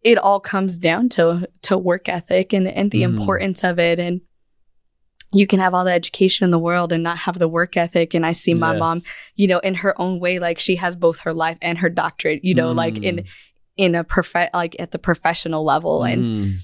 it 0.02 0.18
all 0.18 0.40
comes 0.40 0.78
down 0.78 1.08
to 1.10 1.48
to 1.62 1.78
work 1.78 2.08
ethic 2.08 2.52
and 2.52 2.66
and 2.68 2.90
the 2.90 3.02
Mhm. 3.02 3.16
importance 3.18 3.64
of 3.64 3.78
it 3.78 3.98
and 3.98 4.20
you 5.32 5.46
can 5.46 5.58
have 5.60 5.74
all 5.74 5.84
the 5.84 5.92
education 5.92 6.44
in 6.44 6.50
the 6.50 6.58
world 6.58 6.92
and 6.92 7.02
not 7.02 7.18
have 7.18 7.38
the 7.38 7.48
work 7.48 7.76
ethic 7.76 8.14
and 8.14 8.24
i 8.26 8.32
see 8.32 8.54
my 8.54 8.72
Yes. 8.72 8.80
mom 8.80 9.02
you 9.34 9.46
know 9.48 9.58
in 9.60 9.74
her 9.76 9.98
own 10.00 10.20
way 10.20 10.38
like 10.38 10.58
she 10.58 10.76
has 10.76 10.94
both 10.96 11.20
her 11.20 11.32
life 11.34 11.58
and 11.62 11.78
her 11.78 11.88
doctorate 11.90 12.44
you 12.44 12.54
know 12.54 12.72
like 12.72 12.98
in 12.98 13.16
Mm. 13.18 13.24
in 13.76 13.94
a 13.94 14.04
prof 14.04 14.34
like 14.54 14.76
at 14.78 14.90
the 14.92 14.98
professional 14.98 15.64
level 15.64 16.04
and 16.04 16.24
Mhm. 16.24 16.54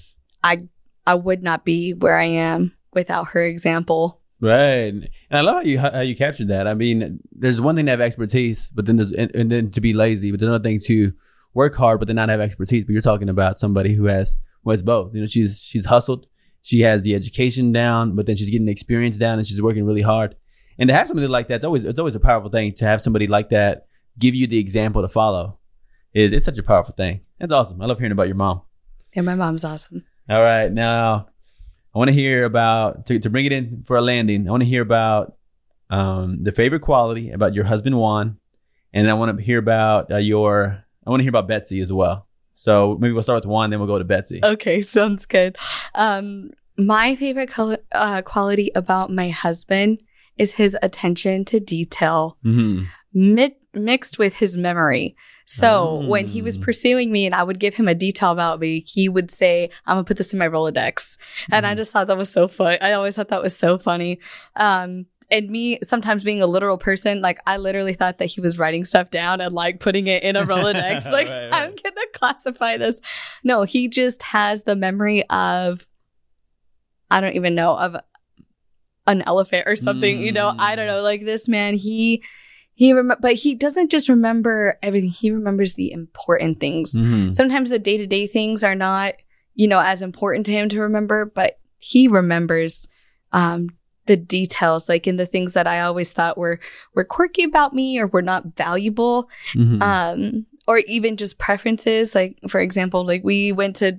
i 0.43 0.59
i 1.05 1.13
would 1.13 1.43
not 1.43 1.63
be 1.65 1.93
where 1.93 2.15
i 2.17 2.23
am 2.25 2.73
without 2.93 3.27
her 3.29 3.43
example 3.43 4.19
Right, 4.43 4.91
and 4.91 5.09
I 5.31 5.39
love 5.39 5.55
how 5.55 5.61
you 5.61 5.79
how 5.79 6.01
you 6.01 6.17
captured 6.17 6.49
that. 6.49 6.67
I 6.67 6.73
mean, 6.73 7.21
there's 7.31 7.61
one 7.61 7.77
thing 7.77 7.85
to 7.85 7.91
have 7.91 8.01
expertise, 8.01 8.69
but 8.75 8.85
then 8.85 8.97
there's 8.97 9.13
and, 9.13 9.33
and 9.33 9.49
then 9.49 9.71
to 9.71 9.79
be 9.79 9.93
lazy, 9.93 10.31
but 10.31 10.39
there's 10.41 10.49
another 10.49 10.61
thing 10.61 10.81
to 10.87 11.13
work 11.53 11.75
hard, 11.75 11.99
but 11.99 12.07
then 12.07 12.17
not 12.17 12.27
have 12.27 12.41
expertise. 12.41 12.83
But 12.83 12.91
you're 12.91 13.01
talking 13.01 13.29
about 13.29 13.57
somebody 13.57 13.93
who 13.93 14.03
has 14.07 14.39
who 14.65 14.71
has 14.71 14.81
both. 14.81 15.15
You 15.15 15.21
know, 15.21 15.27
she's 15.27 15.61
she's 15.61 15.85
hustled, 15.85 16.27
she 16.61 16.81
has 16.81 17.03
the 17.03 17.15
education 17.15 17.71
down, 17.71 18.17
but 18.17 18.25
then 18.25 18.35
she's 18.35 18.49
getting 18.49 18.65
the 18.65 18.73
experience 18.73 19.17
down, 19.17 19.37
and 19.37 19.47
she's 19.47 19.61
working 19.61 19.85
really 19.85 20.01
hard. 20.01 20.35
And 20.77 20.89
to 20.89 20.93
have 20.93 21.07
somebody 21.07 21.27
like 21.27 21.47
that, 21.47 21.55
it's 21.55 21.65
always 21.65 21.85
it's 21.85 21.99
always 21.99 22.15
a 22.15 22.19
powerful 22.19 22.49
thing 22.49 22.73
to 22.73 22.85
have 22.85 23.01
somebody 23.01 23.27
like 23.27 23.47
that 23.49 23.85
give 24.19 24.35
you 24.35 24.45
the 24.45 24.59
example 24.59 25.03
to 25.03 25.07
follow. 25.07 25.57
Is 26.13 26.33
it's 26.33 26.45
such 26.45 26.57
a 26.57 26.63
powerful 26.63 26.93
thing. 26.95 27.21
That's 27.39 27.53
awesome. 27.53 27.81
I 27.81 27.85
love 27.85 27.97
hearing 27.97 28.11
about 28.11 28.27
your 28.27 28.35
mom. 28.35 28.63
Yeah, 29.15 29.21
my 29.21 29.35
mom's 29.35 29.63
awesome 29.63 30.03
All 30.29 30.41
right, 30.41 30.69
now 30.69 31.27
I 31.93 31.97
want 31.99 32.09
to 32.09 32.13
hear 32.13 32.43
about 32.45 33.05
to, 33.07 33.19
to 33.19 33.29
bring 33.29 33.45
it 33.45 33.51
in 33.51 33.83
for 33.85 33.95
a 33.97 34.01
landing. 34.01 34.47
I 34.47 34.51
want 34.51 34.63
to 34.63 34.69
hear 34.69 34.81
about 34.81 35.35
um, 35.89 36.41
the 36.43 36.51
favorite 36.51 36.79
quality 36.81 37.31
about 37.31 37.53
your 37.53 37.65
husband 37.65 37.97
Juan, 37.97 38.37
and 38.93 39.09
I 39.09 39.13
want 39.13 39.37
to 39.37 39.43
hear 39.43 39.59
about 39.59 40.11
uh, 40.11 40.17
your. 40.17 40.83
I 41.05 41.09
want 41.09 41.19
to 41.19 41.23
hear 41.23 41.29
about 41.29 41.47
Betsy 41.47 41.81
as 41.81 41.91
well. 41.91 42.27
So 42.55 42.97
maybe 42.99 43.11
we'll 43.13 43.23
start 43.23 43.37
with 43.43 43.45
Juan, 43.45 43.69
then 43.69 43.79
we'll 43.79 43.87
go 43.87 43.97
to 43.99 44.05
Betsy. 44.05 44.39
okay 44.43 44.81
sounds 44.95 45.25
good 45.25 45.57
um 45.95 46.51
my 46.77 47.15
favorite 47.15 47.49
col- 47.49 47.77
uh, 47.91 48.21
quality 48.23 48.71
about 48.75 49.11
my 49.11 49.29
husband 49.29 50.01
is 50.37 50.53
his 50.53 50.75
attention 50.81 51.45
to 51.45 51.59
detail 51.59 52.37
hmm 52.43 52.83
mi- 53.13 53.55
mixed 53.73 54.19
with 54.19 54.35
his 54.35 54.55
memory. 54.57 55.15
So 55.45 56.03
when 56.07 56.25
he 56.27 56.41
was 56.41 56.57
Mm. 56.57 56.61
pursuing 56.61 57.11
me 57.11 57.25
and 57.25 57.35
I 57.35 57.43
would 57.43 57.59
give 57.59 57.73
him 57.73 57.87
a 57.87 57.95
detail 57.95 58.31
about 58.31 58.59
me, 58.59 58.85
he 58.87 59.09
would 59.09 59.29
say, 59.29 59.69
I'm 59.85 59.95
gonna 59.95 60.03
put 60.05 60.17
this 60.17 60.31
in 60.31 60.39
my 60.39 60.47
Rolodex. 60.47 61.17
And 61.51 61.65
I 61.65 61.73
Mhm. 61.73 61.77
just 61.77 61.91
thought 61.91 62.07
that 62.07 62.17
was 62.17 62.29
so 62.29 62.47
fun. 62.47 62.77
I 62.81 62.93
always 62.93 63.15
thought 63.15 63.27
that 63.29 63.43
was 63.43 63.55
so 63.57 63.77
funny. 63.77 64.19
Um, 64.55 65.07
and 65.31 65.49
me 65.49 65.79
sometimes 65.83 66.23
being 66.23 66.41
a 66.41 66.47
literal 66.47 66.77
person, 66.77 67.21
like 67.21 67.39
I 67.47 67.57
literally 67.57 67.93
thought 67.93 68.19
that 68.19 68.27
he 68.27 68.39
was 68.41 68.57
writing 68.59 68.85
stuff 68.85 69.09
down 69.09 69.41
and 69.41 69.53
like 69.53 69.79
putting 69.79 70.07
it 70.07 70.21
in 70.23 70.35
a 70.35 70.43
Rolodex. 70.45 71.05
like 71.11 71.27
Right, 71.29 71.49
right. 71.49 71.53
I'm 71.53 71.69
gonna 71.71 72.07
classify 72.13 72.77
this. 72.77 72.99
No, 73.43 73.63
he 73.63 73.87
just 73.89 74.21
has 74.23 74.63
the 74.63 74.75
memory 74.75 75.27
of 75.29 75.87
I 77.11 77.21
don't 77.21 77.35
even 77.35 77.55
know 77.55 77.75
of 77.77 77.95
an 79.07 79.21
elephant 79.23 79.65
or 79.67 79.75
something. 79.75 80.21
You 80.21 80.31
know, 80.31 80.53
I 80.57 80.75
don't 80.75 80.87
know. 80.87 81.01
Like 81.01 81.25
this 81.25 81.47
man, 81.49 81.75
he 81.75 82.23
he 82.75 82.91
rem- 82.93 83.13
but 83.19 83.33
he 83.33 83.53
doesn't 83.55 83.91
just 83.91 84.09
remember 84.09 84.77
everything. 84.81 85.09
He 85.11 85.31
remembers 85.31 85.73
the 85.75 85.91
important 85.91 86.59
things. 86.59 86.93
Mhm. 86.99 87.33
Sometimes 87.33 87.69
the 87.69 87.79
day 87.79 87.97
to 87.97 88.07
day 88.07 88.27
things 88.27 88.63
are 88.63 88.75
not 88.75 89.13
you 89.55 89.67
know 89.67 89.79
as 89.79 90.01
important 90.01 90.45
to 90.47 90.51
him 90.51 90.69
to 90.69 90.79
remember, 90.81 91.25
but 91.25 91.59
he 91.77 92.07
remembers 92.07 92.87
um, 93.33 93.69
the 94.05 94.15
details, 94.17 94.87
like 94.89 95.07
in 95.07 95.15
the 95.17 95.25
things 95.25 95.53
that 95.53 95.65
I 95.67 95.81
always 95.81 96.11
thought 96.11 96.37
were 96.37 96.59
were 96.95 97.03
quirky 97.05 97.43
about 97.43 97.73
me 97.73 97.99
or 97.99 98.07
were 98.07 98.21
not 98.21 98.55
valuable 98.55 99.29
Mhm. 99.55 99.81
um 99.81 100.45
or 100.67 100.77
even 100.79 101.17
just 101.17 101.37
preferences 101.39 102.15
like 102.15 102.37
for 102.47 102.59
example 102.61 103.05
like 103.05 103.21
we 103.23 103.51
went 103.51 103.75
to 103.77 103.97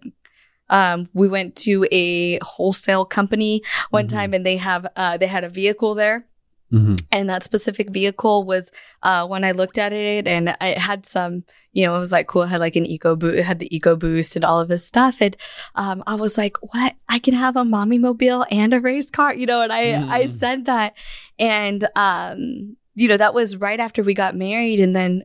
um 0.71 1.09
we 1.13 1.29
went 1.29 1.57
to 1.57 1.87
a 1.93 2.39
wholesale 2.43 3.05
company 3.05 3.63
one 3.91 4.07
Mhm. 4.07 4.11
time 4.13 4.35
and 4.35 4.47
they 4.47 4.57
have 4.57 4.87
uh 4.97 5.17
they 5.19 5.27
had 5.27 5.45
a 5.45 5.49
vehicle 5.49 5.95
there 5.95 6.27
Mhm. 6.73 6.99
and 7.13 7.29
that 7.29 7.45
specific 7.45 7.91
vehicle 7.91 8.45
was 8.45 8.73
uh 9.03 9.27
when 9.27 9.45
I 9.45 9.53
looked 9.53 9.79
at 9.79 9.93
it 9.93 10.27
and 10.27 10.49
it 10.61 10.79
had 10.79 11.05
some 11.07 11.45
you 11.73 11.85
know 11.85 11.95
it 11.95 11.99
was 11.99 12.11
like 12.11 12.27
cool 12.27 12.43
it 12.43 12.49
had 12.49 12.61
like 12.61 12.75
an 12.75 12.87
EcoBoost 12.87 13.37
it 13.39 13.45
had 13.45 13.59
the 13.59 13.69
EcoBoost 13.69 14.35
and 14.35 14.45
all 14.45 14.61
of 14.61 14.69
this 14.69 14.85
stuff. 14.85 15.17
And 15.21 15.37
um 15.75 16.03
I 16.07 16.15
was 16.15 16.39
like 16.39 16.57
what? 16.73 16.95
I 17.09 17.19
can 17.19 17.35
have 17.35 17.57
a 17.57 17.65
mommy 17.65 17.99
mobile 17.99 18.47
and 18.51 18.73
a 18.73 18.81
race 18.81 19.11
car? 19.11 19.35
You 19.35 19.47
know 19.47 19.61
and 19.61 19.73
I 19.73 19.93
I 20.09 20.25
Mm. 20.25 20.39
said 20.41 20.65
that. 20.65 20.95
And 21.39 21.87
um 21.97 22.77
you 22.95 23.09
know 23.09 23.19
that 23.19 23.35
was 23.35 23.57
right 23.59 23.79
after 23.81 24.03
we 24.03 24.15
got 24.15 24.35
married. 24.35 24.81
And 24.81 24.97
then 24.97 25.23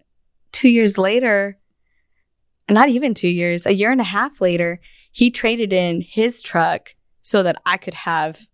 2 0.52 0.67
years 0.69 0.97
later 0.97 1.58
not 2.69 2.89
even 2.89 3.13
2 3.13 3.28
years 3.30 3.65
a 3.65 3.73
year 3.73 3.91
and 3.91 4.02
a 4.02 4.04
half 4.04 4.41
later 4.41 4.80
he 5.12 5.32
traded 5.32 5.71
in 5.73 6.02
his 6.02 6.41
truck 6.41 6.93
so 7.21 7.43
that 7.43 7.56
I 7.65 7.78
could 7.78 7.93
have 7.93 8.48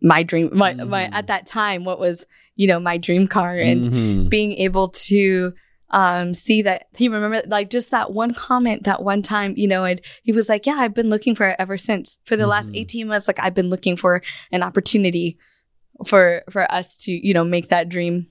my 0.00 0.22
dream 0.22 0.50
my, 0.52 0.74
my 0.74 1.04
Mm. 1.06 1.14
at 1.14 1.26
that 1.26 1.44
time 1.46 1.84
what 1.84 1.98
was 1.98 2.24
you 2.56 2.66
know 2.68 2.78
my 2.80 2.96
dream 2.98 3.26
car 3.28 3.56
and 3.56 3.84
Mhm. 3.84 4.28
being 4.28 4.52
able 4.52 4.88
to 4.90 5.52
um 5.90 6.34
see 6.34 6.62
that 6.62 6.86
he 6.96 7.08
remembered 7.08 7.48
like 7.48 7.70
just 7.70 7.90
that 7.90 8.12
one 8.12 8.32
comment 8.34 8.84
that 8.84 9.02
one 9.02 9.22
time 9.22 9.54
you 9.56 9.66
know 9.66 9.84
and 9.84 10.00
he 10.22 10.32
was 10.32 10.48
like 10.48 10.66
yeah 10.66 10.74
i've 10.78 10.94
been 10.94 11.08
looking 11.10 11.34
for 11.34 11.48
it 11.48 11.56
ever 11.58 11.76
since 11.76 12.18
for 12.26 12.36
the 12.36 12.46
last 12.46 12.70
Mhm. 12.72 12.76
18 12.80 13.08
months 13.08 13.26
like 13.26 13.40
i've 13.42 13.54
been 13.54 13.70
looking 13.70 13.96
for 13.96 14.22
an 14.52 14.62
opportunity 14.62 15.38
for 16.06 16.42
for 16.50 16.70
us 16.72 16.96
to 16.98 17.12
you 17.12 17.32
know 17.34 17.42
make 17.44 17.68
that 17.70 17.88
dream 17.88 18.26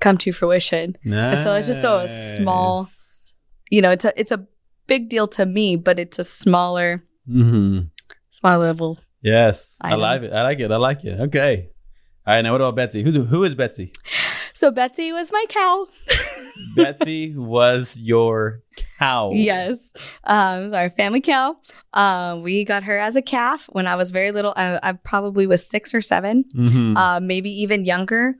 come 0.00 0.16
to 0.18 0.32
fruition 0.32 0.96
So 1.04 1.54
it's 1.54 1.66
just 1.66 1.84
a 1.84 2.08
small- 2.08 2.88
you 3.70 3.82
know 3.82 3.90
it's 3.90 4.04
a 4.06 4.12
it's 4.18 4.32
a 4.32 4.46
big 4.86 5.08
deal 5.10 5.28
to 5.28 5.44
me 5.46 5.76
but 5.76 5.98
it's 5.98 6.18
a 6.18 6.24
smaller 6.24 7.04
Mhm. 7.30 7.90
smaller 8.30 8.64
level 8.66 8.98
Yes, 9.22 9.76
I, 9.80 9.92
I 9.92 9.94
like 9.94 10.22
it. 10.22 10.32
I 10.32 10.42
like 10.42 10.60
it. 10.60 10.70
I 10.70 10.76
like 10.76 11.04
it. 11.04 11.20
Okay. 11.20 11.68
All 12.26 12.34
right. 12.34 12.42
Now, 12.42 12.52
what 12.52 12.60
about 12.60 12.76
Betsy? 12.76 13.02
Who 13.02 13.22
who 13.24 13.44
is 13.44 13.54
Betsy? 13.54 13.92
so 14.54 14.70
betsy 14.70 15.10
was 15.12 15.32
my 15.32 15.44
cow 15.48 15.88
Betsy 16.76 17.34
was 17.36 17.98
your 17.98 18.60
cow. 18.98 19.32
Yes. 19.34 19.90
Um, 20.24 20.70
so 20.70 20.76
our 20.76 20.90
family 20.90 21.20
cow. 21.20 21.56
Um, 21.94 22.42
we 22.42 22.64
got 22.64 22.84
her 22.84 22.96
as 22.98 23.16
a 23.16 23.22
calf 23.22 23.66
when 23.72 23.86
I 23.86 23.96
was 23.96 24.10
very 24.12 24.30
little. 24.30 24.52
I, 24.56 24.78
I 24.82 24.92
probably 24.92 25.46
was 25.46 25.66
six 25.66 25.94
or 25.94 26.00
seven, 26.00 26.44
Mhm. 26.54 26.96
uh, 26.96 27.18
maybe 27.20 27.50
even 27.62 27.84
younger. 27.84 28.34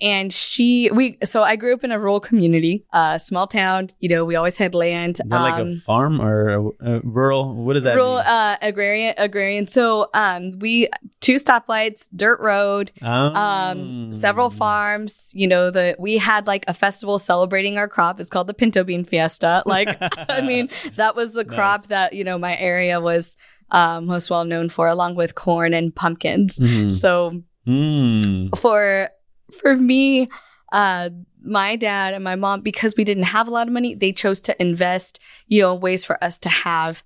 And 0.00 0.32
she 0.32 0.90
we 0.92 1.18
so 1.24 1.42
I 1.42 1.56
grew 1.56 1.72
up 1.74 1.82
in 1.84 1.92
a 1.92 1.98
rural 1.98 2.20
community, 2.20 2.84
uh, 2.92 3.18
small 3.18 3.46
town. 3.46 3.88
You 4.00 4.08
know, 4.10 4.24
we 4.24 4.36
always 4.36 4.56
had 4.58 4.74
land. 4.74 5.20
That 5.24 5.40
like 5.40 5.54
a 5.54 5.62
um, 5.62 5.82
farm 5.86 6.20
or 6.20 6.48
a, 6.48 6.64
a 6.96 7.00
rural? 7.04 7.54
What 7.54 7.76
is 7.76 7.84
that 7.84 7.94
rural 7.96 8.16
mean? 8.16 8.24
uh, 8.26 8.56
agrarian 8.62 9.14
agrarian. 9.18 9.66
So 9.66 10.08
um, 10.14 10.58
we 10.58 10.88
two 11.20 11.36
stoplights, 11.36 12.08
dirt 12.14 12.40
road, 12.40 12.92
um, 13.02 14.12
several 14.12 14.50
Mm. 14.50 14.54
farms. 14.54 15.30
You 15.34 15.48
know, 15.48 15.70
the 15.70 15.96
we 15.98 16.18
had 16.18 16.46
like 16.46 16.64
a 16.68 16.74
festival 16.74 17.18
celebrating 17.18 17.78
our 17.78 17.88
crop. 17.88 18.20
It's 18.20 18.30
called 18.30 18.46
the 18.48 18.54
Pinto 18.54 18.84
Bean 18.84 19.04
Fiesta. 19.04 19.62
Like, 19.66 19.96
I 20.30 20.40
mean, 20.42 20.68
that 20.96 21.16
was 21.16 21.32
the 21.32 21.44
crop 21.44 21.80
Nice. 21.82 21.88
that 21.88 22.12
you 22.12 22.24
know 22.24 22.38
my 22.38 22.56
area 22.58 23.00
was 23.00 23.36
um, 23.70 24.06
most 24.06 24.30
well 24.30 24.44
known 24.44 24.68
for, 24.68 24.86
along 24.88 25.16
with 25.16 25.34
corn 25.34 25.74
and 25.74 25.94
pumpkins. 25.94 26.58
Mhm. 26.58 26.92
So 26.92 27.42
Mm. 27.66 28.56
for 28.58 29.10
for 29.52 29.76
me 29.76 30.28
uh 30.72 31.08
my 31.42 31.76
dad 31.76 32.12
and 32.14 32.24
my 32.24 32.34
mom 32.34 32.60
because 32.60 32.94
we 32.96 33.04
didn't 33.04 33.22
have 33.24 33.46
a 33.46 33.50
lot 33.50 33.66
of 33.68 33.72
money 33.72 33.94
they 33.94 34.12
chose 34.12 34.40
to 34.42 34.60
invest 34.60 35.20
you 35.46 35.60
know 35.62 35.74
ways 35.74 36.04
for 36.04 36.22
us 36.22 36.38
to 36.38 36.48
have 36.48 37.02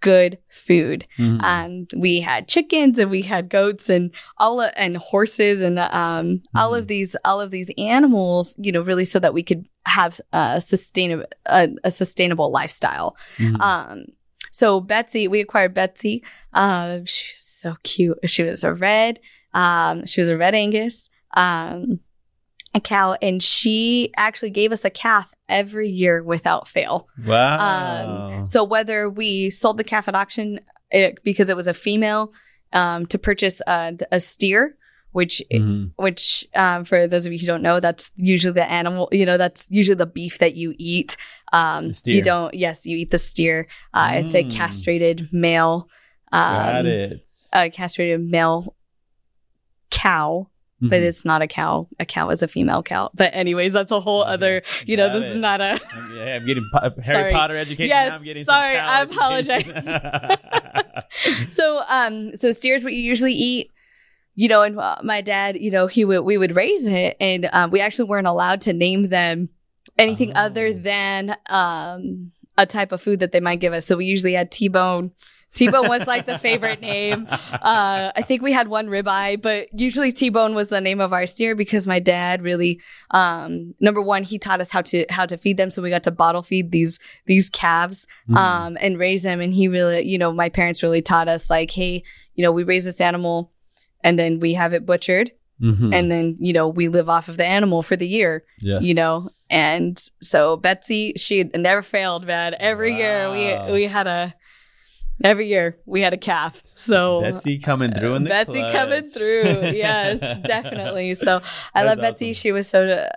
good 0.00 0.38
food 0.50 1.06
Mhm. 1.18 1.40
and 1.42 1.90
we 1.96 2.20
had 2.20 2.46
chickens 2.48 2.98
and 2.98 3.10
we 3.10 3.22
had 3.22 3.48
goats 3.48 3.88
and 3.88 4.10
all 4.38 4.60
of, 4.60 4.70
and 4.76 4.96
horses 4.98 5.60
and 5.62 5.78
um 5.78 6.42
all 6.54 6.74
of 6.74 6.84
Mhm. 6.84 6.88
these 6.88 7.16
all 7.24 7.40
of 7.40 7.50
these 7.50 7.70
animals 7.78 8.54
you 8.58 8.70
know 8.72 8.82
really 8.82 9.04
so 9.06 9.18
that 9.18 9.32
we 9.34 9.42
could 9.42 9.66
have 9.86 10.20
a 10.32 10.60
sustainable 10.60 11.26
a, 11.46 11.68
a 11.84 11.90
sustainable 11.90 12.50
lifestyle 12.50 13.16
Mhm. 13.38 13.60
um, 13.60 14.04
so 14.50 14.80
Betsy, 14.80 15.26
we 15.26 15.40
acquired 15.40 15.74
Betsy. 15.74 16.22
Um, 16.52 17.04
she 17.06 17.24
was 17.34 17.42
so 17.42 17.74
cute. 17.82 18.16
She 18.26 18.44
was 18.44 18.62
a 18.62 18.72
red. 18.72 19.18
Um, 19.52 20.06
she 20.06 20.20
was 20.20 20.30
a 20.30 20.36
red 20.36 20.54
Angus, 20.54 21.10
um, 21.34 22.00
a 22.74 22.80
cow, 22.80 23.16
and 23.22 23.42
she 23.42 24.12
actually 24.16 24.50
gave 24.50 24.72
us 24.72 24.84
a 24.84 24.90
calf 24.90 25.32
every 25.48 25.88
year 25.88 26.22
without 26.22 26.66
fail. 26.68 27.06
wow. 27.24 28.38
Um, 28.40 28.46
So 28.46 28.64
whether 28.64 29.08
we 29.08 29.50
sold 29.50 29.76
the 29.76 29.84
calf 29.84 30.08
at 30.08 30.14
auction 30.14 30.60
it, 30.90 31.22
because 31.24 31.48
it 31.48 31.56
was 31.56 31.66
a 31.66 31.74
female, 31.74 32.32
um, 32.72 33.06
to 33.06 33.18
purchase 33.18 33.60
a, 33.66 33.96
a 34.12 34.18
steer, 34.20 34.76
which 35.12 35.40
Mhm. 35.52 35.92
which 35.96 36.44
um, 36.56 36.84
for 36.84 37.06
those 37.06 37.26
of 37.26 37.32
you 37.32 37.38
who 37.38 37.46
don't 37.46 37.62
know, 37.62 37.78
that's 37.78 38.10
usually 38.16 38.52
the 38.54 38.68
animal. 38.70 39.08
You 39.12 39.26
know, 39.26 39.36
that's 39.36 39.66
usually 39.70 39.94
the 39.96 40.06
beef 40.06 40.38
that 40.38 40.54
you 40.56 40.74
eat. 40.78 41.16
Um. 41.52 41.92
You 42.04 42.22
don't. 42.22 42.54
Yes, 42.54 42.84
you 42.86 42.96
eat 42.96 43.10
the 43.12 43.18
steer. 43.18 43.68
Uh, 43.92 44.10
It's 44.14 44.34
a 44.34 44.42
Mm. 44.42 44.50
castrated 44.50 45.28
male. 45.32 45.88
Um, 46.32 46.40
Got 46.52 46.86
it. 46.86 47.26
A 47.52 47.70
castrated 47.70 48.20
male 48.20 48.74
cow, 49.90 50.48
but 50.88 51.00
Mhm. 51.00 51.04
it's 51.04 51.24
not 51.24 51.42
a 51.42 51.46
cow. 51.46 51.88
A 51.98 52.04
cow 52.06 52.30
is 52.30 52.42
a 52.42 52.48
female 52.48 52.82
cow. 52.82 53.10
But 53.14 53.30
anyways, 53.34 53.72
that's 53.72 53.90
a 53.92 54.00
whole 54.00 54.22
other. 54.22 54.62
You 54.86 54.96
know, 54.96 55.12
this 55.12 55.24
is 55.24 55.36
not 55.36 55.60
a. 55.60 55.80
Yeah, 56.14 56.36
I'm 56.36 56.46
getting 56.46 56.68
po- 56.72 56.80
Harry 57.02 57.20
Sorry. 57.20 57.32
Potter 57.32 57.56
education. 57.56 57.88
Yes, 57.88 58.12
I'm 58.12 58.22
getting 58.22 58.44
sorry, 58.44 58.76
I 58.78 59.02
apologize. 59.02 60.36
So, 61.50 61.80
um, 61.90 62.34
so 62.34 62.50
steers 62.52 62.82
what 62.84 62.92
you 62.92 63.00
usually 63.02 63.34
eat. 63.34 63.70
You 64.36 64.48
know, 64.48 64.62
and 64.62 64.76
uh, 64.78 64.96
my 65.04 65.20
dad, 65.20 65.56
you 65.60 65.70
know, 65.70 65.86
he 65.86 66.04
would 66.04 66.22
we 66.22 66.36
would 66.36 66.56
raise 66.56 66.88
it, 66.88 67.16
and 67.20 67.48
um, 67.52 67.70
we 67.70 67.80
actually 67.80 68.06
weren't 68.08 68.26
allowed 68.26 68.62
to 68.62 68.72
name 68.72 69.04
them 69.04 69.48
anything 69.96 70.32
Oh. 70.34 70.40
other 70.46 70.72
than 70.72 71.36
um 71.48 72.32
a 72.58 72.66
type 72.66 72.90
of 72.90 73.00
food 73.00 73.20
that 73.20 73.30
they 73.30 73.38
might 73.40 73.60
give 73.60 73.72
us. 73.72 73.86
So 73.86 73.96
we 73.96 74.06
usually 74.06 74.32
had 74.32 74.50
T-bone. 74.50 75.12
T-bone 75.54 75.88
was 75.88 76.06
like 76.06 76.26
the 76.26 76.38
favorite 76.38 76.80
name. 76.80 77.26
Uh, 77.30 78.12
I 78.14 78.22
think 78.22 78.42
we 78.42 78.52
had 78.52 78.68
one 78.68 78.88
ribeye, 78.88 79.40
but 79.40 79.68
usually 79.78 80.12
T-bone 80.12 80.54
was 80.54 80.68
the 80.68 80.80
name 80.80 81.00
of 81.00 81.12
our 81.12 81.26
steer 81.26 81.54
because 81.54 81.86
my 81.86 82.00
dad 82.00 82.42
really, 82.42 82.80
um, 83.12 83.74
number 83.80 84.02
one, 84.02 84.22
he 84.24 84.38
taught 84.38 84.60
us 84.60 84.70
how 84.70 84.82
to 84.82 85.06
how 85.10 85.26
to 85.26 85.36
feed 85.36 85.56
them. 85.56 85.70
So 85.70 85.80
we 85.82 85.90
got 85.90 86.02
to 86.04 86.10
bottle 86.10 86.42
feed 86.42 86.70
these 86.72 86.98
these 87.26 87.48
calves 87.50 88.06
Mhm. 88.28 88.36
um, 88.36 88.78
and 88.80 88.98
raise 88.98 89.22
them. 89.22 89.40
And 89.40 89.54
he 89.54 89.68
really, 89.68 90.02
you 90.06 90.18
know, 90.18 90.32
my 90.32 90.48
parents 90.48 90.82
really 90.82 91.02
taught 91.02 91.28
us 91.28 91.48
like, 91.50 91.70
hey, 91.70 92.02
you 92.34 92.42
know, 92.42 92.52
we 92.52 92.64
raise 92.64 92.84
this 92.84 93.00
animal 93.00 93.52
and 94.02 94.18
then 94.18 94.38
we 94.40 94.54
have 94.54 94.72
it 94.74 94.84
butchered 94.84 95.30
Mhm. 95.62 95.94
and 95.94 96.10
then, 96.10 96.34
you 96.38 96.52
know, 96.52 96.66
we 96.68 96.88
live 96.88 97.08
off 97.08 97.28
of 97.28 97.36
the 97.36 97.44
animal 97.46 97.82
for 97.82 97.94
the 97.96 98.08
year, 98.08 98.44
yes. 98.60 98.82
you 98.82 98.92
know? 98.92 99.28
And 99.50 99.96
so 100.20 100.56
Betsy, 100.56 101.12
she 101.16 101.44
never 101.44 101.80
failed, 101.80 102.26
man. 102.26 102.56
Every 102.58 102.90
Wow. 102.92 102.98
year 102.98 103.30
we, 103.66 103.72
we 103.72 103.82
had 103.84 104.08
a, 104.08 104.34
every 105.24 105.48
year 105.48 105.78
we 105.86 106.00
had 106.02 106.12
a 106.14 106.16
calf. 106.18 106.62
So 106.76 107.20
Betsy 107.22 107.58
coming 107.58 107.92
through 107.92 108.14
in 108.14 108.22
the 108.24 108.28
Betsy 108.28 108.60
clutch. 108.60 108.72
coming 108.72 109.08
through. 109.08 109.70
Yes, 109.72 110.20
definitely. 110.44 111.14
So 111.14 111.40
I 111.74 111.82
That's 111.82 111.86
love 111.88 111.98
Betsy. 112.00 112.30
awesome. 112.30 112.40
She 112.40 112.52
was 112.52 112.68
so, 112.68 113.08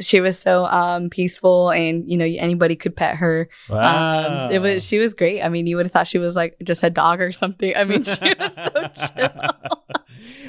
she 0.00 0.20
was 0.20 0.36
so 0.38 0.64
um 0.66 1.08
peaceful 1.08 1.70
and 1.70 2.10
you 2.10 2.16
know 2.18 2.24
anybody 2.24 2.74
could 2.74 2.96
pet 2.96 3.14
her 3.14 3.48
Wow. 3.70 4.46
um, 4.46 4.52
it 4.52 4.58
was 4.60 4.84
she 4.84 4.98
was 4.98 5.14
great. 5.14 5.40
I 5.42 5.48
mean, 5.48 5.66
you 5.68 5.76
would 5.76 5.86
have 5.86 5.92
thought 5.92 6.08
she 6.08 6.18
was 6.18 6.34
like 6.36 6.56
just 6.64 6.82
a 6.82 6.90
dog 6.90 7.20
or 7.20 7.30
something. 7.32 7.72
I 7.76 7.84
mean, 7.84 8.02
she 8.04 8.34
was 8.38 8.50
so 8.74 8.88
chill. 9.16 9.30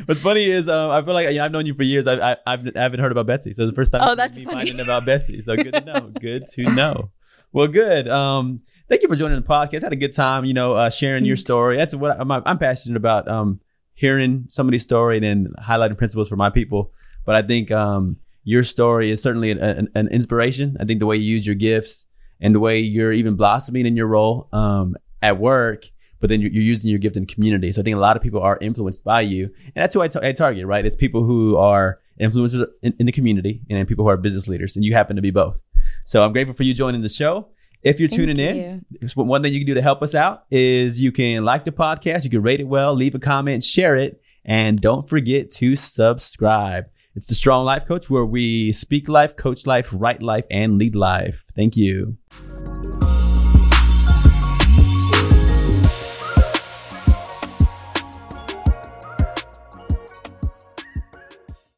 What's 0.05 0.21
funny 0.21 0.45
is 0.49 0.67
um, 0.67 0.91
I 0.91 1.01
feel 1.03 1.13
like 1.13 1.29
you 1.29 1.35
know, 1.37 1.45
I've 1.45 1.51
known 1.51 1.65
you 1.65 1.73
for 1.75 1.83
years. 1.83 2.07
I, 2.07 2.31
I, 2.31 2.37
I've 2.47 2.67
I 2.75 2.79
haven't 2.81 2.99
heard 2.99 3.11
about 3.11 3.27
Betsy, 3.27 3.53
so 3.53 3.65
the 3.67 3.73
first 3.73 3.91
time 3.91 4.01
Oh, 4.03 4.15
that's 4.15 4.37
me 4.37 4.45
funny. 4.45 4.57
finding 4.67 4.79
about 4.79 5.05
Betsy. 5.05 5.41
So 5.41 5.55
good 5.55 5.73
to 5.73 5.81
know. 5.81 6.11
good 6.19 6.47
to 6.53 6.63
know. 6.73 7.11
Well, 7.51 7.67
good. 7.67 8.07
Um, 8.07 8.61
thank 8.89 9.01
you 9.01 9.07
for 9.07 9.15
joining 9.15 9.39
the 9.39 9.47
podcast. 9.47 9.81
had 9.81 9.93
a 9.93 9.97
good 9.97 10.13
time. 10.15 10.45
You 10.45 10.53
know, 10.53 10.73
uh, 10.73 10.89
sharing 10.89 11.25
your 11.25 11.37
story. 11.37 11.77
That's 11.77 11.95
what 11.95 12.19
I'm, 12.19 12.31
I'm 12.31 12.57
passionate 12.57 12.97
about. 12.97 13.27
Um, 13.27 13.59
hearing 13.93 14.45
somebody's 14.49 14.83
story 14.83 15.17
and 15.17 15.23
then 15.23 15.53
highlighting 15.61 15.97
principles 15.97 16.27
for 16.27 16.35
my 16.35 16.49
people. 16.49 16.91
But 17.25 17.35
I 17.35 17.41
think 17.41 17.71
um, 17.71 18.17
your 18.43 18.63
story 18.63 19.09
is 19.09 19.21
certainly 19.21 19.51
an, 19.51 19.57
an, 19.59 19.87
an 19.95 20.07
inspiration. 20.09 20.77
I 20.79 20.85
think 20.85 20.99
the 20.99 21.05
way 21.05 21.15
you 21.15 21.33
use 21.33 21.47
your 21.47 21.55
gifts 21.55 22.05
and 22.39 22.53
the 22.53 22.59
way 22.59 22.79
you're 22.79 23.13
even 23.13 23.35
blossoming 23.35 23.85
in 23.85 23.95
your 23.95 24.07
role 24.07 24.49
um, 24.51 24.95
at 25.21 25.39
work, 25.39 25.85
but 26.19 26.29
then 26.29 26.41
you're, 26.41 26.51
you're 26.51 26.63
using 26.63 26.89
your 26.89 26.99
gift 26.99 27.15
in 27.15 27.25
community. 27.25 27.71
So 27.71 27.81
I 27.81 27.83
think 27.83 27.95
a 27.95 27.99
lot 27.99 28.17
of 28.17 28.21
people 28.21 28.41
are 28.41 28.57
influenced 28.59 29.03
by 29.03 29.21
you, 29.21 29.45
and 29.45 29.81
that's 29.81 29.95
who 29.95 30.01
I 30.01 30.09
ta- 30.09 30.19
I 30.21 30.33
target. 30.33 30.65
Right? 30.65 30.85
It's 30.85 30.95
people 30.95 31.23
who 31.23 31.55
are 31.57 31.99
influencers 32.19 32.67
in, 32.81 32.93
in 32.99 33.05
the 33.05 33.11
community, 33.11 33.61
and 33.69 33.87
people 33.87 34.05
who 34.05 34.09
are 34.09 34.17
business 34.17 34.47
leaders, 34.47 34.75
and 34.75 34.83
you 34.83 34.93
happen 34.93 35.15
to 35.15 35.21
be 35.21 35.31
both. 35.31 35.61
So 36.03 36.23
I'm 36.23 36.33
grateful 36.33 36.53
for 36.53 36.63
you 36.63 36.73
joining 36.73 37.01
the 37.01 37.09
show. 37.09 37.47
If 37.83 37.99
you're 37.99 38.09
Thank 38.09 38.21
tuning 38.21 38.39
in, 38.39 38.55
you. 38.57 38.99
it's 39.01 39.15
one 39.15 39.43
thing 39.43 39.53
you 39.53 39.59
can 39.59 39.67
do 39.67 39.73
to 39.75 39.81
help 39.81 40.01
us 40.01 40.15
out 40.15 40.45
is 40.49 40.99
you 40.99 41.11
can 41.11 41.45
like 41.45 41.65
the 41.65 41.71
podcast, 41.71 42.23
you 42.23 42.29
can 42.29 42.41
rate 42.41 42.59
it 42.59 42.67
well, 42.67 42.95
leave 42.95 43.15
a 43.15 43.19
comment, 43.19 43.63
share 43.63 43.95
it, 43.95 44.21
and 44.43 44.79
don't 44.79 45.07
forget 45.09 45.51
to 45.51 45.75
subscribe. 45.75 46.85
It's 47.15 47.27
the 47.27 47.35
Strong 47.35 47.65
Life 47.65 47.85
Coach 47.85 48.09
where 48.09 48.25
we 48.25 48.73
speak 48.73 49.07
life, 49.07 49.37
coach 49.37 49.65
life, 49.65 49.89
write 49.91 50.21
life, 50.21 50.45
and 50.51 50.77
lead 50.77 50.95
life. 50.95 51.45
Thank 51.55 51.77
you. 51.77 52.17